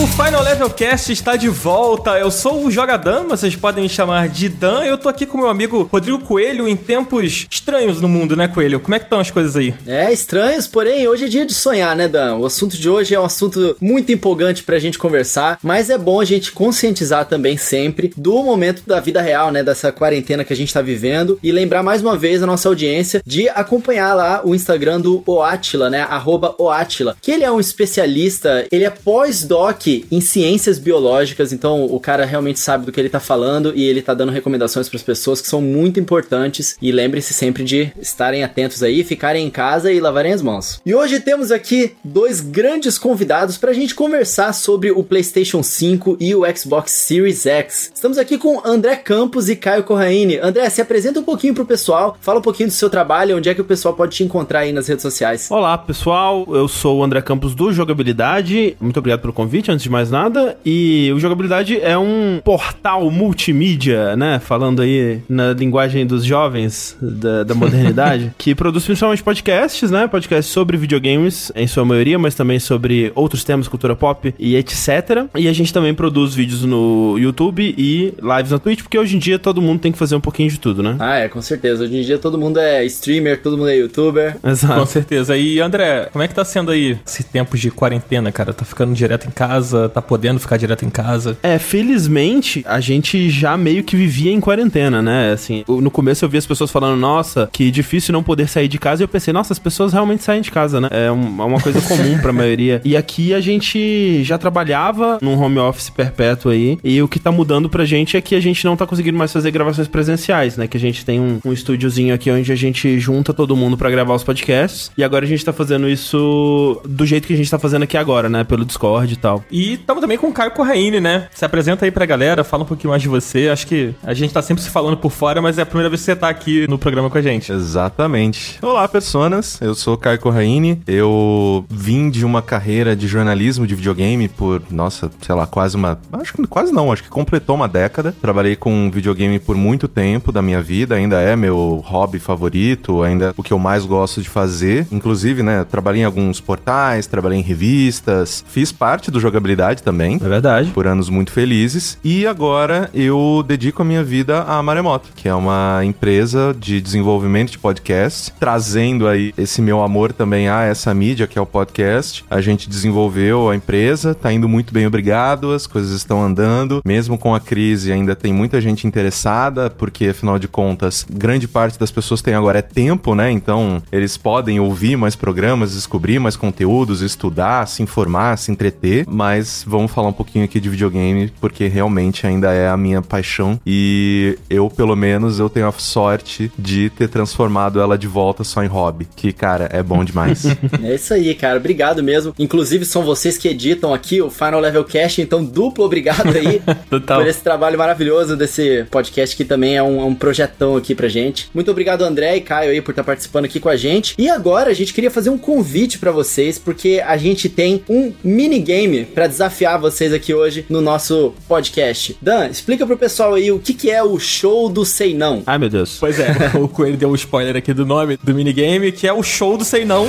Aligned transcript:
O 0.00 0.06
Final 0.06 0.44
Level 0.44 0.70
Cast 0.70 1.10
está 1.10 1.34
de 1.34 1.48
volta. 1.48 2.16
Eu 2.20 2.30
sou 2.30 2.64
o 2.64 2.70
Jogadam, 2.70 3.26
vocês 3.26 3.56
podem 3.56 3.82
me 3.82 3.88
chamar 3.88 4.28
de 4.28 4.48
Dan. 4.48 4.84
Eu 4.84 4.96
tô 4.96 5.08
aqui 5.08 5.26
com 5.26 5.38
meu 5.38 5.48
amigo 5.48 5.88
Rodrigo 5.90 6.20
Coelho 6.20 6.68
em 6.68 6.76
tempos 6.76 7.48
estranhos 7.50 8.00
no 8.00 8.06
mundo, 8.06 8.36
né, 8.36 8.46
Coelho? 8.46 8.78
Como 8.78 8.94
é 8.94 9.00
que 9.00 9.06
estão 9.06 9.18
as 9.18 9.32
coisas 9.32 9.56
aí? 9.56 9.74
É, 9.88 10.12
estranhos, 10.12 10.68
porém 10.68 11.08
hoje 11.08 11.24
é 11.24 11.28
dia 11.28 11.44
de 11.44 11.52
sonhar, 11.52 11.96
né, 11.96 12.06
Dan? 12.06 12.36
O 12.36 12.46
assunto 12.46 12.76
de 12.76 12.88
hoje 12.88 13.12
é 13.12 13.18
um 13.18 13.24
assunto 13.24 13.76
muito 13.80 14.12
empolgante 14.12 14.62
pra 14.62 14.78
gente 14.78 14.96
conversar, 14.96 15.58
mas 15.64 15.90
é 15.90 15.98
bom 15.98 16.20
a 16.20 16.24
gente 16.24 16.52
conscientizar 16.52 17.24
também 17.24 17.56
sempre 17.56 18.12
do 18.16 18.40
momento 18.44 18.84
da 18.86 19.00
vida 19.00 19.20
real, 19.20 19.50
né, 19.50 19.64
dessa 19.64 19.90
quarentena 19.90 20.44
que 20.44 20.52
a 20.52 20.56
gente 20.56 20.72
tá 20.72 20.80
vivendo 20.80 21.40
e 21.42 21.50
lembrar 21.50 21.82
mais 21.82 22.02
uma 22.02 22.16
vez 22.16 22.40
a 22.40 22.46
nossa 22.46 22.68
audiência 22.68 23.20
de 23.26 23.48
acompanhar 23.48 24.14
lá 24.14 24.42
o 24.44 24.54
Instagram 24.54 25.00
do 25.00 25.24
Oatila, 25.26 25.90
né, 25.90 26.02
arroba 26.02 26.54
Oatila, 26.56 27.16
que 27.20 27.32
ele 27.32 27.42
é 27.42 27.50
um 27.50 27.58
especialista, 27.58 28.64
ele 28.70 28.84
é 28.84 28.90
pós-doc 28.90 29.87
em 30.10 30.20
ciências 30.20 30.78
biológicas, 30.78 31.52
então 31.52 31.84
o 31.84 31.98
cara 32.00 32.24
realmente 32.24 32.58
sabe 32.58 32.86
do 32.86 32.92
que 32.92 33.00
ele 33.00 33.08
tá 33.08 33.20
falando 33.20 33.72
e 33.74 33.84
ele 33.84 34.02
tá 34.02 34.14
dando 34.14 34.32
recomendações 34.32 34.88
para 34.88 34.96
as 34.96 35.02
pessoas 35.02 35.40
que 35.40 35.48
são 35.48 35.60
muito 35.60 35.98
importantes 36.00 36.76
e 36.80 36.92
lembrem-se 36.92 37.32
sempre 37.32 37.64
de 37.64 37.92
estarem 38.00 38.44
atentos 38.44 38.82
aí, 38.82 39.02
ficarem 39.04 39.46
em 39.46 39.50
casa 39.50 39.92
e 39.92 40.00
lavarem 40.00 40.32
as 40.32 40.42
mãos. 40.42 40.80
E 40.84 40.94
hoje 40.94 41.20
temos 41.20 41.50
aqui 41.50 41.92
dois 42.04 42.40
grandes 42.40 42.98
convidados 42.98 43.56
para 43.56 43.70
a 43.70 43.74
gente 43.74 43.94
conversar 43.94 44.52
sobre 44.52 44.90
o 44.90 45.02
PlayStation 45.02 45.62
5 45.62 46.16
e 46.20 46.34
o 46.34 46.42
Xbox 46.56 46.92
Series 46.92 47.46
X. 47.46 47.90
Estamos 47.94 48.18
aqui 48.18 48.38
com 48.38 48.60
André 48.64 48.96
Campos 48.96 49.48
e 49.48 49.56
Caio 49.56 49.84
Corraine. 49.84 50.38
André, 50.38 50.68
se 50.70 50.80
apresenta 50.80 51.20
um 51.20 51.24
pouquinho 51.24 51.54
pro 51.54 51.64
pessoal, 51.64 52.16
fala 52.20 52.38
um 52.38 52.42
pouquinho 52.42 52.68
do 52.68 52.74
seu 52.74 52.90
trabalho, 52.90 53.36
onde 53.36 53.48
é 53.48 53.54
que 53.54 53.60
o 53.60 53.64
pessoal 53.64 53.94
pode 53.94 54.16
te 54.16 54.24
encontrar 54.24 54.60
aí 54.60 54.72
nas 54.72 54.88
redes 54.88 55.02
sociais. 55.02 55.50
Olá, 55.50 55.76
pessoal. 55.78 56.46
Eu 56.48 56.68
sou 56.68 56.98
o 56.98 57.04
André 57.04 57.22
Campos 57.22 57.54
do 57.54 57.72
Jogabilidade. 57.72 58.76
Muito 58.80 58.98
obrigado 58.98 59.20
pelo 59.20 59.32
convite, 59.32 59.70
antes 59.78 59.84
de 59.84 59.90
mais 59.90 60.10
nada. 60.10 60.56
E 60.66 61.10
o 61.14 61.20
Jogabilidade 61.20 61.80
é 61.80 61.96
um 61.96 62.40
portal 62.44 63.08
multimídia, 63.10 64.16
né? 64.16 64.40
Falando 64.40 64.82
aí 64.82 65.20
na 65.28 65.52
linguagem 65.52 66.04
dos 66.04 66.24
jovens 66.24 66.96
da, 67.00 67.44
da 67.44 67.54
modernidade, 67.54 68.32
que 68.36 68.54
produz 68.54 68.84
principalmente 68.84 69.22
podcasts, 69.22 69.90
né? 69.90 70.08
Podcasts 70.08 70.52
sobre 70.52 70.76
videogames, 70.76 71.52
em 71.54 71.66
sua 71.66 71.84
maioria, 71.84 72.18
mas 72.18 72.34
também 72.34 72.58
sobre 72.58 73.12
outros 73.14 73.44
temas, 73.44 73.68
cultura 73.68 73.94
pop 73.94 74.34
e 74.38 74.56
etc. 74.56 75.26
E 75.36 75.46
a 75.46 75.52
gente 75.52 75.72
também 75.72 75.94
produz 75.94 76.34
vídeos 76.34 76.64
no 76.64 77.16
YouTube 77.18 77.74
e 77.78 78.14
lives 78.20 78.50
na 78.50 78.58
Twitch, 78.58 78.82
porque 78.82 78.98
hoje 78.98 79.16
em 79.16 79.18
dia 79.18 79.38
todo 79.38 79.62
mundo 79.62 79.80
tem 79.80 79.92
que 79.92 79.98
fazer 79.98 80.16
um 80.16 80.20
pouquinho 80.20 80.50
de 80.50 80.58
tudo, 80.58 80.82
né? 80.82 80.96
Ah, 80.98 81.18
é, 81.18 81.28
com 81.28 81.40
certeza. 81.40 81.84
Hoje 81.84 81.96
em 81.96 82.02
dia 82.02 82.18
todo 82.18 82.36
mundo 82.36 82.58
é 82.58 82.84
streamer, 82.86 83.40
todo 83.40 83.56
mundo 83.56 83.68
é 83.68 83.76
youtuber. 83.76 84.36
Exato. 84.44 84.80
Com 84.80 84.86
certeza. 84.86 85.36
E 85.36 85.60
André, 85.60 86.08
como 86.12 86.22
é 86.24 86.28
que 86.28 86.34
tá 86.34 86.44
sendo 86.44 86.72
aí 86.72 86.98
esse 87.06 87.22
tempo 87.22 87.56
de 87.56 87.70
quarentena, 87.70 88.32
cara? 88.32 88.52
Tá 88.52 88.64
ficando 88.64 88.92
direto 88.92 89.28
em 89.28 89.30
casa? 89.30 89.67
Tá 89.92 90.00
podendo 90.00 90.38
ficar 90.38 90.56
direto 90.56 90.84
em 90.84 90.90
casa? 90.90 91.36
É, 91.42 91.58
felizmente 91.58 92.64
a 92.66 92.80
gente 92.80 93.28
já 93.30 93.56
meio 93.56 93.82
que 93.82 93.96
vivia 93.96 94.32
em 94.32 94.40
quarentena, 94.40 95.02
né? 95.02 95.32
Assim, 95.32 95.64
no 95.66 95.90
começo 95.90 96.24
eu 96.24 96.28
vi 96.28 96.38
as 96.38 96.46
pessoas 96.46 96.70
falando, 96.70 96.98
nossa, 96.98 97.48
que 97.52 97.70
difícil 97.70 98.12
não 98.12 98.22
poder 98.22 98.48
sair 98.48 98.68
de 98.68 98.78
casa. 98.78 99.02
E 99.02 99.04
eu 99.04 99.08
pensei, 99.08 99.32
nossa, 99.32 99.52
as 99.52 99.58
pessoas 99.58 99.92
realmente 99.92 100.22
saem 100.22 100.40
de 100.40 100.50
casa, 100.50 100.80
né? 100.80 100.88
É, 100.90 101.06
é 101.06 101.10
uma 101.10 101.60
coisa 101.60 101.80
comum 101.82 102.18
pra 102.18 102.32
maioria. 102.32 102.80
E 102.84 102.96
aqui 102.96 103.34
a 103.34 103.40
gente 103.40 104.22
já 104.24 104.38
trabalhava 104.38 105.18
num 105.20 105.38
home 105.40 105.58
office 105.58 105.90
perpétuo 105.90 106.50
aí. 106.50 106.78
E 106.82 107.00
o 107.02 107.08
que 107.08 107.18
tá 107.18 107.30
mudando 107.30 107.68
pra 107.68 107.84
gente 107.84 108.16
é 108.16 108.20
que 108.20 108.34
a 108.34 108.40
gente 108.40 108.64
não 108.64 108.76
tá 108.76 108.86
conseguindo 108.86 109.18
mais 109.18 109.32
fazer 109.32 109.50
gravações 109.50 109.88
presenciais, 109.88 110.56
né? 110.56 110.66
Que 110.66 110.76
a 110.76 110.80
gente 110.80 111.04
tem 111.04 111.20
um, 111.20 111.40
um 111.44 111.52
estúdiozinho 111.52 112.14
aqui 112.14 112.30
onde 112.30 112.50
a 112.52 112.56
gente 112.56 112.98
junta 112.98 113.32
todo 113.32 113.56
mundo 113.56 113.76
para 113.76 113.90
gravar 113.90 114.14
os 114.14 114.24
podcasts. 114.24 114.90
E 114.96 115.04
agora 115.04 115.24
a 115.24 115.28
gente 115.28 115.44
tá 115.44 115.52
fazendo 115.52 115.88
isso 115.88 116.80
do 116.84 117.06
jeito 117.06 117.26
que 117.26 117.34
a 117.34 117.36
gente 117.36 117.50
tá 117.50 117.58
fazendo 117.58 117.82
aqui 117.82 117.96
agora, 117.96 118.28
né? 118.28 118.44
Pelo 118.44 118.64
Discord 118.64 119.12
e 119.12 119.16
tal. 119.16 119.44
Estamos 119.64 120.00
também 120.00 120.16
com 120.16 120.28
o 120.28 120.32
Caio 120.32 120.50
Corraine, 120.52 121.00
né? 121.00 121.28
Se 121.34 121.44
apresenta 121.44 121.84
aí 121.84 121.90
pra 121.90 122.06
galera, 122.06 122.44
fala 122.44 122.62
um 122.62 122.66
pouquinho 122.66 122.90
mais 122.90 123.02
de 123.02 123.08
você. 123.08 123.48
Acho 123.48 123.66
que 123.66 123.94
a 124.02 124.14
gente 124.14 124.32
tá 124.32 124.40
sempre 124.40 124.62
se 124.62 124.70
falando 124.70 124.96
por 124.96 125.10
fora, 125.10 125.42
mas 125.42 125.58
é 125.58 125.62
a 125.62 125.66
primeira 125.66 125.88
vez 125.88 126.00
que 126.00 126.06
você 126.06 126.16
tá 126.16 126.28
aqui 126.28 126.66
no 126.68 126.78
programa 126.78 127.10
com 127.10 127.18
a 127.18 127.22
gente. 127.22 127.50
Exatamente. 127.50 128.58
Olá, 128.62 128.86
personas. 128.86 129.60
Eu 129.60 129.74
sou 129.74 129.94
o 129.94 129.98
Caio 129.98 130.18
Corraine. 130.20 130.80
Eu 130.86 131.64
vim 131.68 132.08
de 132.08 132.24
uma 132.24 132.40
carreira 132.40 132.94
de 132.94 133.08
jornalismo 133.08 133.66
de 133.66 133.74
videogame 133.74 134.28
por, 134.28 134.62
nossa, 134.70 135.10
sei 135.20 135.34
lá, 135.34 135.46
quase 135.46 135.76
uma. 135.76 135.98
Acho 136.12 136.34
que 136.34 136.46
quase 136.46 136.72
não, 136.72 136.92
acho 136.92 137.02
que 137.02 137.08
completou 137.08 137.56
uma 137.56 137.68
década. 137.68 138.14
Trabalhei 138.20 138.54
com 138.54 138.90
videogame 138.90 139.38
por 139.38 139.56
muito 139.56 139.88
tempo 139.88 140.30
da 140.30 140.40
minha 140.40 140.62
vida, 140.62 140.94
ainda 140.94 141.20
é 141.20 141.34
meu 141.34 141.82
hobby 141.84 142.18
favorito, 142.18 143.02
ainda 143.02 143.34
o 143.36 143.42
que 143.42 143.52
eu 143.52 143.58
mais 143.58 143.84
gosto 143.84 144.22
de 144.22 144.28
fazer. 144.28 144.86
Inclusive, 144.92 145.42
né, 145.42 145.64
trabalhei 145.64 146.02
em 146.02 146.04
alguns 146.04 146.40
portais, 146.40 147.06
trabalhei 147.06 147.38
em 147.38 147.42
revistas, 147.42 148.44
fiz 148.48 148.70
parte 148.70 149.10
do 149.10 149.18
jogabilidade 149.18 149.47
também. 149.82 150.16
É 150.22 150.28
verdade. 150.28 150.70
Por 150.70 150.86
anos 150.86 151.08
muito 151.08 151.32
felizes. 151.32 151.98
E 152.04 152.26
agora 152.26 152.90
eu 152.94 153.44
dedico 153.46 153.82
a 153.82 153.84
minha 153.84 154.04
vida 154.04 154.42
à 154.42 154.62
Maremoto, 154.62 155.10
que 155.14 155.28
é 155.28 155.34
uma 155.34 155.80
empresa 155.84 156.54
de 156.58 156.80
desenvolvimento 156.80 157.50
de 157.50 157.58
podcasts, 157.58 158.32
trazendo 158.38 159.06
aí 159.06 159.32
esse 159.36 159.60
meu 159.60 159.82
amor 159.82 160.12
também 160.12 160.48
a 160.48 160.62
essa 160.62 160.92
mídia 160.94 161.26
que 161.26 161.38
é 161.38 161.42
o 161.42 161.46
podcast. 161.46 162.24
A 162.30 162.40
gente 162.40 162.68
desenvolveu 162.68 163.50
a 163.50 163.56
empresa, 163.56 164.14
tá 164.14 164.32
indo 164.32 164.48
muito 164.48 164.72
bem, 164.72 164.86
obrigado. 164.86 165.52
As 165.52 165.66
coisas 165.66 165.92
estão 165.92 166.22
andando. 166.22 166.80
Mesmo 166.84 167.18
com 167.18 167.34
a 167.34 167.40
crise, 167.40 167.92
ainda 167.92 168.14
tem 168.14 168.32
muita 168.32 168.60
gente 168.60 168.86
interessada, 168.86 169.70
porque 169.70 170.08
afinal 170.08 170.38
de 170.38 170.48
contas, 170.48 171.06
grande 171.08 171.46
parte 171.48 171.78
das 171.78 171.90
pessoas 171.90 172.22
tem 172.22 172.34
agora 172.34 172.58
é 172.58 172.62
tempo, 172.62 173.14
né? 173.14 173.30
Então, 173.30 173.82
eles 173.92 174.16
podem 174.16 174.60
ouvir 174.60 174.96
mais 174.96 175.14
programas, 175.14 175.74
descobrir 175.74 176.18
mais 176.18 176.36
conteúdos, 176.36 177.02
estudar, 177.02 177.66
se 177.66 177.82
informar, 177.82 178.36
se 178.36 178.50
entreter, 178.50 179.04
mas 179.08 179.27
vamos 179.66 179.90
falar 179.90 180.08
um 180.08 180.12
pouquinho 180.12 180.44
aqui 180.44 180.60
de 180.60 180.68
videogame, 180.68 181.32
porque 181.40 181.66
realmente 181.66 182.26
ainda 182.26 182.52
é 182.52 182.68
a 182.68 182.76
minha 182.76 183.02
paixão 183.02 183.60
e 183.66 184.38
eu, 184.48 184.68
pelo 184.70 184.96
menos, 184.96 185.38
eu 185.38 185.48
tenho 185.48 185.66
a 185.66 185.72
sorte 185.72 186.50
de 186.58 186.90
ter 186.90 187.08
transformado 187.08 187.80
ela 187.80 187.96
de 187.96 188.06
volta 188.06 188.44
só 188.44 188.62
em 188.62 188.66
hobby, 188.66 189.06
que, 189.16 189.32
cara, 189.32 189.68
é 189.72 189.82
bom 189.82 190.04
demais. 190.04 190.44
é 190.82 190.94
isso 190.94 191.14
aí, 191.14 191.34
cara. 191.34 191.58
Obrigado 191.58 192.02
mesmo. 192.02 192.34
Inclusive, 192.38 192.84
são 192.84 193.02
vocês 193.02 193.38
que 193.38 193.48
editam 193.48 193.94
aqui 193.94 194.20
o 194.20 194.30
Final 194.30 194.60
Level 194.60 194.84
Cast, 194.84 195.20
então 195.20 195.44
duplo 195.44 195.84
obrigado 195.84 196.28
aí 196.36 196.60
por 197.06 197.26
esse 197.26 197.42
trabalho 197.42 197.78
maravilhoso 197.78 198.36
desse 198.36 198.84
podcast 198.90 199.36
que 199.36 199.44
também 199.44 199.76
é 199.76 199.82
um, 199.82 200.00
é 200.00 200.04
um, 200.04 200.14
projetão 200.14 200.76
aqui 200.76 200.94
pra 200.94 201.08
gente. 201.08 201.48
Muito 201.54 201.70
obrigado, 201.70 202.02
André 202.02 202.36
e 202.36 202.40
Caio 202.40 202.70
aí 202.70 202.80
por 202.80 202.90
estar 202.90 203.04
participando 203.04 203.44
aqui 203.44 203.60
com 203.60 203.68
a 203.68 203.76
gente. 203.76 204.14
E 204.18 204.28
agora 204.28 204.70
a 204.70 204.74
gente 204.74 204.92
queria 204.92 205.10
fazer 205.10 205.30
um 205.30 205.38
convite 205.38 205.98
para 205.98 206.10
vocês, 206.10 206.58
porque 206.58 207.02
a 207.04 207.16
gente 207.16 207.48
tem 207.48 207.82
um 207.88 208.12
minigame 208.22 209.04
para 209.18 209.26
desafiar 209.26 209.80
vocês 209.80 210.12
aqui 210.12 210.32
hoje 210.32 210.64
no 210.68 210.80
nosso 210.80 211.34
podcast. 211.48 212.16
Dan, 212.22 212.50
explica 212.50 212.86
pro 212.86 212.96
pessoal 212.96 213.34
aí 213.34 213.50
o 213.50 213.58
que, 213.58 213.74
que 213.74 213.90
é 213.90 214.00
o 214.00 214.16
show 214.16 214.68
do 214.68 214.84
Sei 214.84 215.12
Não. 215.12 215.42
Ai, 215.44 215.58
meu 215.58 215.68
Deus. 215.68 215.96
Pois 215.98 216.20
é, 216.20 216.30
o 216.54 216.68
Coelho 216.68 216.96
deu 216.96 217.10
um 217.10 217.16
spoiler 217.16 217.56
aqui 217.56 217.74
do 217.74 217.84
nome 217.84 218.16
do 218.22 218.32
minigame, 218.32 218.92
que 218.92 219.08
é 219.08 219.12
o 219.12 219.20
show 219.20 219.58
do 219.58 219.64
Sei 219.64 219.84
Não. 219.84 220.06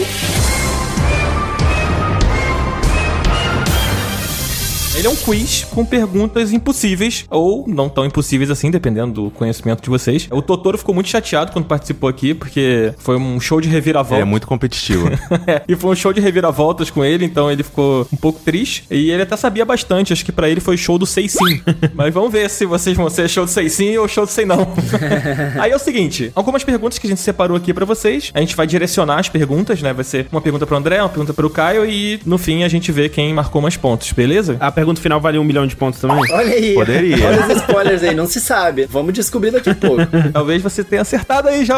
Ele 4.99 5.07
é 5.07 5.11
um 5.11 5.15
quiz 5.15 5.63
com 5.63 5.85
perguntas 5.85 6.51
impossíveis, 6.51 7.23
ou 7.29 7.63
não 7.65 7.87
tão 7.87 8.05
impossíveis 8.05 8.51
assim, 8.51 8.69
dependendo 8.69 9.13
do 9.13 9.31
conhecimento 9.31 9.81
de 9.81 9.89
vocês. 9.89 10.27
O 10.29 10.41
Totoro 10.41 10.77
ficou 10.77 10.93
muito 10.93 11.07
chateado 11.07 11.53
quando 11.53 11.63
participou 11.67 12.09
aqui, 12.09 12.33
porque 12.33 12.93
foi 12.97 13.15
um 13.15 13.39
show 13.39 13.61
de 13.61 13.69
reviravolta. 13.69 14.21
É 14.21 14.25
muito 14.25 14.45
competitivo. 14.45 15.07
é, 15.47 15.61
e 15.69 15.73
foi 15.77 15.91
um 15.91 15.95
show 15.95 16.11
de 16.11 16.19
reviravoltas 16.19 16.89
com 16.89 17.05
ele, 17.05 17.23
então 17.23 17.49
ele 17.49 17.63
ficou 17.63 18.05
um 18.11 18.17
pouco 18.17 18.41
triste. 18.43 18.83
E 18.91 19.09
ele 19.09 19.21
até 19.21 19.37
sabia 19.37 19.63
bastante, 19.63 20.11
acho 20.11 20.25
que 20.25 20.33
para 20.33 20.49
ele 20.49 20.59
foi 20.59 20.75
show 20.75 20.97
do 20.97 21.05
Sei 21.05 21.29
Sim. 21.29 21.61
Mas 21.95 22.13
vamos 22.13 22.29
ver 22.29 22.49
se 22.49 22.65
vocês 22.65 22.97
vão 22.97 23.09
ser 23.09 23.29
show 23.29 23.45
do 23.45 23.51
Sei 23.51 23.69
Sim 23.69 23.95
ou 23.95 24.05
show 24.05 24.25
do 24.25 24.31
Sei 24.33 24.43
Não. 24.43 24.67
Aí 25.61 25.71
é 25.71 25.75
o 25.77 25.79
seguinte, 25.79 26.29
algumas 26.35 26.65
perguntas 26.65 26.99
que 26.99 27.07
a 27.07 27.09
gente 27.09 27.21
separou 27.21 27.55
aqui 27.55 27.73
para 27.73 27.85
vocês. 27.85 28.31
A 28.33 28.41
gente 28.41 28.53
vai 28.53 28.67
direcionar 28.67 29.17
as 29.17 29.29
perguntas, 29.29 29.81
né? 29.81 29.93
Vai 29.93 30.03
ser 30.03 30.27
uma 30.29 30.41
pergunta 30.41 30.67
pro 30.67 30.75
André, 30.75 31.01
uma 31.01 31.07
pergunta 31.07 31.33
pro 31.33 31.49
Caio 31.49 31.89
e 31.89 32.19
no 32.25 32.37
fim 32.37 32.63
a 32.63 32.67
gente 32.67 32.91
vê 32.91 33.07
quem 33.07 33.33
marcou 33.33 33.61
mais 33.61 33.77
pontos, 33.77 34.11
beleza? 34.11 34.57
A 34.59 34.69
pergunta 34.69 34.88
final 34.97 35.19
vale 35.19 35.37
um 35.37 35.43
milhão 35.43 35.67
de 35.67 35.75
pontos 35.75 35.99
também? 35.99 36.17
Olha 36.31 36.53
aí. 36.53 36.73
Poderia. 36.73 37.27
Olha 37.27 37.45
os 37.45 37.61
spoilers 37.61 38.03
aí, 38.03 38.15
não 38.15 38.27
se 38.27 38.39
sabe. 38.39 38.87
Vamos 38.89 39.13
descobrir 39.13 39.51
daqui 39.51 39.69
a 39.69 39.75
pouco. 39.75 40.05
Talvez 40.33 40.61
você 40.61 40.83
tenha 40.83 41.01
acertado 41.01 41.47
aí 41.47 41.65
já. 41.65 41.77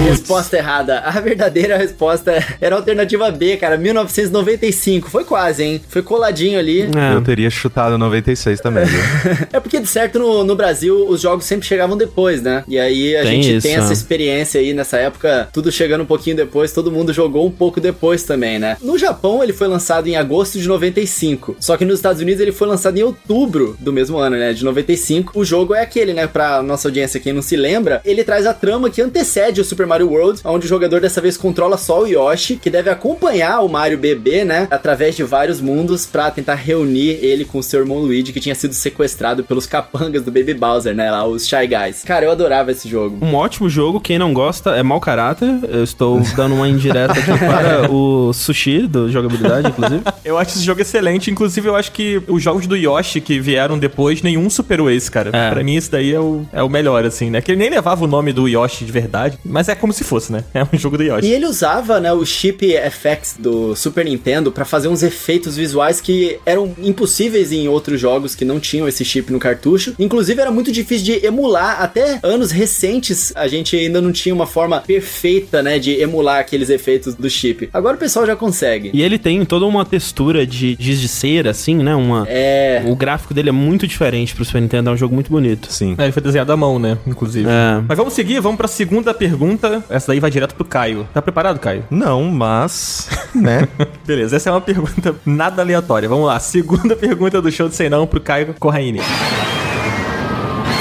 Resposta 0.08 0.56
errada. 0.56 1.00
A 1.00 1.20
verdadeira 1.20 1.76
resposta 1.76 2.32
era 2.60 2.74
a 2.74 2.78
alternativa 2.78 3.30
B, 3.30 3.56
cara. 3.56 3.76
1995. 3.76 5.10
Foi 5.10 5.24
quase, 5.24 5.62
hein? 5.62 5.80
Foi 5.88 6.02
coladinho 6.02 6.58
ali. 6.58 6.82
É. 6.82 7.14
Eu 7.14 7.22
teria 7.22 7.50
chutado 7.50 7.98
96 7.98 8.60
também, 8.60 8.84
viu? 8.84 9.02
É 9.52 9.60
porque, 9.60 9.80
de 9.80 9.86
certo, 9.86 10.18
no, 10.18 10.44
no 10.44 10.56
Brasil, 10.56 11.06
os 11.08 11.20
jogos 11.20 11.44
sempre 11.44 11.66
chegavam 11.66 11.96
depois, 11.96 12.42
né? 12.42 12.64
E 12.66 12.78
aí 12.78 13.16
a 13.16 13.22
Tem 13.22 13.42
gente 13.42 13.56
isso, 13.56 13.66
tem 13.66 13.76
essa 13.76 13.88
né? 13.88 13.92
experiência 13.92 14.60
aí 14.60 14.72
nessa 14.72 14.96
época, 14.96 15.48
tudo 15.52 15.70
chegando 15.70 16.02
um 16.02 16.06
pouquinho 16.06 16.36
depois, 16.36 16.72
todo 16.72 16.90
mundo 16.90 17.12
jogou 17.12 17.46
um 17.46 17.50
pouco 17.50 17.80
depois 17.80 18.22
também, 18.22 18.58
né? 18.58 18.76
No 18.80 18.98
Japão, 18.98 19.42
ele 19.42 19.52
foi 19.52 19.68
lançado 19.68 20.06
em 20.06 20.16
agosto 20.16 20.58
de 20.58 20.66
95. 20.66 21.56
Só 21.60 21.76
que 21.76 21.84
nos 21.84 21.96
Estados 21.96 22.22
Unidos, 22.22 22.40
ele 22.40 22.52
foi 22.52 22.66
lançado 22.66 22.96
em 22.96 23.02
outubro 23.02 23.76
do 23.78 23.92
mesmo 23.92 24.18
ano, 24.18 24.36
né? 24.36 24.52
De 24.52 24.64
95. 24.64 25.38
O 25.38 25.44
jogo 25.44 25.74
é 25.74 25.82
aquele, 25.82 26.12
né? 26.14 26.26
Pra 26.26 26.62
nossa 26.62 26.88
audiência, 26.88 27.20
quem 27.20 27.32
não 27.32 27.42
se 27.42 27.56
lembra, 27.56 28.00
ele 28.04 28.24
traz 28.24 28.46
a 28.46 28.54
trama 28.54 28.88
que 28.88 29.02
antecede 29.02 29.31
o 29.60 29.64
Super 29.64 29.86
Mario 29.86 30.10
World, 30.10 30.40
onde 30.44 30.66
o 30.66 30.68
jogador 30.68 31.00
dessa 31.00 31.20
vez 31.20 31.36
controla 31.36 31.78
só 31.78 32.02
o 32.02 32.06
Yoshi, 32.06 32.56
que 32.56 32.68
deve 32.68 32.90
acompanhar 32.90 33.60
o 33.60 33.68
Mario 33.68 33.96
bebê, 33.96 34.44
né? 34.44 34.68
Através 34.70 35.16
de 35.16 35.22
vários 35.22 35.60
mundos 35.60 36.04
pra 36.04 36.30
tentar 36.30 36.54
reunir 36.54 37.18
ele 37.22 37.44
com 37.44 37.58
o 37.58 37.62
seu 37.62 37.80
irmão 37.80 37.98
Luigi, 37.98 38.32
que 38.32 38.40
tinha 38.40 38.54
sido 38.54 38.74
sequestrado 38.74 39.44
pelos 39.44 39.66
capangas 39.66 40.22
do 40.22 40.30
Baby 40.30 40.54
Bowser, 40.54 40.94
né? 40.94 41.10
Lá, 41.10 41.26
os 41.26 41.46
Shy 41.46 41.66
Guys. 41.66 42.02
Cara, 42.04 42.26
eu 42.26 42.30
adorava 42.30 42.70
esse 42.70 42.88
jogo. 42.88 43.18
Um 43.24 43.34
ótimo 43.34 43.68
jogo, 43.68 44.00
quem 44.00 44.18
não 44.18 44.34
gosta 44.34 44.70
é 44.70 44.82
mau 44.82 45.00
caráter. 45.00 45.48
Eu 45.68 45.84
estou 45.84 46.20
dando 46.36 46.54
uma 46.54 46.68
indireta 46.68 47.12
aqui 47.12 47.38
para 47.38 47.90
o 47.90 48.32
sushi 48.32 48.86
do 48.86 49.10
jogabilidade, 49.10 49.68
inclusive. 49.68 50.02
Eu 50.24 50.38
acho 50.38 50.56
esse 50.56 50.64
jogo 50.64 50.80
excelente. 50.80 51.30
Inclusive, 51.30 51.68
eu 51.68 51.74
acho 51.74 51.90
que 51.90 52.22
os 52.28 52.42
jogos 52.42 52.66
do 52.66 52.76
Yoshi 52.76 53.20
que 53.20 53.40
vieram 53.40 53.78
depois, 53.78 54.22
nenhum 54.22 54.48
superou 54.48 54.90
esse, 54.90 55.10
cara. 55.10 55.30
É. 55.32 55.50
Pra 55.50 55.64
mim, 55.64 55.74
esse 55.74 55.90
daí 55.90 56.14
é 56.14 56.20
o, 56.20 56.46
é 56.52 56.62
o 56.62 56.68
melhor, 56.68 57.04
assim, 57.04 57.28
né? 57.28 57.40
Que 57.40 57.52
ele 57.52 57.58
nem 57.58 57.70
levava 57.70 58.04
o 58.04 58.06
nome 58.06 58.32
do 58.32 58.46
Yoshi 58.48 58.84
de 58.84 58.92
verdade, 58.92 59.21
mas 59.44 59.68
é 59.68 59.74
como 59.74 59.92
se 59.92 60.04
fosse, 60.04 60.32
né? 60.32 60.44
É 60.54 60.62
um 60.62 60.78
jogo 60.78 60.96
do 60.96 61.02
Yoshi. 61.02 61.26
E 61.26 61.32
ele 61.32 61.46
usava, 61.46 62.00
né, 62.00 62.12
o 62.12 62.24
chip 62.24 62.74
FX 62.90 63.36
do 63.38 63.74
Super 63.74 64.04
Nintendo 64.04 64.52
pra 64.52 64.64
fazer 64.64 64.88
uns 64.88 65.02
efeitos 65.02 65.56
visuais 65.56 66.00
que 66.00 66.38
eram 66.44 66.74
impossíveis 66.78 67.52
em 67.52 67.68
outros 67.68 68.00
jogos 68.00 68.34
que 68.34 68.44
não 68.44 68.60
tinham 68.60 68.86
esse 68.88 69.04
chip 69.04 69.32
no 69.32 69.38
cartucho. 69.38 69.94
Inclusive 69.98 70.40
era 70.40 70.50
muito 70.50 70.70
difícil 70.72 71.04
de 71.04 71.26
emular, 71.26 71.80
até 71.82 72.18
anos 72.22 72.50
recentes 72.50 73.32
a 73.34 73.48
gente 73.48 73.76
ainda 73.76 74.00
não 74.00 74.12
tinha 74.12 74.34
uma 74.34 74.46
forma 74.46 74.80
perfeita, 74.80 75.62
né, 75.62 75.78
de 75.78 76.00
emular 76.00 76.40
aqueles 76.40 76.70
efeitos 76.70 77.14
do 77.14 77.28
chip. 77.28 77.68
Agora 77.72 77.96
o 77.96 77.98
pessoal 77.98 78.26
já 78.26 78.36
consegue. 78.36 78.90
E 78.92 79.02
ele 79.02 79.18
tem 79.18 79.44
toda 79.44 79.66
uma 79.66 79.84
textura 79.84 80.46
de 80.46 80.76
giz 80.78 81.00
de 81.00 81.08
cera, 81.08 81.50
assim, 81.50 81.76
né? 81.76 81.94
Uma... 81.94 82.26
É, 82.28 82.82
O 82.86 82.96
gráfico 82.96 83.34
dele 83.34 83.48
é 83.48 83.52
muito 83.52 83.86
diferente 83.86 84.34
pro 84.34 84.44
Super 84.44 84.60
Nintendo, 84.60 84.90
é 84.90 84.92
um 84.92 84.96
jogo 84.96 85.14
muito 85.14 85.30
bonito. 85.30 85.72
Sim. 85.72 85.94
É, 85.98 86.04
ele 86.04 86.12
foi 86.12 86.22
desenhado 86.22 86.52
à 86.52 86.56
mão, 86.56 86.78
né? 86.78 86.98
Inclusive. 87.06 87.48
É. 87.48 87.82
Mas 87.86 87.96
vamos 87.96 88.14
seguir, 88.14 88.40
vamos 88.40 88.56
pra 88.56 88.68
segunda 88.68 89.11
pergunta. 89.14 89.84
Essa 89.88 90.08
daí 90.08 90.20
vai 90.20 90.30
direto 90.30 90.54
pro 90.54 90.64
Caio. 90.64 91.08
Tá 91.12 91.20
preparado, 91.20 91.58
Caio? 91.58 91.84
Não, 91.90 92.24
mas, 92.24 93.08
né? 93.34 93.68
Beleza, 94.06 94.36
essa 94.36 94.50
é 94.50 94.52
uma 94.52 94.60
pergunta 94.60 95.14
nada 95.24 95.62
aleatória. 95.62 96.08
Vamos 96.08 96.26
lá, 96.26 96.38
segunda 96.40 96.94
pergunta 96.96 97.40
do 97.40 97.50
show 97.50 97.68
de 97.68 97.74
Sei 97.74 97.88
Não 97.88 98.06
pro 98.06 98.20
Caio 98.20 98.54
Corraine. 98.58 99.00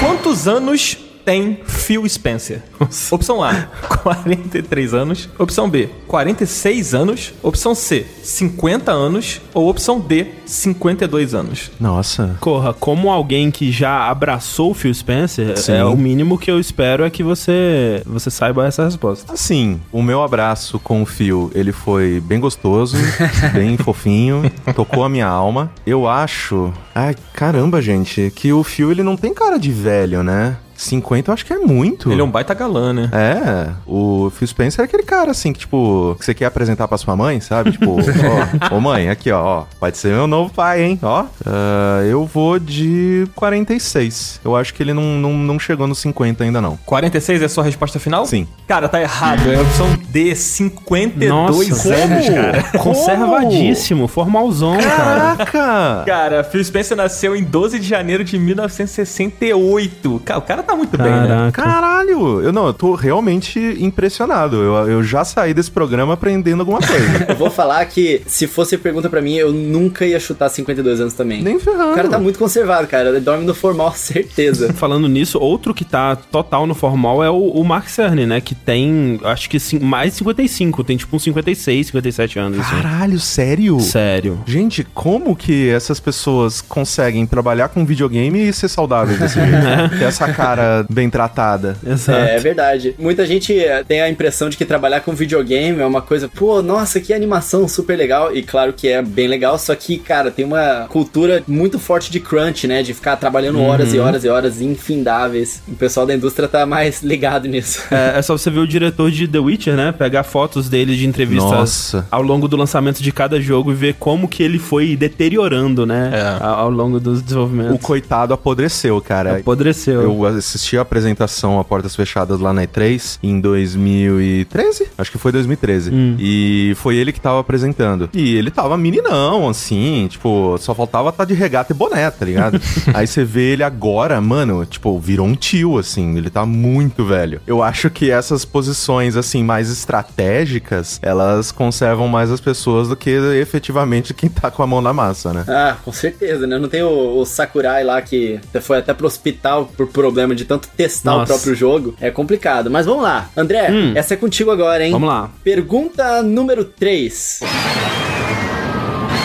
Quantos 0.00 0.48
anos 0.48 0.98
tem 1.24 1.60
Phil 1.64 2.08
Spencer? 2.08 2.62
Opção 3.10 3.42
A, 3.42 3.68
43 4.02 4.94
anos. 4.94 5.28
Opção 5.38 5.68
B, 5.68 5.88
46 6.06 6.94
anos. 6.94 7.32
Opção 7.42 7.74
C, 7.74 8.06
50 8.22 8.90
anos. 8.90 9.40
Ou 9.54 9.68
opção 9.68 10.00
D, 10.00 10.26
52 10.46 11.34
anos. 11.34 11.70
Nossa. 11.80 12.36
Corra, 12.40 12.72
como 12.74 13.10
alguém 13.10 13.50
que 13.50 13.70
já 13.70 14.08
abraçou 14.08 14.70
o 14.70 14.74
Phil 14.74 14.92
Spencer, 14.92 15.58
Sim. 15.58 15.72
é 15.72 15.84
o 15.84 15.96
mínimo 15.96 16.38
que 16.38 16.50
eu 16.50 16.58
espero 16.58 17.04
é 17.04 17.10
que 17.10 17.22
você, 17.22 18.02
você 18.04 18.30
saiba 18.30 18.66
essa 18.66 18.84
resposta. 18.84 19.32
Assim, 19.32 19.80
o 19.90 20.02
meu 20.02 20.22
abraço 20.22 20.78
com 20.78 21.02
o 21.02 21.06
Fio, 21.06 21.50
ele 21.54 21.72
foi 21.72 22.20
bem 22.24 22.40
gostoso, 22.40 22.96
bem 23.54 23.76
fofinho, 23.76 24.50
tocou 24.74 25.04
a 25.04 25.08
minha 25.08 25.26
alma. 25.26 25.70
Eu 25.86 26.08
acho, 26.08 26.72
ai, 26.94 27.14
caramba, 27.32 27.80
gente, 27.80 28.32
que 28.34 28.52
o 28.52 28.62
Fio 28.62 28.90
ele 28.90 29.02
não 29.02 29.16
tem 29.16 29.32
cara 29.32 29.58
de 29.58 29.70
velho, 29.70 30.22
né? 30.22 30.56
50 30.82 31.30
eu 31.30 31.34
acho 31.34 31.46
que 31.46 31.52
é 31.52 31.58
muito. 31.58 32.10
Ele 32.10 32.20
é 32.20 32.24
um 32.24 32.30
baita 32.30 32.54
galã, 32.54 32.92
né? 32.92 33.10
É, 33.12 33.70
o 33.86 34.30
Phil 34.30 34.48
Spencer 34.48 34.82
é 34.82 34.84
aquele 34.84 35.02
cara 35.02 35.30
assim 35.30 35.52
que, 35.52 35.60
tipo, 35.60 36.16
que 36.18 36.24
você 36.24 36.34
quer 36.34 36.46
apresentar 36.46 36.88
pra 36.88 36.98
sua 36.98 37.16
mãe, 37.16 37.40
sabe? 37.40 37.72
Tipo, 37.72 37.96
ó, 38.70 38.76
ô 38.76 38.80
mãe, 38.80 39.08
aqui, 39.08 39.30
ó, 39.30 39.42
ó, 39.42 39.64
pode 39.78 39.96
ser 39.98 40.08
meu 40.08 40.26
novo 40.26 40.52
pai, 40.52 40.82
hein? 40.82 40.98
Ó, 41.02 41.24
ah, 41.46 42.02
eu 42.04 42.24
vou 42.26 42.58
de 42.58 43.26
46. 43.34 44.40
Eu 44.44 44.56
acho 44.56 44.74
que 44.74 44.82
ele 44.82 44.92
não, 44.92 45.02
não, 45.02 45.32
não 45.32 45.58
chegou 45.58 45.86
nos 45.86 45.98
50 45.98 46.44
ainda, 46.44 46.60
não. 46.60 46.78
46 46.84 47.42
é 47.42 47.44
a 47.44 47.48
sua 47.48 47.64
resposta 47.64 47.98
final? 47.98 48.26
Sim. 48.26 48.46
Cara, 48.66 48.88
tá 48.88 49.00
errado. 49.00 49.50
É 49.50 49.56
a 49.56 49.62
opção 49.62 49.88
D, 50.08 50.34
52 50.34 51.68
Nossa, 51.68 51.94
anos, 51.94 52.26
como? 52.26 52.36
cara. 52.36 52.62
Conservadíssimo, 52.78 54.08
formalzão, 54.08 54.78
cara. 54.78 55.36
Caraca! 55.36 56.04
Cara, 56.06 56.44
Phil 56.44 56.64
Spencer 56.64 56.96
nasceu 56.96 57.36
em 57.36 57.42
12 57.42 57.78
de 57.78 57.86
janeiro 57.86 58.24
de 58.24 58.38
1968. 58.38 60.22
Cara, 60.24 60.38
o 60.38 60.42
cara 60.42 60.62
tá 60.62 60.71
muito 60.76 60.96
bem, 60.96 61.06
né? 61.10 61.50
Caraca. 61.52 61.62
Caralho! 61.62 62.40
Eu 62.42 62.52
não, 62.52 62.66
eu 62.66 62.74
tô 62.74 62.94
realmente 62.94 63.58
impressionado. 63.80 64.56
Eu, 64.56 64.74
eu 64.88 65.02
já 65.02 65.24
saí 65.24 65.52
desse 65.54 65.70
programa 65.70 66.14
aprendendo 66.14 66.60
alguma 66.60 66.78
coisa. 66.80 67.26
eu 67.28 67.36
vou 67.36 67.50
falar 67.50 67.84
que 67.86 68.22
se 68.26 68.46
fosse 68.46 68.76
pergunta 68.78 69.08
pra 69.08 69.20
mim, 69.22 69.34
eu 69.34 69.52
nunca 69.52 70.04
ia 70.04 70.18
chutar 70.18 70.48
52 70.48 71.00
anos 71.00 71.14
também. 71.14 71.42
Nem 71.42 71.58
ferrando. 71.58 71.92
O 71.92 71.94
cara 71.94 72.08
tá 72.08 72.18
muito 72.18 72.38
conservado, 72.38 72.86
cara. 72.86 73.08
Ele 73.10 73.20
dorme 73.20 73.44
no 73.44 73.54
formal, 73.54 73.92
certeza. 73.96 74.72
Falando 74.72 75.08
nisso, 75.08 75.38
outro 75.38 75.72
que 75.74 75.84
tá 75.84 76.16
total 76.16 76.66
no 76.66 76.74
formal 76.74 77.22
é 77.22 77.30
o, 77.30 77.48
o 77.50 77.64
Mark 77.64 77.88
Cerny, 77.88 78.26
né? 78.26 78.40
Que 78.40 78.54
tem, 78.54 79.20
acho 79.24 79.48
que 79.48 79.58
cin- 79.60 79.78
mais 79.80 80.12
de 80.12 80.18
55, 80.18 80.84
tem 80.84 80.96
tipo 80.96 81.16
uns 81.16 81.22
56, 81.22 81.86
57 81.88 82.38
anos. 82.38 82.58
assim. 82.60 82.70
Caralho, 82.82 83.18
sério? 83.20 83.80
Sério. 83.80 84.40
Gente, 84.46 84.84
como 84.94 85.34
que 85.36 85.68
essas 85.70 85.98
pessoas 86.00 86.60
conseguem 86.60 87.26
trabalhar 87.26 87.68
com 87.68 87.84
videogame 87.84 88.48
e 88.48 88.52
ser 88.52 88.68
saudáveis 88.68 89.18
desse 89.18 89.34
jeito? 89.34 89.98
Ter 89.98 90.04
essa 90.04 90.32
cara 90.32 90.51
bem 90.90 91.08
tratada. 91.10 91.76
Exato. 91.86 92.18
É, 92.18 92.36
é 92.36 92.38
verdade. 92.38 92.94
Muita 92.98 93.26
gente 93.26 93.58
eh, 93.58 93.84
tem 93.86 94.00
a 94.00 94.08
impressão 94.08 94.48
de 94.48 94.56
que 94.56 94.64
trabalhar 94.64 95.00
com 95.00 95.12
videogame 95.14 95.80
é 95.80 95.86
uma 95.86 96.02
coisa, 96.02 96.28
pô, 96.28 96.62
nossa, 96.62 97.00
que 97.00 97.12
animação 97.12 97.66
super 97.68 97.96
legal. 97.96 98.34
E 98.34 98.42
claro 98.42 98.72
que 98.72 98.88
é 98.88 99.02
bem 99.02 99.28
legal, 99.28 99.58
só 99.58 99.74
que, 99.74 99.98
cara, 99.98 100.30
tem 100.30 100.44
uma 100.44 100.86
cultura 100.88 101.42
muito 101.46 101.78
forte 101.78 102.10
de 102.10 102.20
crunch, 102.20 102.66
né? 102.66 102.82
De 102.82 102.94
ficar 102.94 103.16
trabalhando 103.16 103.60
horas 103.60 103.92
e 103.94 103.98
horas 103.98 104.24
e 104.24 104.28
horas 104.28 104.60
infindáveis. 104.60 105.62
O 105.66 105.74
pessoal 105.74 106.06
da 106.06 106.14
indústria 106.14 106.48
tá 106.48 106.66
mais 106.66 107.02
ligado 107.02 107.48
nisso. 107.48 107.82
É, 107.90 108.18
é 108.18 108.22
só 108.22 108.36
você 108.36 108.50
ver 108.50 108.60
o 108.60 108.66
diretor 108.66 109.10
de 109.10 109.26
The 109.26 109.38
Witcher, 109.38 109.74
né? 109.74 109.92
Pegar 109.92 110.22
fotos 110.22 110.68
dele 110.68 110.96
de 110.96 111.06
entrevistas 111.06 111.50
Nossa. 111.50 112.06
ao 112.10 112.22
longo 112.22 112.48
do 112.48 112.56
lançamento 112.56 113.02
de 113.02 113.12
cada 113.12 113.40
jogo 113.40 113.72
e 113.72 113.74
ver 113.74 113.94
como 113.98 114.28
que 114.28 114.42
ele 114.42 114.58
foi 114.58 114.96
deteriorando, 114.96 115.86
né? 115.86 116.10
É. 116.12 116.44
Ao, 116.44 116.60
ao 116.60 116.70
longo 116.70 116.98
dos 117.00 117.20
O 117.20 117.22
desenvolvimentos. 117.22 117.80
coitado 117.82 118.34
apodreceu, 118.34 119.00
cara. 119.00 119.38
Apodreceu. 119.38 120.02
Eu 120.02 120.26
assisti 120.42 120.76
a 120.76 120.82
apresentação 120.82 121.58
a 121.58 121.64
Portas 121.64 121.96
Fechadas 121.96 122.40
lá 122.40 122.52
na 122.52 122.64
E3 122.64 123.18
em 123.22 123.40
2013? 123.40 124.88
Acho 124.98 125.10
que 125.10 125.18
foi 125.18 125.32
2013. 125.32 126.16
E 126.18 126.74
foi 126.76 126.96
ele 126.96 127.12
que 127.12 127.20
tava 127.20 127.40
apresentando. 127.40 128.10
E 128.12 128.36
ele 128.36 128.50
tava 128.50 128.76
meninão, 128.76 129.48
assim, 129.48 130.06
tipo, 130.10 130.56
só 130.58 130.74
faltava 130.74 131.08
estar 131.08 131.24
de 131.24 131.34
regata 131.34 131.72
e 131.72 131.76
boné, 131.76 132.10
tá 132.10 132.24
ligado? 132.24 132.60
Aí 132.94 133.06
você 133.06 133.24
vê 133.24 133.52
ele 133.52 133.62
agora, 133.62 134.20
mano, 134.20 134.64
tipo, 134.66 134.98
virou 134.98 135.26
um 135.26 135.34
tio, 135.34 135.78
assim, 135.78 136.16
ele 136.16 136.30
tá 136.30 136.44
muito 136.44 137.04
velho. 137.04 137.40
Eu 137.46 137.62
acho 137.62 137.88
que 137.90 138.10
essas 138.10 138.44
posições, 138.44 139.16
assim, 139.16 139.42
mais 139.42 139.70
estratégicas, 139.70 140.98
elas 141.02 141.52
conservam 141.52 142.08
mais 142.08 142.30
as 142.30 142.40
pessoas 142.40 142.88
do 142.88 142.96
que 142.96 143.10
efetivamente 143.10 144.14
quem 144.14 144.28
tá 144.28 144.50
com 144.50 144.62
a 144.62 144.66
mão 144.66 144.80
na 144.80 144.92
massa, 144.92 145.32
né? 145.32 145.44
Ah, 145.48 145.76
com 145.84 145.92
certeza, 145.92 146.46
né? 146.46 146.58
Não 146.58 146.68
tem 146.68 146.82
o, 146.82 147.18
o 147.18 147.24
Sakurai 147.24 147.84
lá 147.84 148.00
que 148.02 148.40
foi 148.60 148.78
até 148.78 148.92
pro 148.92 149.06
hospital 149.06 149.70
por 149.76 149.86
problema 149.88 150.31
de 150.34 150.44
tanto 150.44 150.68
testar 150.68 151.12
Nossa. 151.12 151.22
o 151.24 151.26
próprio 151.36 151.54
jogo. 151.54 151.94
É 152.00 152.10
complicado. 152.10 152.70
Mas 152.70 152.86
vamos 152.86 153.02
lá. 153.02 153.30
André, 153.36 153.70
Hum. 153.70 153.92
essa 153.94 154.14
é 154.14 154.16
contigo 154.16 154.50
agora, 154.50 154.84
hein? 154.84 154.92
Vamos 154.92 155.08
lá. 155.08 155.30
Pergunta 155.44 156.22
número 156.22 156.64
3. 156.64 157.40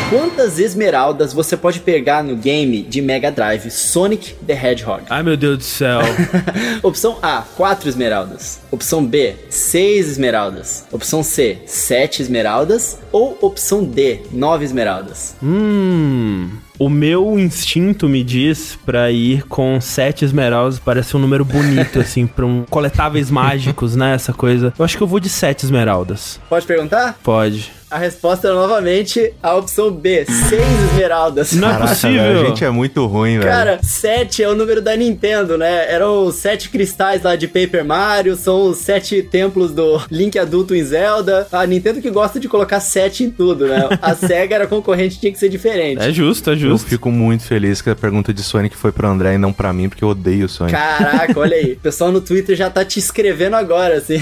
Quantas 0.10 0.58
esmeraldas 0.58 1.34
você 1.34 1.58
pode 1.58 1.82
pegar 1.82 2.24
no 2.24 2.38
game 2.38 2.82
de 2.82 3.02
Mega 3.02 3.30
Drive 3.30 3.70
Sonic 3.70 4.36
the 4.48 4.54
Hedgehog? 4.54 5.04
Ai, 5.10 5.22
meu 5.22 5.36
Deus 5.36 5.58
do 5.58 5.64
céu. 5.66 6.00
Opção 6.82 7.18
A, 7.22 7.44
4 7.58 7.90
esmeraldas. 7.90 8.62
Opção 8.72 9.06
B, 9.06 9.36
6 9.50 10.08
esmeraldas. 10.12 10.86
Opção 10.94 11.22
C, 11.22 11.58
7 11.66 12.22
esmeraldas. 12.22 12.98
Ou 13.12 13.38
opção 13.42 13.84
D, 13.84 14.22
9 14.32 14.64
esmeraldas. 14.64 15.36
hum. 15.44 16.52
O 16.80 16.90
meu 16.90 17.40
instinto 17.40 18.08
me 18.08 18.24
diz 18.24 18.78
pra 18.86 19.10
ir 19.10 19.44
com 19.48 19.82
sete 19.82 20.24
esmeraldas, 20.24 20.78
parece 20.78 21.18
um 21.18 21.20
número 21.20 21.44
bonito, 21.44 22.00
assim, 22.00 22.28
pra 22.28 22.46
um 22.46 22.64
coletáveis 22.70 23.32
mágicos, 23.32 23.96
né? 23.96 24.14
Essa 24.14 24.32
coisa. 24.32 24.74
Eu 24.78 24.86
acho 24.86 24.96
que 24.96 25.02
eu 25.02 25.08
vou 25.08 25.20
de 25.20 25.30
sete 25.30 25.64
esmeraldas. 25.66 26.40
Pode 26.48 26.68
perguntar? 26.68 27.18
Pode. 27.24 27.72
A 27.90 27.98
resposta 27.98 28.50
é 28.50 28.52
novamente 28.52 29.34
a 29.42 29.56
opção 29.56 29.90
B, 29.90 30.26
6 30.26 30.62
esmeraldas. 30.92 31.54
Não 31.54 31.70
é 31.70 31.72
Caraca, 31.72 31.90
possível. 31.92 32.22
velho, 32.22 32.42
a 32.42 32.46
gente 32.50 32.66
é 32.66 32.70
muito 32.70 33.06
ruim, 33.06 33.38
velho. 33.40 33.50
Cara, 33.50 33.80
7 33.82 34.44
é 34.44 34.50
o 34.50 34.56
número 34.56 34.82
da 34.82 34.94
Nintendo, 34.94 35.58
né? 35.58 35.90
Eram 35.90 36.26
os 36.26 36.36
7 36.36 36.70
cristais 36.70 37.24
lá 37.24 37.38
de 37.38 37.48
Paper 37.48 37.86
Mario, 37.86 38.36
são 38.36 38.70
os 38.70 38.80
7 38.80 39.24
templos 39.24 39.72
do 39.72 40.02
Link 40.12 40.38
adulto 40.38 40.76
em 40.76 40.84
Zelda. 40.84 41.48
A 41.50 41.66
Nintendo 41.66 42.02
que 42.02 42.10
gosta 42.10 42.42
de 42.42 42.50
colocar 42.50 42.82
7 42.82 43.24
em 43.24 43.30
tudo, 43.30 43.68
né? 43.68 43.88
A 44.02 44.14
SEGA 44.16 44.56
era 44.56 44.68
concorrente, 44.68 45.18
tinha 45.18 45.32
que 45.32 45.40
ser 45.40 45.48
diferente. 45.48 46.02
É 46.02 46.12
justo, 46.12 46.50
é 46.50 46.54
Eu 46.54 46.58
justo. 46.58 46.90
fico 46.90 47.10
muito 47.10 47.44
feliz 47.46 47.82
que 47.82 47.90
a 47.90 47.96
pergunta 47.96 48.34
de 48.34 48.44
Sonic 48.44 48.76
foi 48.76 48.92
pro 48.92 49.08
André 49.08 49.36
e 49.36 49.38
não 49.38 49.54
pra 49.54 49.72
mim, 49.72 49.88
porque 49.88 50.04
eu 50.04 50.10
odeio 50.10 50.50
Sonic. 50.50 50.76
Caraca, 50.78 51.40
olha 51.40 51.56
aí. 51.56 51.78
O 51.78 51.80
pessoal 51.80 52.12
no 52.12 52.20
Twitter 52.20 52.54
já 52.56 52.70
tá 52.70 52.84
te 52.84 53.00
escrevendo 53.00 53.56
agora, 53.56 53.96
assim. 53.98 54.20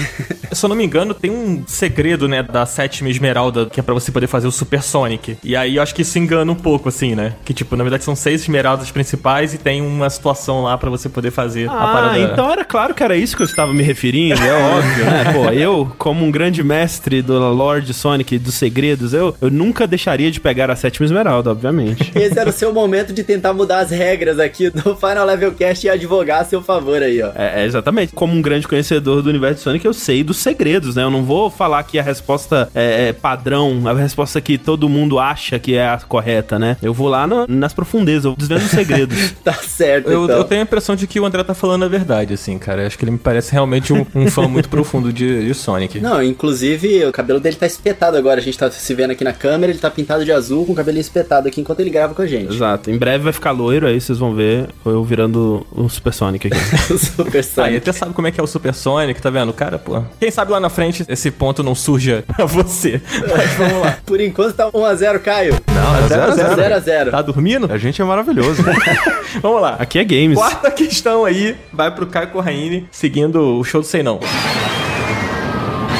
Se 0.52 0.64
eu 0.64 0.68
não 0.68 0.76
me 0.76 0.84
engano, 0.84 1.12
tem 1.14 1.30
um 1.32 1.64
segredo, 1.66 2.28
né, 2.28 2.42
da 2.44 2.64
sétima 2.64 3.08
esmeralda, 3.56 3.70
que 3.70 3.80
é 3.80 3.82
pra 3.82 3.94
você 3.94 4.12
poder 4.12 4.26
fazer 4.26 4.46
o 4.46 4.52
Super 4.52 4.82
Sonic. 4.82 5.38
E 5.42 5.56
aí 5.56 5.76
eu 5.76 5.82
acho 5.82 5.94
que 5.94 6.02
isso 6.02 6.18
engana 6.18 6.50
um 6.52 6.54
pouco, 6.56 6.88
assim, 6.88 7.14
né? 7.14 7.34
Que, 7.44 7.54
tipo, 7.54 7.74
na 7.76 7.82
verdade 7.84 8.04
são 8.04 8.14
seis 8.14 8.42
esmeraldas 8.42 8.90
principais 8.90 9.54
e 9.54 9.58
tem 9.58 9.80
uma 9.80 10.10
situação 10.10 10.62
lá 10.62 10.76
pra 10.76 10.90
você 10.90 11.08
poder 11.08 11.30
fazer 11.30 11.68
a 11.68 11.72
Ah, 11.72 11.92
parada. 11.92 12.18
então 12.18 12.50
era 12.50 12.64
claro 12.64 12.94
que 12.94 13.02
era 13.02 13.16
isso 13.16 13.36
que 13.36 13.42
eu 13.42 13.46
estava 13.46 13.72
me 13.72 13.82
referindo, 13.82 14.40
é 14.42 14.52
óbvio, 14.76 15.04
né? 15.04 15.32
Pô, 15.32 15.44
eu, 15.50 15.92
como 15.98 16.24
um 16.24 16.30
grande 16.30 16.62
mestre 16.62 17.22
do 17.22 17.38
Lord 17.38 17.92
Sonic 17.94 18.38
dos 18.38 18.54
segredos, 18.54 19.12
eu, 19.12 19.36
eu 19.40 19.50
nunca 19.50 19.86
deixaria 19.86 20.30
de 20.30 20.40
pegar 20.40 20.70
a 20.70 20.76
sétima 20.76 21.06
esmeralda, 21.06 21.50
obviamente. 21.50 22.12
Esse 22.16 22.38
era 22.38 22.50
o 22.50 22.52
seu 22.52 22.72
momento 22.72 23.12
de 23.12 23.22
tentar 23.24 23.52
mudar 23.52 23.80
as 23.80 23.90
regras 23.90 24.38
aqui 24.38 24.70
do 24.70 24.96
Final 24.96 25.24
Level 25.26 25.52
Cast 25.52 25.86
e 25.86 25.90
advogar 25.90 26.42
a 26.42 26.44
seu 26.44 26.62
favor 26.62 27.02
aí, 27.02 27.22
ó. 27.22 27.30
É, 27.34 27.62
é, 27.62 27.64
exatamente. 27.66 28.12
Como 28.12 28.32
um 28.34 28.42
grande 28.42 28.66
conhecedor 28.66 29.22
do 29.22 29.28
universo 29.30 29.56
de 29.56 29.60
Sonic, 29.62 29.84
eu 29.84 29.92
sei 29.92 30.22
dos 30.24 30.36
segredos, 30.38 30.96
né? 30.96 31.02
Eu 31.02 31.10
não 31.10 31.22
vou 31.24 31.50
falar 31.50 31.82
que 31.84 31.98
a 31.98 32.02
resposta 32.02 32.68
é, 32.74 33.08
é 33.08 33.12
padrão, 33.12 33.45
a 33.54 33.92
resposta 33.94 34.40
que 34.40 34.58
todo 34.58 34.88
mundo 34.88 35.18
acha 35.18 35.58
que 35.58 35.74
é 35.74 35.86
a 35.88 35.98
correta, 35.98 36.58
né? 36.58 36.76
Eu 36.82 36.92
vou 36.92 37.08
lá 37.08 37.26
no- 37.26 37.46
nas 37.46 37.72
profundezas, 37.72 38.24
eu 38.24 38.34
desvendo 38.36 38.64
os 38.64 38.70
segredos. 38.70 39.34
Tá 39.46 39.52
certo, 39.52 40.10
Eu, 40.10 40.24
então. 40.24 40.36
eu 40.38 40.44
tenho 40.44 40.60
a 40.60 40.64
impressão 40.64 40.96
de 40.96 41.06
que 41.06 41.20
o 41.20 41.24
André 41.24 41.44
tá 41.44 41.54
falando 41.54 41.84
a 41.84 41.88
verdade, 41.88 42.34
assim, 42.34 42.58
cara. 42.58 42.82
Eu 42.82 42.86
Acho 42.88 42.98
que 42.98 43.04
ele 43.04 43.12
me 43.12 43.18
parece 43.18 43.52
realmente 43.52 43.92
um, 43.92 44.04
um 44.14 44.28
fã 44.30 44.48
muito 44.48 44.68
profundo 44.68 45.12
de, 45.12 45.46
de 45.46 45.54
Sonic. 45.54 46.00
Não, 46.00 46.20
inclusive 46.22 47.04
o 47.04 47.12
cabelo 47.12 47.38
dele 47.38 47.54
tá 47.56 47.66
espetado 47.66 48.16
agora. 48.16 48.40
A 48.40 48.42
gente 48.42 48.58
tá 48.58 48.70
se 48.70 48.94
vendo 48.94 49.10
aqui 49.12 49.22
na 49.22 49.32
câmera, 49.32 49.70
ele 49.72 49.78
tá 49.78 49.90
pintado 49.90 50.24
de 50.24 50.32
azul 50.32 50.64
com 50.66 50.72
o 50.72 50.74
cabelinho 50.74 51.00
espetado 51.00 51.46
aqui 51.48 51.60
enquanto 51.60 51.80
ele 51.80 51.90
grava 51.90 52.14
com 52.14 52.22
a 52.22 52.26
gente. 52.26 52.52
Exato. 52.54 52.90
Em 52.90 52.98
breve 52.98 53.22
vai 53.24 53.32
ficar 53.32 53.52
loiro, 53.52 53.86
aí 53.86 54.00
vocês 54.00 54.18
vão 54.18 54.34
ver 54.34 54.68
eu 54.84 55.04
virando 55.04 55.64
um 55.76 55.88
Super 55.88 56.12
Sonic 56.12 56.48
aqui. 56.48 56.56
O 56.92 56.98
Super 56.98 57.36
Ah, 57.36 57.40
e 57.40 57.42
Sonic. 57.42 57.76
até 57.76 57.92
sabe 57.92 58.12
como 58.14 58.26
é 58.26 58.30
que 58.30 58.40
é 58.40 58.42
o 58.42 58.46
Super 58.46 58.74
Sonic, 58.74 59.20
tá 59.20 59.30
vendo? 59.30 59.52
Cara, 59.52 59.78
pô. 59.78 60.02
Quem 60.18 60.30
sabe 60.30 60.50
lá 60.52 60.58
na 60.60 60.68
frente 60.70 61.04
esse 61.08 61.30
ponto 61.30 61.62
não 61.62 61.74
surja 61.74 62.24
pra 62.26 62.46
você. 62.46 63.00
Mas 63.36 63.52
vamos 63.54 63.82
lá. 63.84 63.98
Por 64.04 64.20
enquanto 64.20 64.54
tá 64.54 64.70
1x0, 64.70 65.18
Caio. 65.20 65.54
Não, 65.68 65.96
é 66.04 66.08
0 66.08 66.22
a 66.22 66.30
0 66.30 66.56
0x0. 66.80 67.10
Tá 67.10 67.22
dormindo? 67.22 67.70
A 67.72 67.78
gente 67.78 68.00
é 68.00 68.04
maravilhoso. 68.04 68.62
Vamos 69.42 69.60
lá. 69.60 69.76
Aqui 69.78 69.98
é 69.98 70.04
games. 70.04 70.38
Quarta 70.38 70.70
questão 70.70 71.24
aí 71.24 71.56
vai 71.72 71.90
pro 71.90 72.06
Caio 72.06 72.28
Corraine, 72.28 72.88
seguindo 72.90 73.58
o 73.58 73.64
show 73.64 73.80
do 73.80 73.86
Sei 73.86 74.02
Não. 74.02 74.20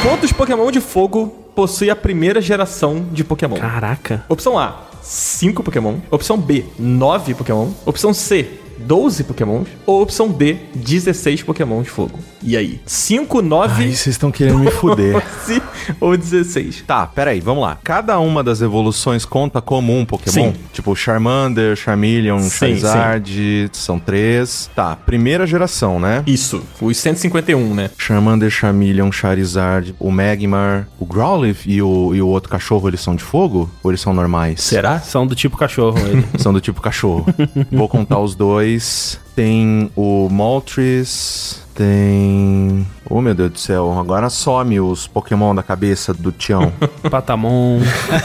Quantos 0.02 0.32
Pokémon 0.32 0.70
de 0.70 0.80
fogo 0.80 1.26
possui 1.54 1.90
a 1.90 1.96
primeira 1.96 2.40
geração 2.40 3.06
de 3.12 3.24
Pokémon? 3.24 3.56
Caraca. 3.56 4.24
Opção 4.28 4.58
A, 4.58 4.82
5 5.02 5.62
Pokémon. 5.62 5.96
Opção 6.10 6.38
B, 6.38 6.64
9 6.78 7.34
Pokémon. 7.34 7.70
Opção 7.84 8.14
C, 8.14 8.48
12 8.78 9.24
Pokémons. 9.24 9.68
Ou 9.84 10.02
opção 10.02 10.28
D, 10.28 10.58
16 10.74 11.42
Pokémon 11.42 11.82
de 11.82 11.90
fogo. 11.90 12.18
E 12.46 12.56
aí? 12.56 12.80
5, 12.86 13.42
9, 13.42 13.74
Ai, 13.74 13.88
vocês 13.88 14.06
estão 14.06 14.30
querendo 14.30 14.60
me 14.60 14.70
fuder. 14.70 15.20
12 15.46 15.62
ou 16.00 16.16
16? 16.16 16.84
Tá, 16.86 17.04
peraí, 17.04 17.40
vamos 17.40 17.64
lá. 17.64 17.76
Cada 17.82 18.20
uma 18.20 18.44
das 18.44 18.62
evoluções 18.62 19.24
conta 19.24 19.60
como 19.60 19.92
um 19.98 20.04
Pokémon? 20.04 20.52
Sim. 20.52 20.54
Tipo 20.72 20.94
Charmander, 20.94 21.74
Charmeleon, 21.74 22.38
Sim, 22.38 22.50
Charizard, 22.50 23.70
são 23.72 23.98
três. 23.98 24.70
Tá, 24.76 24.94
primeira 24.94 25.44
geração, 25.44 25.98
né? 25.98 26.22
Isso, 26.24 26.62
os 26.80 26.96
151, 26.96 27.74
né? 27.74 27.90
Charmander, 27.98 28.48
Charmeleon, 28.48 29.10
Charizard, 29.10 29.92
o 29.98 30.12
Magmar, 30.12 30.86
o 31.00 31.04
Growlithe 31.04 31.68
e 31.68 31.82
o, 31.82 32.14
e 32.14 32.22
o 32.22 32.28
outro 32.28 32.48
cachorro, 32.48 32.88
eles 32.88 33.00
são 33.00 33.16
de 33.16 33.24
fogo? 33.24 33.68
Ou 33.82 33.90
eles 33.90 34.00
são 34.00 34.14
normais? 34.14 34.60
Será? 34.60 35.00
São 35.00 35.26
do 35.26 35.34
tipo 35.34 35.56
cachorro 35.56 35.98
ele. 35.98 36.24
São 36.38 36.52
do 36.52 36.60
tipo 36.60 36.80
cachorro. 36.80 37.26
Vou 37.72 37.88
contar 37.88 38.20
os 38.20 38.36
dois. 38.36 39.18
Tem 39.34 39.90
o 39.96 40.28
Moltres. 40.30 41.65
Tem. 41.76 42.95
Oh 43.08 43.20
meu 43.20 43.34
Deus 43.34 43.50
do 43.52 43.58
céu, 43.58 43.96
agora 43.98 44.28
some 44.28 44.80
os 44.80 45.06
Pokémon 45.06 45.54
da 45.54 45.62
cabeça 45.62 46.12
do 46.12 46.32
Tião. 46.32 46.72
Patamon. 47.08 47.80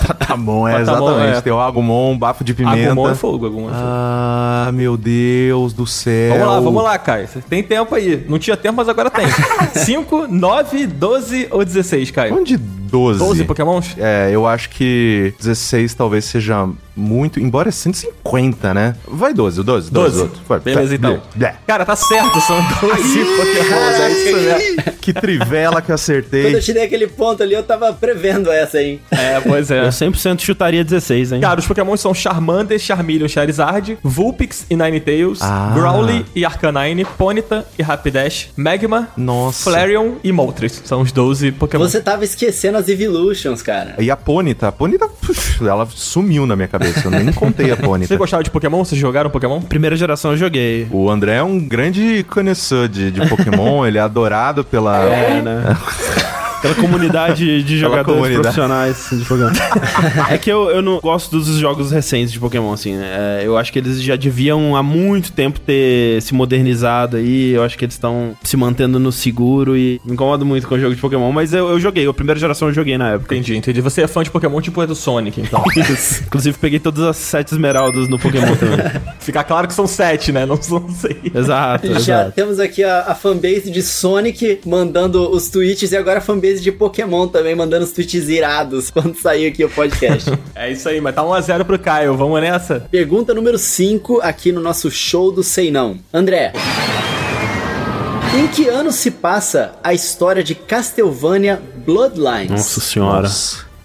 Patamon, 0.08 0.68
é 0.68 0.80
Patamon, 0.80 1.10
exatamente. 1.10 1.38
é. 1.38 1.42
Tem 1.42 1.54
o 1.54 1.60
Agumon, 1.60 2.18
bafo 2.18 2.44
de 2.44 2.54
pimenta. 2.54 2.88
Agumon 2.92 3.10
é 3.10 3.16
fogo, 3.16 3.46
Agumon 3.46 3.70
é 3.70 3.74
fogo. 3.74 3.84
Ah, 3.86 4.72
meu 4.74 4.98
Deus 4.98 5.74
do 5.74 5.86
céu. 5.86 6.34
Vamos 6.34 6.48
lá, 6.48 6.60
vamos 6.60 6.84
lá, 6.84 6.98
Caio. 6.98 7.28
Tem 7.48 7.62
tempo 7.62 7.94
aí. 7.94 8.26
Não 8.28 8.40
tinha 8.40 8.58
tempo, 8.58 8.78
mas 8.78 8.90
agora 8.90 9.10
tem. 9.12 9.26
5, 9.76 10.28
9, 10.28 10.88
12 10.88 11.48
ou 11.52 11.64
16, 11.64 12.10
Caio? 12.12 12.36
Onde 12.36 12.58
12? 12.58 13.20
12 13.20 13.44
Pokémons? 13.46 13.96
É, 13.98 14.30
eu 14.32 14.46
acho 14.48 14.70
que 14.70 15.34
16 15.40 15.94
talvez 15.94 16.26
seja 16.26 16.68
muito, 16.96 17.40
embora 17.40 17.70
é 17.70 17.72
150, 17.72 18.74
né? 18.74 18.96
Vai 19.08 19.34
12, 19.34 19.64
12, 19.64 19.92
12. 19.92 20.18
12. 20.18 20.32
Vai, 20.48 20.60
Beleza, 20.60 20.90
tá, 20.90 20.96
então. 20.96 21.22
blé. 21.36 21.56
Cara, 21.66 21.86
tá 21.86 21.96
certo, 21.96 22.42
são 22.42 22.58
12 22.82 23.20
Pokémons. 23.38 24.00
É 24.00 24.12
isso 24.12 24.36
mesmo. 24.36 24.71
Que 25.01 25.12
trivela 25.13 25.82
que 25.82 25.92
eu 25.92 25.92
Quando 25.92 25.96
acertei. 25.96 26.56
eu 26.56 26.62
tirei 26.62 26.84
aquele 26.84 27.08
ponto 27.08 27.42
ali, 27.42 27.54
eu 27.54 27.63
tava 27.63 27.92
prevendo 27.94 28.51
essa 28.51 28.78
aí. 28.78 29.00
É, 29.10 29.40
pois 29.42 29.72
é. 29.72 29.86
Eu 29.86 29.90
100% 29.90 30.40
chutaria 30.42 30.84
16, 30.84 31.32
hein? 31.34 31.42
Cara, 31.42 31.60
os 31.60 31.66
Pokémon 31.68 31.98
são 31.98 32.13
Charmander, 32.13 32.78
Charmeleon, 32.80 33.28
Charizard, 33.28 33.98
Vulpix 34.04 34.66
e 34.70 34.75
Ninetales, 34.75 35.40
Ah. 35.42 35.72
Growly 35.74 36.25
e 36.36 36.46
Arcanine, 36.46 37.04
Ponyta 37.18 37.66
e 37.80 37.82
Rapidash, 37.84 38.50
Magma, 38.56 39.10
Nossa. 39.18 39.70
Flareon 39.70 40.13
e 40.24 40.32
Moltres. 40.32 40.82
São 40.86 41.01
os 41.01 41.12
12 41.12 41.51
Pokémon. 41.54 41.84
Você 41.84 42.00
tava 42.00 42.24
esquecendo 42.24 42.78
as 42.78 42.88
Evolutions, 42.88 43.62
cara. 43.62 43.96
E 44.00 44.12
a 44.12 44.16
Ponyta, 44.18 44.68
a 44.68 44.72
Ponyta, 44.72 45.08
puf, 45.08 45.66
ela 45.68 45.88
sumiu 45.94 46.46
na 46.46 46.56
minha 46.56 46.68
cabeça. 46.68 47.01
Eu 47.08 47.12
nem 47.12 47.32
contei 47.34 47.72
a 47.72 47.75
Você 47.75 47.82
Ponyta. 47.82 48.18
gostava 48.18 48.44
de 48.44 48.51
Pokémon? 48.51 48.84
Vocês 48.86 49.00
jogaram 49.00 49.30
Pokémon? 49.30 49.62
Primeira 49.62 49.96
geração 49.96 50.32
eu 50.32 50.38
joguei. 50.38 50.88
O 50.92 51.10
André 51.10 51.38
é 51.38 51.44
um 51.44 51.60
grande 51.60 52.24
conhecedor 52.30 52.88
de, 52.88 53.12
de 53.12 53.28
Pokémon, 53.28 53.86
ele 53.88 53.98
é 53.98 54.01
adorado 54.01 54.61
pela. 54.63 55.03
É, 55.03 55.41
né? 55.41 55.63
Pela 56.62 56.75
comunidade 56.75 57.63
de 57.63 57.77
jogadores 57.80 58.06
comunidade. 58.06 58.41
profissionais 58.41 59.08
de 59.12 59.25
Pokémon. 59.25 59.50
é 60.30 60.38
que 60.38 60.51
eu, 60.51 60.70
eu 60.70 60.82
não 60.82 61.00
gosto 61.00 61.32
dos 61.32 61.48
jogos 61.58 61.91
recentes 61.91 62.32
de 62.32 62.39
Pokémon, 62.39 62.72
assim, 62.74 62.96
né? 62.96 63.39
É, 63.41 63.41
eu 63.46 63.58
acho 63.58 63.72
que 63.72 63.80
eles 63.80 64.01
já 64.01 64.15
deviam 64.15 64.75
há 64.75 64.84
muito 64.84 65.32
tempo 65.32 65.60
ter 65.60 66.22
se 66.22 66.34
modernizado 66.34 67.18
aí. 67.18 67.51
Eu 67.51 67.63
acho 67.63 67.77
que 67.77 67.86
eles 67.86 67.96
estão 67.96 68.36
se 68.44 68.56
mantendo 68.58 69.00
no 69.00 69.12
seguro 69.12 69.75
e 69.75 70.00
me 70.06 70.13
incomodo 70.13 70.46
muito 70.46 70.68
com 70.68 70.75
o 70.75 70.80
jogo 70.80 70.94
de 70.96 71.01
Pokémon. 71.01 71.32
Mas 71.32 71.53
eu, 71.53 71.70
eu 71.70 71.80
joguei, 71.80 72.08
a 72.08 72.13
primeira 72.13 72.39
geração 72.39 72.68
eu 72.68 72.74
joguei 72.74 72.98
na 72.98 73.12
época. 73.13 73.36
Entendi, 73.36 73.58
entendi. 73.58 73.82
Você 73.82 74.01
é 74.03 74.08
fã 74.08 74.24
de 74.24 74.30
Pokémon 74.32 74.62
tipo 74.62 74.82
é 74.82 74.88
do 74.88 74.96
Sonic, 74.96 75.41
então. 75.41 75.63
Isso. 75.75 76.24
Inclusive 76.25 76.58
peguei 76.58 76.80
todas 76.80 77.03
as 77.03 77.18
sete 77.18 77.53
esmeraldas 77.53 78.08
no 78.08 78.20
Pokémon 78.20 78.56
também. 78.56 78.80
Fica 79.20 79.44
claro 79.44 79.68
que 79.68 79.74
são 79.74 79.88
7, 79.88 80.32
né? 80.32 80.46
Não 80.46 80.62
são 80.62 80.88
6. 80.89 81.15
exato, 81.34 81.88
Já 81.88 81.98
exato. 81.98 82.32
temos 82.32 82.60
aqui 82.60 82.84
a, 82.84 83.01
a 83.08 83.15
fanbase 83.15 83.70
de 83.72 83.82
Sonic 83.82 84.62
mandando 84.65 85.30
os 85.30 85.50
tweets 85.50 85.91
e 85.91 85.98
agora 85.98 86.20
a 86.20 86.22
fanbase 86.22 86.50
de 86.60 86.72
Pokémon 86.72 87.27
também 87.27 87.53
mandando 87.55 87.86
os 87.86 87.91
tweets 87.91 88.27
irados 88.27 88.89
quando 88.91 89.15
sair 89.15 89.46
aqui 89.46 89.63
o 89.63 89.70
podcast. 89.70 90.31
É 90.55 90.72
isso 90.72 90.89
aí, 90.89 91.00
mas 91.01 91.13
tá 91.15 91.24
1x0 91.24 91.65
pro 91.65 91.79
Caio. 91.79 92.15
Vamos 92.15 92.39
nessa? 92.41 92.81
Pergunta 92.91 93.34
número 93.34 93.58
5 93.58 94.20
aqui 94.22 94.51
no 94.51 94.62
nosso 94.62 94.91
show 94.91 95.31
do 95.31 95.41
Sei 95.43 95.72
Não. 95.72 95.98
André. 96.13 96.53
Em 98.38 98.48
que 98.48 98.67
ano 98.67 98.91
se 98.91 99.10
passa 99.12 99.74
a 99.84 99.93
história 99.93 100.43
de 100.43 100.55
Castlevania 100.55 101.62
Bloodlines? 101.86 102.50
Nossa 102.51 102.79
senhora. 102.79 103.29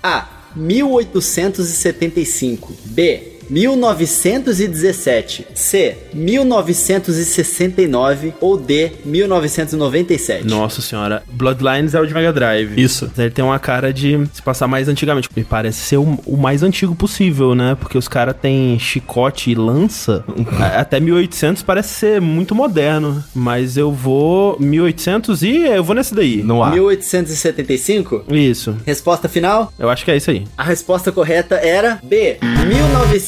A. 0.02 0.26
1875. 0.54 2.74
B. 2.84 3.35
1917, 3.48 5.46
C, 5.54 5.96
1969 6.12 8.34
ou 8.40 8.56
D, 8.56 8.92
1997? 9.04 10.46
Nossa 10.46 10.82
senhora, 10.82 11.22
Bloodlines 11.30 11.94
é 11.94 12.00
o 12.00 12.06
de 12.06 12.14
Mega 12.14 12.32
Drive. 12.32 12.80
Isso. 12.80 13.10
Ele 13.16 13.30
tem 13.30 13.44
uma 13.44 13.58
cara 13.58 13.92
de 13.92 14.26
se 14.32 14.42
passar 14.42 14.66
mais 14.66 14.88
antigamente. 14.88 15.28
Me 15.34 15.44
parece 15.44 15.80
ser 15.80 15.96
o, 15.98 16.18
o 16.26 16.36
mais 16.36 16.62
antigo 16.62 16.94
possível, 16.94 17.54
né? 17.54 17.76
Porque 17.78 17.98
os 17.98 18.08
caras 18.08 18.34
têm 18.40 18.78
chicote 18.78 19.50
e 19.50 19.54
lança. 19.54 20.24
Até 20.76 20.98
1800 21.00 21.62
parece 21.62 21.94
ser 21.94 22.20
muito 22.20 22.54
moderno. 22.54 23.22
Mas 23.34 23.76
eu 23.76 23.92
vou 23.92 24.56
1800 24.58 25.42
e 25.42 25.66
eu 25.66 25.84
vou 25.84 25.94
nesse 25.94 26.14
daí. 26.14 26.42
No 26.42 26.62
ar. 26.62 26.72
1875? 26.72 28.24
Isso. 28.30 28.76
Resposta 28.84 29.28
final? 29.28 29.72
Eu 29.78 29.88
acho 29.90 30.04
que 30.04 30.10
é 30.10 30.16
isso 30.16 30.30
aí. 30.30 30.44
A 30.56 30.62
resposta 30.62 31.12
correta 31.12 31.56
era 31.56 31.98
B, 32.02 32.38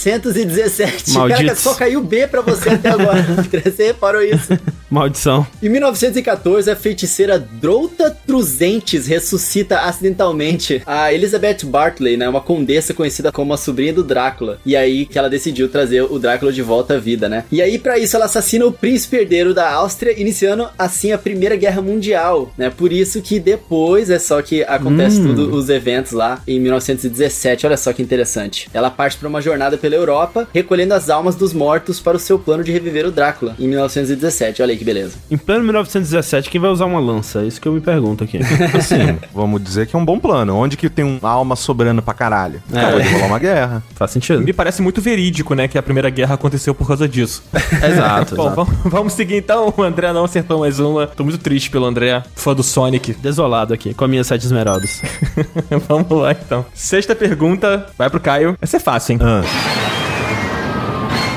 1917. 0.09 1.11
Maldito. 1.12 1.41
Caraca, 1.41 1.61
só 1.61 1.75
caiu 1.75 2.03
B 2.03 2.27
pra 2.27 2.41
você 2.41 2.71
até 2.71 2.91
agora. 2.91 3.23
Você 3.65 3.87
reparou 3.88 4.23
isso? 4.23 4.59
Maldição. 4.90 5.47
Em 5.62 5.68
1914, 5.68 6.71
a 6.71 6.76
feiticeira 6.76 7.38
Drouta 7.38 8.11
Truzentes 8.26 9.07
ressuscita 9.07 9.80
acidentalmente 9.80 10.83
a 10.87 11.12
Elizabeth 11.12 11.59
Bartley, 11.64 12.16
né, 12.16 12.28
uma 12.28 12.40
condessa 12.40 12.95
conhecida 12.95 13.30
como 13.30 13.52
a 13.52 13.57
sobrinha 13.57 13.92
do 13.92 14.02
Drácula. 14.02 14.59
E 14.64 14.76
aí 14.76 15.04
que 15.04 15.18
ela 15.18 15.28
decidiu 15.28 15.68
trazer 15.68 16.02
o 16.02 16.18
Drácula 16.18 16.52
de 16.52 16.62
volta 16.62 16.95
à 16.95 16.99
vida, 16.99 17.28
né? 17.28 17.45
E 17.52 17.61
aí 17.61 17.78
pra 17.78 17.99
isso 17.99 18.16
ela 18.16 18.25
assassina 18.25 18.66
o 18.66 18.73
príncipe 18.73 19.16
herdeiro 19.16 19.52
da 19.52 19.71
Áustria, 19.73 20.18
iniciando 20.18 20.68
assim 20.78 21.12
a 21.12 21.18
Primeira 21.18 21.57
Guerra 21.57 21.83
Mundial, 21.83 22.52
né? 22.57 22.71
Por 22.71 22.92
isso 22.92 23.21
que 23.21 23.38
depois 23.38 24.11
é 24.11 24.18
só 24.18 24.40
que 24.40 24.62
acontece 24.62 25.21
tudo 25.21 25.54
os 25.54 25.68
eventos 25.68 26.12
lá 26.12 26.40
em 26.47 26.59
1917. 26.61 27.66
Olha 27.66 27.76
só 27.76 27.92
que 27.92 28.02
interessante. 28.02 28.68
Ela 28.73 28.90
parte 28.90 29.16
pra 29.18 29.28
uma 29.28 29.42
jornada 29.42 29.76
pela 29.76 29.95
Europa, 29.95 30.49
recolhendo 30.52 30.95
as 30.95 31.11
almas 31.11 31.35
dos 31.35 31.52
mortos 31.52 32.00
para 32.00 32.16
o 32.16 32.21
seu 32.21 32.38
plano 32.38 32.64
de 32.64 32.73
reviver 32.73 33.07
o 33.07 33.11
Drácula 33.11 33.54
em 33.59 33.68
1917. 33.68 34.62
Olha 34.62 34.73
aí 34.73 34.78
que 34.79 34.85
beleza. 34.85 35.17
Em 35.31 35.37
pleno 35.37 35.65
1917, 35.65 36.51
quem 36.51 36.61
vai 36.61 36.71
usar 36.71 36.87
uma 36.87 37.01
lança? 37.01 37.43
É 37.43 37.47
isso 37.47 37.61
que 37.61 37.69
eu 37.69 37.73
me 37.73 37.81
pergunto 37.81 38.25
aqui. 38.25 38.39
Assim, 38.75 39.19
vamos 39.35 39.63
dizer 39.63 39.87
que 39.87 39.95
é 39.95 39.99
um 39.99 40.05
bom 40.05 40.19
plano. 40.19 40.57
Onde 40.57 40.77
que 40.77 40.89
tem 40.89 41.05
uma 41.05 41.29
alma 41.29 41.57
sobrando 41.57 42.01
pra 42.03 42.15
caralho? 42.15 42.63
É. 42.73 42.79
Acabou 42.79 43.01
de 43.01 43.09
rolar 43.09 43.27
uma 43.27 43.39
guerra. 43.39 43.83
Faz 43.95 44.11
sentido. 44.11 44.41
Me 44.43 44.53
parece 44.53 44.81
muito 44.81 45.01
verídico, 45.01 45.55
né, 45.55 45.69
que 45.69 45.77
a 45.77 45.83
Primeira 45.83 46.11
Guerra 46.11 46.35
aconteceu 46.35 46.75
por 46.75 46.87
causa 46.87 47.09
disso. 47.09 47.43
Exato, 47.83 48.35
Bom, 48.37 48.47
exato. 48.47 48.57
vamos, 48.65 48.75
vamos 48.85 49.13
seguir 49.13 49.37
então. 49.37 49.73
O 49.77 49.83
André 49.83 50.13
não 50.13 50.25
acertou 50.25 50.61
mais 50.61 50.79
uma. 50.81 51.07
Tô 51.07 51.25
muito 51.25 51.39
triste 51.39 51.71
pelo 51.71 51.85
André, 51.85 52.23
fã 52.35 52.55
do 52.55 52.63
Sonic. 52.63 53.15
Desolado 53.15 53.75
aqui, 53.75 53.95
com 53.95 54.05
as 54.05 54.11
minhas 54.11 54.27
sete 54.27 54.45
esmeraldas. 54.47 55.03
vamos 55.89 56.11
lá 56.11 56.33
então. 56.33 56.65
Sexta 56.75 57.15
pergunta, 57.15 57.87
vai 57.97 58.09
pro 58.11 58.21
Caio. 58.21 58.57
Essa 58.61 58.77
é 58.77 58.81
fácil, 58.81 59.13
hein? 59.15 59.19
Ah, 59.23 59.43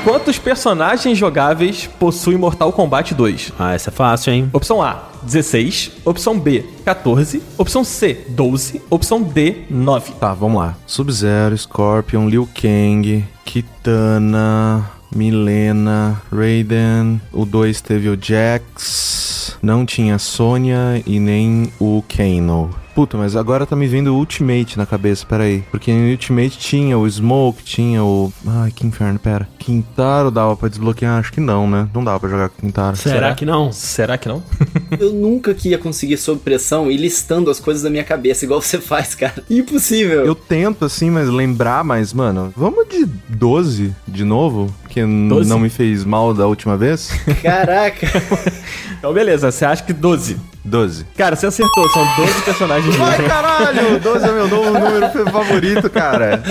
Quantos 0.04 0.36
personagens 0.36 1.16
jogáveis 1.16 1.86
possui 1.86 2.36
Mortal 2.36 2.72
Kombat 2.72 3.14
2? 3.14 3.52
Ah, 3.56 3.72
essa 3.72 3.90
é 3.90 3.92
fácil, 3.92 4.32
hein? 4.32 4.50
Opção 4.52 4.82
A, 4.82 5.04
16. 5.22 5.92
Opção 6.04 6.36
B, 6.40 6.64
14. 6.84 7.40
Opção 7.56 7.84
C, 7.84 8.24
12. 8.30 8.82
Opção 8.90 9.22
D, 9.22 9.58
9. 9.70 10.12
tá, 10.14 10.34
vamos 10.34 10.60
lá. 10.60 10.76
Sub-Zero, 10.88 11.56
Scorpion, 11.56 12.28
Liu 12.28 12.48
Kang, 12.52 13.24
Kitana, 13.44 14.90
Milena, 15.14 16.20
Raiden. 16.32 17.20
O 17.32 17.46
2 17.46 17.80
teve 17.80 18.08
o 18.08 18.18
Jax. 18.20 19.56
Não 19.62 19.86
tinha 19.86 20.18
Sonya 20.18 21.00
e 21.06 21.20
nem 21.20 21.72
o 21.78 22.02
Kano. 22.08 22.70
Puta, 22.94 23.16
mas 23.16 23.34
agora 23.36 23.64
tá 23.64 23.74
me 23.74 23.86
vendo 23.86 24.08
o 24.08 24.16
Ultimate 24.16 24.76
na 24.76 24.84
cabeça, 24.84 25.24
peraí. 25.26 25.62
Porque 25.70 25.90
no 25.92 26.10
Ultimate 26.10 26.58
tinha 26.58 26.98
o 26.98 27.08
Smoke, 27.08 27.62
tinha 27.62 28.04
o. 28.04 28.30
Ai, 28.46 28.70
que 28.70 28.86
inferno, 28.86 29.18
pera. 29.18 29.48
Quintaro 29.58 30.30
dava 30.30 30.54
pra 30.56 30.68
desbloquear? 30.68 31.18
Acho 31.18 31.32
que 31.32 31.40
não, 31.40 31.68
né? 31.68 31.88
Não 31.94 32.04
dava 32.04 32.20
pra 32.20 32.28
jogar 32.28 32.48
com 32.50 32.60
Quintaro. 32.60 32.96
Será, 32.96 33.34
que 33.34 33.46
não? 33.46 33.72
Será 33.72 34.18
que 34.18 34.28
não? 34.28 34.42
Eu 35.00 35.12
nunca 35.12 35.54
que 35.54 35.70
ia 35.70 35.78
conseguir 35.78 36.16
sob 36.18 36.40
pressão 36.40 36.90
e 36.90 36.96
listando 36.96 37.50
as 37.50 37.58
coisas 37.58 37.82
da 37.82 37.88
minha 37.90 38.04
cabeça, 38.04 38.44
igual 38.44 38.60
você 38.60 38.78
faz, 38.78 39.14
cara. 39.14 39.42
Impossível. 39.48 40.26
Eu 40.26 40.34
tento, 40.34 40.84
assim, 40.84 41.10
mas 41.10 41.28
lembrar, 41.28 41.82
mas, 41.84 42.12
mano, 42.12 42.52
vamos 42.56 42.86
de 42.88 43.06
12 43.28 43.94
de 44.06 44.24
novo? 44.24 44.72
Que 44.90 45.00
n- 45.00 45.28
12? 45.30 45.48
não 45.48 45.58
me 45.58 45.70
fez 45.70 46.04
mal 46.04 46.34
da 46.34 46.46
última 46.46 46.76
vez? 46.76 47.10
Caraca. 47.42 48.06
Então, 49.02 49.12
beleza. 49.12 49.50
Você 49.50 49.64
acha 49.64 49.82
que 49.82 49.92
12? 49.92 50.36
12. 50.64 51.06
Cara, 51.16 51.36
você 51.36 51.46
acertou. 51.46 51.88
São 51.90 52.06
12 52.16 52.42
personagens. 52.42 53.00
Ai, 53.00 53.26
caralho! 53.26 54.00
12 54.00 54.24
é 54.24 54.32
meu 54.32 54.48
novo 54.48 54.70
número 54.70 55.10
favorito, 55.30 55.90
cara. 55.90 56.42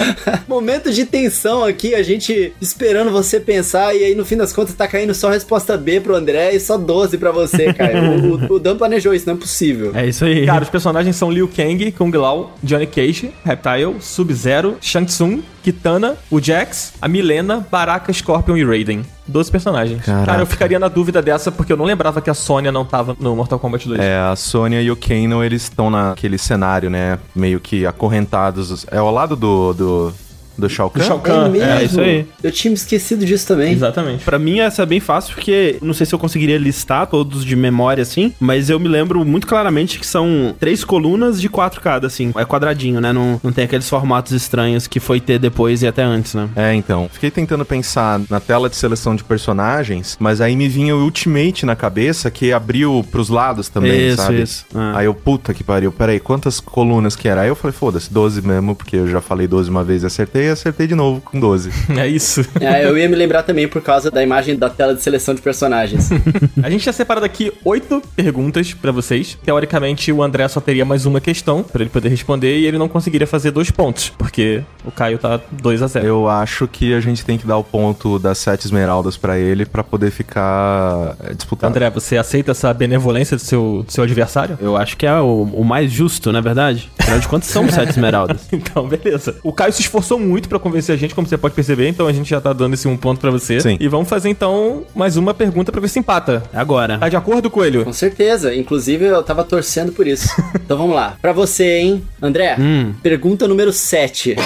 Momento 0.47 0.91
de 0.91 1.05
tensão 1.05 1.63
aqui, 1.63 1.95
a 1.95 2.03
gente 2.03 2.53
esperando 2.61 3.11
você 3.11 3.39
pensar 3.39 3.95
e 3.95 4.03
aí 4.03 4.15
no 4.15 4.25
fim 4.25 4.37
das 4.37 4.51
contas 4.53 4.75
tá 4.75 4.87
caindo 4.87 5.13
só 5.13 5.29
a 5.29 5.33
resposta 5.33 5.77
B 5.77 5.99
pro 6.01 6.15
André 6.15 6.53
e 6.53 6.59
só 6.59 6.77
12 6.77 7.17
pra 7.17 7.31
você, 7.31 7.73
cara. 7.73 8.01
o, 8.01 8.35
o, 8.35 8.55
o 8.55 8.59
Dan 8.59 8.77
planejou 8.77 9.13
isso, 9.13 9.25
não 9.27 9.35
é 9.35 9.37
possível. 9.37 9.91
É 9.95 10.07
isso 10.07 10.25
aí. 10.25 10.45
Cara, 10.45 10.63
os 10.63 10.69
personagens 10.69 11.15
são 11.15 11.31
Liu 11.31 11.47
Kang, 11.47 11.91
Kung 11.91 12.11
Lao, 12.15 12.55
Johnny 12.63 12.87
Cage, 12.87 13.31
Reptile, 13.43 13.95
Sub-Zero, 13.99 14.77
Shang 14.81 15.05
Tsung, 15.05 15.41
Kitana, 15.61 16.15
o 16.29 16.39
Jax, 16.39 16.93
a 17.01 17.07
Milena, 17.07 17.65
Baraka, 17.71 18.11
Scorpion 18.11 18.57
e 18.57 18.65
Raiden. 18.65 19.05
12 19.27 19.51
personagens. 19.51 20.03
Caraca. 20.03 20.25
Cara, 20.25 20.41
eu 20.41 20.45
ficaria 20.45 20.79
na 20.79 20.87
dúvida 20.87 21.21
dessa 21.21 21.51
porque 21.51 21.71
eu 21.71 21.77
não 21.77 21.85
lembrava 21.85 22.21
que 22.21 22.29
a 22.29 22.33
Sonya 22.33 22.71
não 22.71 22.83
tava 22.83 23.15
no 23.19 23.35
Mortal 23.35 23.59
Kombat 23.59 23.87
2. 23.87 23.99
É, 23.99 24.19
a 24.19 24.35
Sonya 24.35 24.81
e 24.81 24.91
o 24.91 24.95
Kano, 24.95 25.43
eles 25.43 25.63
estão 25.63 25.89
naquele 25.89 26.37
cenário, 26.37 26.89
né? 26.89 27.17
Meio 27.33 27.59
que 27.59 27.85
acorrentados. 27.85 28.85
É 28.91 28.97
ao 28.97 29.11
lado 29.11 29.35
do. 29.35 29.73
do. 29.73 30.13
Do 30.57 30.69
Shao 30.69 30.89
Kahn? 30.89 31.01
Do 31.01 31.07
Shao 31.07 31.19
Kahn. 31.19 31.45
É 31.45 31.49
mesmo? 31.49 31.69
é 31.71 31.83
isso 31.83 32.01
aí. 32.01 32.25
Eu 32.43 32.51
tinha 32.51 32.71
me 32.71 32.75
esquecido 32.75 33.25
disso 33.25 33.47
também. 33.47 33.73
Exatamente. 33.73 34.23
Pra 34.23 34.37
mim 34.39 34.59
essa 34.59 34.83
é 34.83 34.85
bem 34.85 34.99
fácil 34.99 35.33
porque 35.33 35.77
não 35.81 35.93
sei 35.93 36.05
se 36.05 36.13
eu 36.13 36.19
conseguiria 36.19 36.57
listar 36.57 37.07
todos 37.07 37.43
de 37.45 37.55
memória 37.55 38.01
assim, 38.01 38.33
mas 38.39 38.69
eu 38.69 38.79
me 38.79 38.87
lembro 38.87 39.23
muito 39.25 39.47
claramente 39.47 39.99
que 39.99 40.05
são 40.05 40.55
três 40.59 40.83
colunas 40.83 41.39
de 41.41 41.49
quatro 41.49 41.81
cada 41.81 42.07
assim. 42.07 42.31
É 42.35 42.45
quadradinho, 42.45 42.99
né? 43.01 43.11
Não, 43.13 43.39
não 43.43 43.51
tem 43.51 43.65
aqueles 43.65 43.89
formatos 43.89 44.31
estranhos 44.33 44.87
que 44.87 44.99
foi 44.99 45.19
ter 45.19 45.39
depois 45.39 45.81
e 45.81 45.87
até 45.87 46.03
antes, 46.03 46.33
né? 46.33 46.49
É, 46.55 46.73
então. 46.73 47.09
Fiquei 47.11 47.31
tentando 47.31 47.65
pensar 47.65 48.19
na 48.29 48.39
tela 48.39 48.69
de 48.69 48.75
seleção 48.75 49.15
de 49.15 49.23
personagens, 49.23 50.17
mas 50.19 50.41
aí 50.41 50.55
me 50.55 50.67
vinha 50.67 50.95
o 50.95 51.03
Ultimate 51.03 51.65
na 51.65 51.75
cabeça 51.75 52.29
que 52.31 52.51
abriu 52.53 53.05
pros 53.11 53.29
lados 53.29 53.69
também, 53.69 54.09
Isso, 54.09 54.17
sabe? 54.17 54.41
isso. 54.41 54.65
Ah. 54.73 54.93
Aí 54.95 55.05
eu, 55.05 55.13
puta 55.13 55.53
que 55.53 55.63
pariu, 55.63 55.91
peraí, 55.91 56.19
quantas 56.19 56.59
colunas 56.59 57.15
que 57.15 57.27
era? 57.27 57.41
Aí 57.41 57.47
eu 57.49 57.55
falei, 57.55 57.73
foda-se, 57.73 58.11
12 58.11 58.41
mesmo, 58.41 58.75
porque 58.75 58.95
eu 58.95 59.07
já 59.07 59.21
falei 59.21 59.47
12 59.47 59.69
uma 59.69 59.83
vez 59.83 60.03
e 60.03 60.05
acertei, 60.05 60.40
e 60.43 60.49
acertei 60.49 60.87
de 60.87 60.95
novo 60.95 61.21
com 61.21 61.39
12. 61.39 61.71
É 62.01 62.07
isso. 62.07 62.43
É, 62.59 62.85
eu 62.85 62.97
ia 62.97 63.07
me 63.07 63.15
lembrar 63.15 63.43
também 63.43 63.67
por 63.67 63.81
causa 63.81 64.09
da 64.09 64.23
imagem 64.23 64.55
da 64.55 64.69
tela 64.69 64.95
de 64.95 65.01
seleção 65.03 65.35
de 65.35 65.41
personagens. 65.41 66.09
A 66.63 66.69
gente 66.69 66.81
tinha 66.81 66.93
separado 66.93 67.25
aqui 67.25 67.51
oito 67.63 68.01
perguntas 68.15 68.73
pra 68.73 68.91
vocês. 68.91 69.37
Teoricamente, 69.43 70.11
o 70.11 70.23
André 70.23 70.47
só 70.47 70.59
teria 70.59 70.83
mais 70.83 71.05
uma 71.05 71.21
questão 71.21 71.61
pra 71.63 71.81
ele 71.81 71.89
poder 71.89 72.09
responder 72.09 72.57
e 72.59 72.65
ele 72.65 72.77
não 72.77 72.87
conseguiria 72.87 73.27
fazer 73.27 73.51
dois 73.51 73.69
pontos, 73.69 74.09
porque 74.09 74.63
o 74.83 74.91
Caio 74.91 75.17
tá 75.17 75.39
2 75.51 75.81
a 75.81 75.87
0 75.87 76.05
Eu 76.05 76.27
acho 76.27 76.67
que 76.67 76.93
a 76.93 76.99
gente 76.99 77.23
tem 77.23 77.37
que 77.37 77.45
dar 77.45 77.57
o 77.57 77.63
ponto 77.63 78.17
das 78.17 78.37
sete 78.37 78.65
esmeraldas 78.65 79.17
pra 79.17 79.37
ele 79.37 79.65
pra 79.65 79.83
poder 79.83 80.11
ficar 80.11 81.15
é, 81.23 81.33
disputado. 81.33 81.69
André, 81.69 81.89
você 81.89 82.17
aceita 82.17 82.51
essa 82.51 82.73
benevolência 82.73 83.37
do 83.37 83.43
seu, 83.43 83.83
do 83.85 83.91
seu 83.91 84.03
adversário? 84.03 84.57
Eu 84.61 84.75
acho 84.75 84.97
que 84.97 85.05
é 85.05 85.19
o, 85.19 85.43
o 85.53 85.63
mais 85.63 85.91
justo, 85.91 86.31
na 86.31 86.39
é 86.39 86.41
verdade. 86.41 86.91
Afinal 86.99 87.19
de 87.19 87.27
contas, 87.27 87.49
são 87.49 87.69
sete 87.69 87.89
esmeraldas. 87.91 88.47
Então, 88.51 88.87
beleza. 88.87 89.35
O 89.43 89.53
Caio 89.53 89.71
se 89.71 89.81
esforçou 89.81 90.19
muito 90.19 90.30
pra 90.47 90.59
convencer 90.59 90.95
a 90.95 90.97
gente, 90.97 91.13
como 91.15 91.27
você 91.27 91.37
pode 91.37 91.53
perceber, 91.53 91.87
então 91.87 92.07
a 92.07 92.13
gente 92.13 92.29
já 92.29 92.39
tá 92.39 92.53
dando 92.53 92.73
esse 92.73 92.87
um 92.87 92.95
ponto 92.97 93.19
pra 93.19 93.31
você. 93.31 93.59
Sim. 93.59 93.77
E 93.79 93.87
vamos 93.87 94.07
fazer 94.07 94.29
então 94.29 94.83
mais 94.95 95.17
uma 95.17 95.33
pergunta 95.33 95.71
pra 95.71 95.81
ver 95.81 95.87
se 95.89 95.99
empata. 95.99 96.43
Agora. 96.53 96.97
Tá 96.97 97.09
de 97.09 97.15
acordo, 97.15 97.49
Coelho? 97.49 97.83
Com 97.83 97.93
certeza. 97.93 98.53
Inclusive, 98.55 99.05
eu 99.05 99.23
tava 99.23 99.43
torcendo 99.43 99.91
por 99.91 100.07
isso. 100.07 100.29
Então 100.71 100.77
vamos 100.77 100.95
lá. 100.95 101.17
Pra 101.21 101.33
você, 101.33 101.79
hein? 101.79 102.03
André, 102.21 102.55
Hum. 102.57 102.93
pergunta 103.03 103.45
número 103.45 103.73
7. 103.73 104.37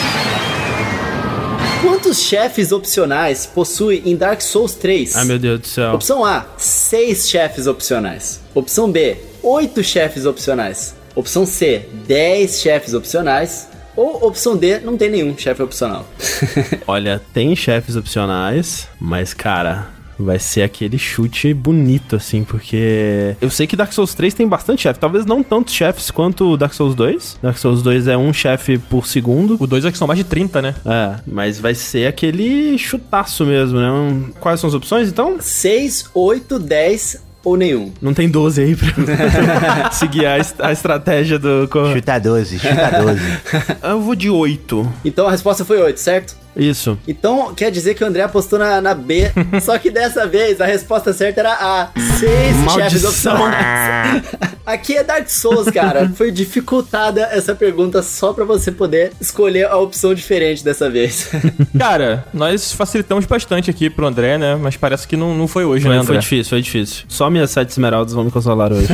Quantos 1.83 2.19
chefes 2.23 2.71
opcionais 2.71 3.45
possui 3.45 4.01
em 4.05 4.15
Dark 4.15 4.41
Souls 4.41 4.73
3? 4.73 5.15
Ai, 5.15 5.25
meu 5.25 5.37
Deus 5.37 5.59
do 5.59 5.67
céu. 5.67 5.93
Opção 5.93 6.25
A, 6.25 6.45
6 6.57 7.29
chefes 7.29 7.67
opcionais. 7.67 8.39
Opção 8.55 8.91
B, 8.91 9.17
8 9.43 9.83
chefes 9.83 10.25
opcionais. 10.25 10.95
Opção 11.13 11.45
C, 11.45 11.83
10 12.07 12.59
chefes 12.61 12.93
opcionais. 12.95 13.67
Ou 13.95 14.25
opção 14.27 14.55
D, 14.57 14.79
não 14.79 14.97
tem 14.97 15.09
nenhum 15.09 15.37
chefe 15.37 15.61
opcional. 15.61 16.05
Olha, 16.87 17.21
tem 17.33 17.55
chefes 17.55 17.95
opcionais, 17.95 18.87
mas, 18.99 19.33
cara, 19.33 19.87
vai 20.17 20.39
ser 20.39 20.61
aquele 20.63 20.97
chute 20.97 21.53
bonito, 21.53 22.15
assim, 22.15 22.43
porque 22.43 23.35
eu 23.41 23.49
sei 23.49 23.67
que 23.67 23.75
Dark 23.75 23.91
Souls 23.91 24.13
3 24.13 24.33
tem 24.33 24.47
bastante 24.47 24.81
chefe, 24.83 24.99
talvez 24.99 25.25
não 25.25 25.43
tantos 25.43 25.73
chefes 25.73 26.09
quanto 26.11 26.55
Dark 26.55 26.73
Souls 26.73 26.95
2. 26.95 27.39
Dark 27.41 27.57
Souls 27.57 27.81
2 27.81 28.07
é 28.07 28.17
um 28.17 28.31
chefe 28.31 28.77
por 28.77 29.05
segundo. 29.07 29.57
O 29.59 29.67
2 29.67 29.85
é 29.85 29.91
que 29.91 29.97
são 29.97 30.07
mais 30.07 30.17
de 30.17 30.23
30, 30.23 30.61
né? 30.61 30.75
É, 30.85 31.15
mas 31.27 31.59
vai 31.59 31.75
ser 31.75 32.07
aquele 32.07 32.77
chutaço 32.77 33.45
mesmo, 33.45 33.77
né? 33.79 33.91
Um- 33.91 34.31
Quais 34.39 34.59
são 34.59 34.67
as 34.69 34.73
opções, 34.73 35.09
então? 35.09 35.37
6, 35.39 36.09
8, 36.13 36.59
10 36.59 37.24
ou 37.45 37.55
nenhum. 37.55 37.91
Não 38.01 38.13
tem 38.13 38.27
12 38.27 38.61
aí 38.61 38.75
pra 38.75 39.91
seguir 39.93 40.25
a, 40.25 40.37
est- 40.39 40.59
a 40.59 40.71
estratégia 40.71 41.39
do... 41.39 41.69
Chuta 41.93 42.19
12, 42.19 42.59
chuta 42.59 43.01
12. 43.01 43.21
Eu 43.83 44.01
vou 44.01 44.15
de 44.15 44.29
8. 44.29 44.93
Então 45.05 45.27
a 45.27 45.31
resposta 45.31 45.63
foi 45.63 45.79
8, 45.79 45.97
certo? 45.99 46.35
Isso. 46.55 46.97
Então, 47.07 47.53
quer 47.53 47.69
dizer 47.71 47.95
que 47.95 48.03
o 48.03 48.07
André 48.07 48.23
apostou 48.23 48.57
na, 48.57 48.79
na 48.81 48.93
B, 48.93 49.31
só 49.61 49.77
que 49.77 49.91
dessa 49.91 50.25
vez 50.25 50.61
a 50.61 50.65
resposta 50.65 51.13
certa 51.13 51.41
era 51.41 51.53
A. 51.53 51.89
Seis 52.19 52.55
chefes 52.73 53.03
opção. 53.03 53.37
Aqui 54.65 54.97
é 54.97 55.03
Dark 55.03 55.29
Souls, 55.29 55.69
cara. 55.69 56.09
Foi 56.15 56.31
dificultada 56.31 57.21
essa 57.31 57.53
pergunta 57.53 58.01
só 58.01 58.33
pra 58.33 58.43
você 58.43 58.71
poder 58.71 59.11
escolher 59.21 59.67
a 59.67 59.77
opção 59.77 60.13
diferente 60.13 60.63
dessa 60.63 60.89
vez. 60.89 61.29
Cara, 61.77 62.25
nós 62.33 62.71
facilitamos 62.71 63.25
bastante 63.25 63.69
aqui 63.69 63.91
pro 63.91 64.07
André, 64.07 64.39
né? 64.39 64.55
Mas 64.55 64.75
parece 64.75 65.07
que 65.07 65.15
não, 65.15 65.35
não 65.35 65.47
foi 65.47 65.65
hoje, 65.65 65.83
né, 65.83 65.91
Foi, 65.91 65.97
André? 65.97 66.13
foi 66.13 66.17
difícil, 66.17 66.49
foi 66.49 66.61
difícil. 66.61 67.05
Só 67.07 67.29
minhas 67.29 67.51
sete 67.51 67.69
esmeraldas 67.69 68.13
vão 68.13 68.23
me 68.23 68.31
consolar 68.31 68.73
hoje. 68.73 68.87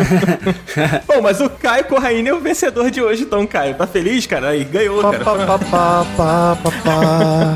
Bom, 1.08 1.21
mas 1.21 1.39
o 1.39 1.50
Caio 1.50 1.86
Corraine 1.86 2.28
é 2.28 2.34
o 2.34 2.39
vencedor 2.41 2.91
de 2.91 3.02
hoje, 3.02 3.24
então, 3.24 3.47
Caio. 3.47 3.76
Tá 3.76 3.88
feliz, 3.88 4.26
cara? 4.26 4.50
Aí, 4.50 4.65
ganhou, 4.65 5.02
cara. 5.02 5.24
pá, 5.24 5.36
pá, 5.36 5.58
pá, 5.58 6.06
pá, 6.17 6.58
pá, 6.63 6.71
pá. 6.84 7.51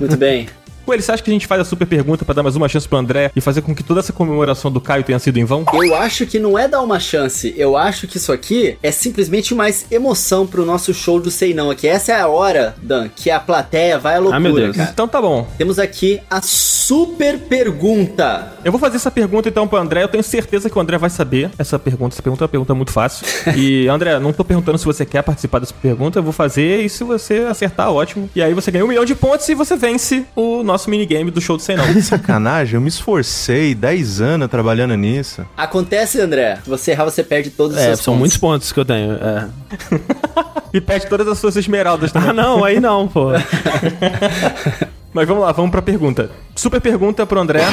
Muito 0.00 0.16
bem. 0.16 0.48
Coelho, 0.90 1.04
você 1.04 1.12
acha 1.12 1.22
que 1.22 1.30
a 1.30 1.32
gente 1.32 1.46
faz 1.46 1.60
a 1.60 1.64
super 1.64 1.86
pergunta 1.86 2.24
pra 2.24 2.34
dar 2.34 2.42
mais 2.42 2.56
uma 2.56 2.68
chance 2.68 2.88
pro 2.88 2.98
André 2.98 3.30
e 3.36 3.40
fazer 3.40 3.62
com 3.62 3.72
que 3.72 3.80
toda 3.84 4.00
essa 4.00 4.12
comemoração 4.12 4.72
do 4.72 4.80
Caio 4.80 5.04
tenha 5.04 5.20
sido 5.20 5.36
em 5.38 5.44
vão? 5.44 5.64
Eu 5.72 5.94
acho 5.94 6.26
que 6.26 6.40
não 6.40 6.58
é 6.58 6.66
dar 6.66 6.80
uma 6.82 6.98
chance. 6.98 7.54
Eu 7.56 7.76
acho 7.76 8.08
que 8.08 8.16
isso 8.16 8.32
aqui 8.32 8.76
é 8.82 8.90
simplesmente 8.90 9.54
mais 9.54 9.86
emoção 9.88 10.48
pro 10.48 10.66
nosso 10.66 10.92
show 10.92 11.20
do 11.20 11.30
Sei 11.30 11.54
Não 11.54 11.70
aqui. 11.70 11.86
Essa 11.86 12.10
é 12.10 12.20
a 12.20 12.26
hora, 12.26 12.74
Dan, 12.82 13.08
que 13.14 13.30
a 13.30 13.38
plateia 13.38 14.00
vai 14.00 14.16
à 14.16 14.18
loucura, 14.18 14.36
Ah, 14.36 14.40
meu 14.40 14.52
Deus. 14.52 14.76
cara. 14.76 14.90
Então 14.92 15.06
tá 15.06 15.22
bom. 15.22 15.46
Temos 15.56 15.78
aqui 15.78 16.18
a 16.28 16.42
super 16.42 17.38
pergunta. 17.38 18.52
Eu 18.64 18.72
vou 18.72 18.80
fazer 18.80 18.96
essa 18.96 19.12
pergunta 19.12 19.48
então 19.48 19.68
pro 19.68 19.78
André. 19.78 20.02
Eu 20.02 20.08
tenho 20.08 20.24
certeza 20.24 20.68
que 20.68 20.76
o 20.76 20.80
André 20.80 20.98
vai 20.98 21.10
saber 21.10 21.52
essa 21.56 21.78
pergunta. 21.78 22.16
Essa 22.16 22.22
pergunta 22.22 22.42
é 22.42 22.46
uma 22.46 22.48
pergunta 22.48 22.74
muito 22.74 22.90
fácil. 22.90 23.24
E, 23.56 23.86
André, 23.88 24.18
não 24.18 24.32
tô 24.32 24.44
perguntando 24.44 24.78
se 24.78 24.84
você 24.84 25.04
quer 25.04 25.22
participar 25.22 25.58
dessa 25.60 25.74
pergunta. 25.74 26.18
Eu 26.18 26.22
vou 26.22 26.32
fazer 26.32 26.82
e 26.84 26.88
se 26.88 27.04
você 27.04 27.46
acertar, 27.48 27.92
ótimo. 27.92 28.28
E 28.34 28.42
aí 28.42 28.54
você 28.54 28.70
ganha 28.70 28.84
um 28.84 28.88
milhão 28.88 29.04
de 29.04 29.14
pontos 29.14 29.48
e 29.48 29.54
você 29.54 29.76
vence 29.76 30.24
o 30.34 30.62
nosso 30.62 30.79
minigame 30.88 31.30
do 31.30 31.40
show 31.40 31.56
do 31.56 31.62
Sei 31.62 31.74
Não. 31.76 31.84
Que 31.92 32.00
sacanagem, 32.00 32.74
eu 32.76 32.80
me 32.80 32.88
esforcei 32.88 33.74
10 33.74 34.20
anos 34.20 34.48
trabalhando 34.48 34.94
nisso. 34.96 35.44
Acontece, 35.56 36.20
André. 36.20 36.58
Se 36.62 36.70
você 36.70 36.92
errar, 36.92 37.04
você 37.04 37.22
perde 37.24 37.50
todos 37.50 37.76
os 37.76 37.82
É, 37.82 37.86
seus 37.86 37.98
são 38.00 38.12
pontos. 38.14 38.20
muitos 38.20 38.36
pontos 38.38 38.72
que 38.72 38.80
eu 38.80 38.84
tenho. 38.84 39.12
É. 39.14 39.48
E 40.72 40.80
perde 40.80 41.08
todas 41.08 41.26
as 41.26 41.36
suas 41.36 41.56
esmeraldas 41.56 42.12
também. 42.12 42.30
Ah, 42.30 42.32
não, 42.32 42.62
aí 42.64 42.78
não, 42.78 43.08
pô. 43.08 43.30
Mas 45.12 45.26
vamos 45.26 45.42
lá, 45.42 45.50
vamos 45.50 45.72
pra 45.72 45.82
pergunta. 45.82 46.30
Super 46.54 46.80
pergunta 46.80 47.26
pro 47.26 47.40
André. 47.40 47.64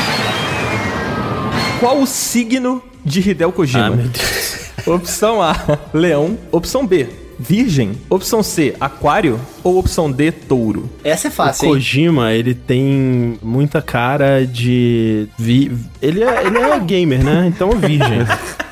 Qual 1.79 2.01
o 2.01 2.07
signo 2.07 2.81
de 3.05 3.19
Hideo 3.29 3.51
Kojima? 3.51 3.85
Ah, 3.85 3.89
meu 3.91 4.07
Deus. 4.07 4.57
Opção 4.87 5.41
A, 5.43 5.55
leão. 5.93 6.37
Opção 6.51 6.87
B, 6.87 7.07
virgem. 7.39 7.93
Opção 8.09 8.41
C, 8.41 8.75
aquário. 8.79 9.39
Ou 9.63 9.77
opção 9.77 10.11
D, 10.11 10.31
touro. 10.31 10.89
Essa 11.03 11.27
é 11.27 11.29
O 11.29 11.33
fácil, 11.33 11.65
hein? 11.65 11.73
Kojima, 11.73 12.33
ele 12.33 12.53
tem 12.53 13.37
muita 13.41 13.81
cara 13.81 14.45
de. 14.45 15.27
Vi... 15.37 15.71
Ele, 16.01 16.23
é, 16.23 16.45
ele 16.45 16.57
é 16.57 16.79
gamer, 16.79 17.23
né? 17.23 17.47
Então 17.47 17.69
é 17.71 17.75
virgem. 17.75 18.19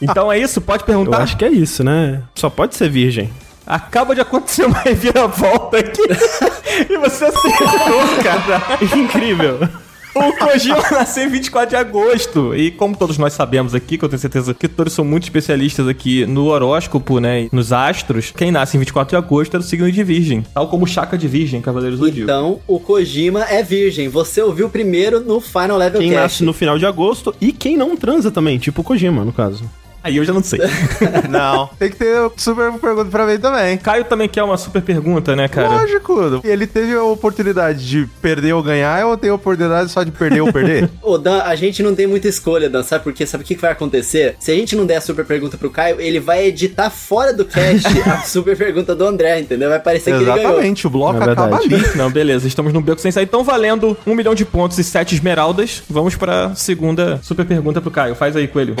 Então 0.00 0.30
é 0.30 0.38
isso, 0.38 0.60
pode 0.60 0.82
Eu 0.82 0.86
perguntar. 0.86 1.18
acho 1.18 1.36
que 1.36 1.44
é 1.44 1.50
isso, 1.50 1.82
né? 1.82 2.22
Só 2.34 2.48
pode 2.48 2.76
ser 2.76 2.88
virgem. 2.88 3.30
Acaba 3.66 4.14
de 4.14 4.20
acontecer 4.20 4.66
uma 4.66 4.78
reviravolta 4.78 5.78
aqui. 5.78 6.02
e 6.88 6.98
você 6.98 7.24
acertou, 7.24 8.22
cara. 8.22 8.62
Incrível. 8.96 9.68
O 10.24 10.32
Kojima 10.32 10.80
nasceu 10.90 11.24
em 11.24 11.28
24 11.28 11.70
de 11.70 11.76
agosto. 11.76 12.54
E 12.54 12.70
como 12.70 12.96
todos 12.96 13.18
nós 13.18 13.32
sabemos 13.32 13.74
aqui, 13.74 13.98
que 13.98 14.04
eu 14.04 14.08
tenho 14.08 14.20
certeza 14.20 14.54
que 14.54 14.68
todos 14.68 14.92
são 14.92 15.04
muito 15.04 15.24
especialistas 15.24 15.88
aqui 15.88 16.24
no 16.26 16.46
horóscopo, 16.46 17.18
né? 17.18 17.42
E 17.42 17.48
nos 17.52 17.72
astros, 17.72 18.32
quem 18.36 18.50
nasce 18.50 18.76
em 18.76 18.80
24 18.80 19.10
de 19.10 19.24
agosto 19.24 19.56
é 19.56 19.58
do 19.58 19.64
signo 19.64 19.90
de 19.90 20.04
Virgem. 20.04 20.44
Tal 20.54 20.68
como 20.68 20.84
o 20.84 20.86
Chaka 20.86 21.18
de 21.18 21.26
Virgem, 21.26 21.60
Cavaleiros 21.60 21.98
do 21.98 22.06
Zodíaco. 22.06 22.30
Então, 22.30 22.60
o 22.66 22.78
Kojima 22.78 23.42
é 23.44 23.62
virgem. 23.62 24.08
Você 24.08 24.40
ouviu 24.40 24.68
primeiro 24.70 25.20
no 25.20 25.40
Final 25.40 25.76
Level 25.76 26.00
Quem 26.00 26.10
Cast. 26.10 26.22
nasce 26.22 26.44
no 26.44 26.52
final 26.52 26.78
de 26.78 26.86
agosto 26.86 27.34
e 27.40 27.52
quem 27.52 27.76
não 27.76 27.96
transa 27.96 28.30
também, 28.30 28.58
tipo 28.58 28.80
o 28.82 28.84
Kojima, 28.84 29.24
no 29.24 29.32
caso. 29.32 29.64
Aí 30.04 30.18
eu 30.18 30.24
já 30.24 30.34
não 30.34 30.42
sei. 30.42 30.60
Não, 31.30 31.70
tem 31.78 31.88
que 31.88 31.96
ter 31.96 32.30
super 32.36 32.70
pergunta 32.74 33.10
pra 33.10 33.26
mim 33.26 33.38
também. 33.38 33.78
Caio 33.78 34.04
também 34.04 34.28
quer 34.28 34.42
uma 34.42 34.58
super 34.58 34.82
pergunta, 34.82 35.34
né, 35.34 35.48
cara? 35.48 35.68
Lógico. 35.68 36.42
Ele 36.44 36.66
teve 36.66 36.94
a 36.94 37.02
oportunidade 37.02 37.88
de 37.88 38.06
perder 38.20 38.52
ou 38.52 38.62
ganhar, 38.62 39.06
ou 39.06 39.16
tem 39.16 39.30
a 39.30 39.34
oportunidade 39.34 39.90
só 39.90 40.02
de 40.02 40.10
perder 40.10 40.42
ou 40.42 40.52
perder? 40.52 40.90
Ô, 41.00 41.16
Dan, 41.16 41.40
a 41.40 41.56
gente 41.56 41.82
não 41.82 41.94
tem 41.94 42.06
muita 42.06 42.28
escolha, 42.28 42.68
Dan, 42.68 42.82
sabe 42.82 43.02
por 43.02 43.14
quê? 43.14 43.24
Sabe 43.24 43.44
o 43.44 43.46
que 43.46 43.54
que 43.54 43.62
vai 43.62 43.72
acontecer? 43.72 44.36
Se 44.38 44.52
a 44.52 44.54
gente 44.54 44.76
não 44.76 44.84
der 44.84 44.96
a 44.96 45.00
super 45.00 45.24
pergunta 45.24 45.56
pro 45.56 45.70
Caio, 45.70 45.98
ele 45.98 46.20
vai 46.20 46.44
editar 46.44 46.90
fora 46.90 47.32
do 47.32 47.46
cast 47.46 47.88
a 48.06 48.18
super 48.20 48.54
pergunta 48.58 48.94
do 48.94 49.06
André, 49.06 49.40
entendeu? 49.40 49.70
Vai 49.70 49.80
parecer 49.80 50.10
que 50.10 50.16
ele 50.18 50.26
ganhou. 50.26 50.50
Exatamente, 50.50 50.86
o 50.86 50.90
bloco 50.90 51.18
É 51.18 51.30
acaba 51.30 51.56
verdade. 51.56 51.74
ali. 51.86 51.96
Não, 51.96 52.10
beleza, 52.10 52.46
estamos 52.46 52.74
no 52.74 52.82
beco 52.82 53.00
sem 53.00 53.10
sair. 53.10 53.24
Então, 53.24 53.42
valendo 53.42 53.96
um 54.06 54.14
milhão 54.14 54.34
de 54.34 54.44
pontos 54.44 54.78
e 54.78 54.84
sete 54.84 55.14
esmeraldas, 55.14 55.82
vamos 55.88 56.14
pra 56.14 56.54
segunda 56.54 57.18
super 57.22 57.46
pergunta 57.46 57.80
pro 57.80 57.90
Caio. 57.90 58.14
Faz 58.14 58.36
aí, 58.36 58.46
Coelho. 58.46 58.76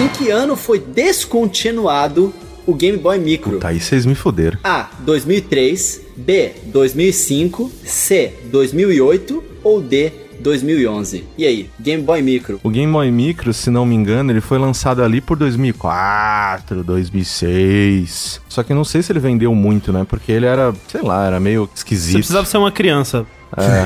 Em 0.00 0.08
que 0.08 0.30
ano 0.30 0.56
foi 0.56 0.78
descontinuado 0.78 2.32
o 2.66 2.72
Game 2.74 2.96
Boy 2.96 3.18
Micro? 3.18 3.58
Tá 3.58 3.68
aí 3.68 3.78
vocês 3.78 4.06
me 4.06 4.14
fuderam. 4.14 4.58
A. 4.64 4.88
2003, 5.00 6.00
B. 6.16 6.52
2005, 6.64 7.70
C. 7.84 8.32
2008 8.46 9.44
ou 9.62 9.82
D. 9.82 10.10
2011. 10.40 11.24
E 11.38 11.46
aí, 11.46 11.70
Game 11.78 12.02
Boy 12.02 12.22
Micro? 12.22 12.60
O 12.62 12.70
Game 12.70 12.92
Boy 12.92 13.10
Micro, 13.10 13.52
se 13.52 13.70
não 13.70 13.84
me 13.86 13.94
engano, 13.94 14.32
ele 14.32 14.40
foi 14.40 14.58
lançado 14.58 15.02
ali 15.02 15.20
por 15.20 15.36
2004, 15.38 16.82
2006. 16.82 18.40
Só 18.48 18.62
que 18.62 18.72
eu 18.72 18.76
não 18.76 18.84
sei 18.84 19.02
se 19.02 19.12
ele 19.12 19.20
vendeu 19.20 19.54
muito, 19.54 19.92
né? 19.92 20.04
Porque 20.08 20.32
ele 20.32 20.46
era, 20.46 20.72
sei 20.88 21.02
lá, 21.02 21.26
era 21.26 21.38
meio 21.40 21.66
Você 21.66 21.78
esquisito. 21.78 22.16
precisava 22.16 22.46
ser 22.46 22.58
uma 22.58 22.72
criança. 22.72 23.26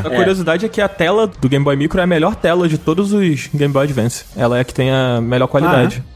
A 0.04 0.10
curiosidade 0.10 0.66
é 0.66 0.68
que 0.68 0.80
a 0.80 0.88
tela 0.88 1.26
do 1.26 1.48
Game 1.48 1.64
Boy 1.64 1.74
Micro 1.76 1.98
é 1.98 2.02
a 2.02 2.06
melhor 2.06 2.34
tela 2.36 2.68
de 2.68 2.76
todos 2.76 3.12
os 3.12 3.48
Game 3.54 3.72
Boy 3.72 3.84
Advance. 3.84 4.24
Ela 4.36 4.58
é 4.58 4.60
a 4.60 4.64
que 4.64 4.74
tem 4.74 4.90
a 4.90 5.20
melhor 5.22 5.46
qualidade. 5.46 6.02
É, 6.06 6.13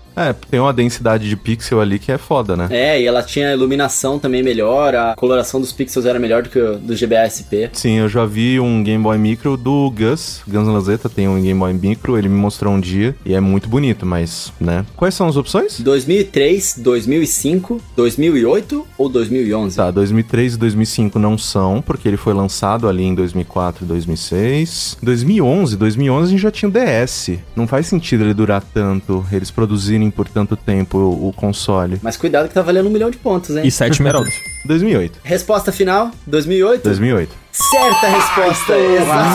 tem 0.51 0.61
uma 0.61 0.73
densidade 0.73 1.29
de 1.29 1.37
pixel 1.37 1.81
ali 1.81 1.99
que 1.99 2.13
é 2.13 2.19
foda, 2.19 2.57
né? 2.57 2.69
É, 2.71 3.01
e 3.01 3.07
ela 3.07 3.23
tinha 3.23 3.53
iluminação 3.53 4.19
também 4.19 4.43
melhor, 4.43 4.95
a 4.95 5.15
coloração 5.15 5.61
dos 5.61 5.73
pixels 5.73 6.07
era 6.07 6.19
melhor 6.19 6.43
do 6.43 6.49
que 6.49 6.59
o 6.59 6.79
do 6.79 6.95
GBA 6.95 7.29
SP. 7.29 7.71
Sim, 7.73 7.99
eu 7.99 8.09
já 8.09 8.25
vi 8.25 8.61
um 8.61 8.83
Game 8.83 9.03
Boy 9.03 9.19
Micro 9.19 9.57
do 9.57 9.91
Gus, 9.91 10.43
Guns 10.47 10.69
Lazeta 10.69 11.09
tem 11.09 11.29
um 11.29 11.41
Game 11.41 11.59
Boy 11.59 11.73
Micro, 11.73 12.17
ele 12.17 12.29
me 12.29 12.37
mostrou 12.37 12.73
um 12.73 12.81
dia 12.81 13.15
e 13.25 13.35
é 13.35 13.41
muito 13.41 13.69
bonito, 13.69 14.07
mas, 14.07 14.53
né? 14.61 14.85
Quais 14.97 15.15
são 15.15 15.29
as 15.29 15.37
opções? 15.37 15.81
2003, 15.81 16.79
2005, 16.79 17.81
2008 17.97 18.87
ou 18.97 19.09
2011? 19.09 19.77
Tá, 19.77 19.91
2003 19.91 20.55
e 20.55 20.59
2005 20.59 21.19
não 21.19 21.37
são, 21.37 21.83
porque 21.83 22.09
ele 22.09 22.17
foi 22.17 22.35
lançado 22.35 22.89
ali 22.89 23.05
em 23.05 23.15
2004 23.15 23.85
e 23.85 23.89
2006. 23.89 24.99
2011, 25.03 25.77
2011 25.77 26.27
a 26.27 26.31
gente 26.31 26.43
já 26.43 26.51
tinha 26.51 26.69
o 26.69 26.73
DS. 26.73 27.39
Não 27.55 27.67
faz 27.67 27.87
sentido 27.87 28.25
ele 28.25 28.35
durar 28.35 28.63
tanto, 28.63 29.25
eles 29.33 29.51
produzirem 29.51 30.08
por 30.11 30.29
tanto 30.29 30.57
tempo 30.57 30.99
o, 30.99 31.29
o 31.29 31.33
console. 31.33 31.99
Mas 32.03 32.17
cuidado 32.17 32.49
que 32.49 32.55
tá 32.55 32.63
valendo 32.63 32.89
um 32.89 32.93
milhão 32.93 33.11
de 33.11 33.19
pontos, 33.19 33.57
hein? 33.57 33.67
E 33.67 33.71
sete 33.71 33.95
esmeraldas. 33.95 34.35
2008. 34.65 35.21
Resposta 35.25 35.73
final, 35.73 36.11
2008? 36.27 36.83
2008. 36.85 37.48
Certa 37.59 38.07
resposta, 38.07 38.79
exato. 38.79 39.29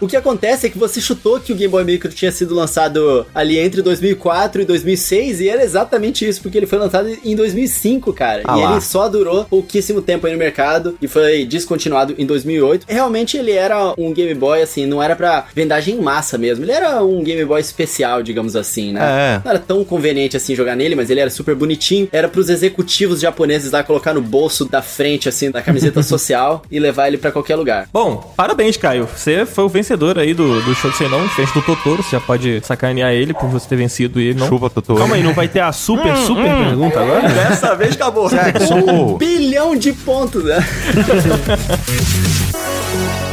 o 0.00 0.08
que 0.08 0.16
acontece 0.16 0.66
é 0.66 0.70
que 0.70 0.78
você 0.78 0.98
chutou 0.98 1.38
que 1.38 1.52
o 1.52 1.54
Game 1.54 1.70
Boy 1.70 1.84
Micro 1.84 2.10
tinha 2.10 2.32
sido 2.32 2.54
lançado 2.54 3.26
ali 3.34 3.58
entre 3.58 3.82
2004 3.82 4.62
e 4.62 4.64
2006 4.64 5.42
e 5.42 5.48
era 5.50 5.62
exatamente 5.62 6.26
isso, 6.26 6.40
porque 6.40 6.56
ele 6.56 6.66
foi 6.66 6.78
lançado 6.78 7.14
em 7.22 7.36
2005, 7.36 8.14
cara. 8.14 8.42
Ah 8.46 8.58
e 8.58 8.62
lá. 8.62 8.72
ele 8.72 8.80
só 8.80 9.08
durou 9.08 9.44
pouquíssimo 9.44 10.00
tempo 10.00 10.26
aí 10.26 10.32
no 10.32 10.38
mercado 10.38 10.96
e 11.02 11.06
foi 11.06 11.44
descontinuado 11.44 12.14
em 12.16 12.24
2008. 12.24 12.86
Realmente 12.88 13.36
ele 13.36 13.52
era 13.52 13.92
um 13.98 14.10
Game 14.14 14.34
Boy 14.34 14.62
assim, 14.62 14.86
não 14.86 15.02
era 15.02 15.14
pra 15.14 15.46
vendagem 15.54 15.96
em 15.96 16.00
massa 16.00 16.38
mesmo. 16.38 16.64
Ele 16.64 16.72
era 16.72 17.04
um 17.04 17.22
Game 17.22 17.44
Boy 17.44 17.60
especial, 17.60 18.22
digamos 18.22 18.56
assim, 18.56 18.92
né? 18.92 19.00
É. 19.02 19.40
Não 19.44 19.50
era 19.50 19.60
tão 19.60 19.84
conveniente 19.84 20.34
assim 20.34 20.54
jogar 20.54 20.76
nele, 20.76 20.94
mas 20.94 21.10
ele 21.10 21.20
era 21.20 21.28
super 21.28 21.54
bonitinho. 21.54 22.08
Era 22.10 22.26
pros 22.26 22.48
executivos 22.48 23.20
japoneses 23.20 23.70
lá 23.70 23.82
colocar 23.82 24.14
no 24.14 24.22
bolso 24.22 24.64
da 24.64 24.80
frente, 24.80 25.28
assim, 25.28 25.50
da 25.50 25.60
camiseta 25.60 26.05
social 26.06 26.62
e 26.70 26.78
levar 26.78 27.08
ele 27.08 27.18
pra 27.18 27.32
qualquer 27.32 27.56
lugar. 27.56 27.88
Bom, 27.92 28.32
parabéns, 28.36 28.76
Caio. 28.76 29.08
Você 29.14 29.44
foi 29.44 29.64
o 29.64 29.68
vencedor 29.68 30.18
aí 30.18 30.34
do, 30.34 30.60
do 30.62 30.74
show 30.74 30.90
de 30.90 30.96
Sei 30.96 31.08
Não, 31.08 31.28
frente 31.28 31.52
do 31.52 31.62
Totoro. 31.62 32.02
Você 32.02 32.16
já 32.16 32.20
pode 32.20 32.64
sacanear 32.64 33.12
ele 33.12 33.34
por 33.34 33.48
você 33.48 33.68
ter 33.68 33.76
vencido 33.76 34.20
e 34.20 34.28
ele 34.28 34.40
não. 34.40 34.48
Chupa, 34.48 34.70
Totoro. 34.70 34.98
Calma 34.98 35.16
aí, 35.16 35.22
não 35.22 35.34
vai 35.34 35.48
ter 35.48 35.60
a 35.60 35.72
super, 35.72 36.16
super 36.16 36.44
pergunta 36.44 37.00
agora? 37.00 37.28
Dessa 37.28 37.74
vez 37.74 37.94
acabou. 37.94 38.28
Sexo! 38.28 39.16
Bilhão 39.18 39.76
de 39.76 39.92
pontos, 39.92 40.44
né? 40.44 40.56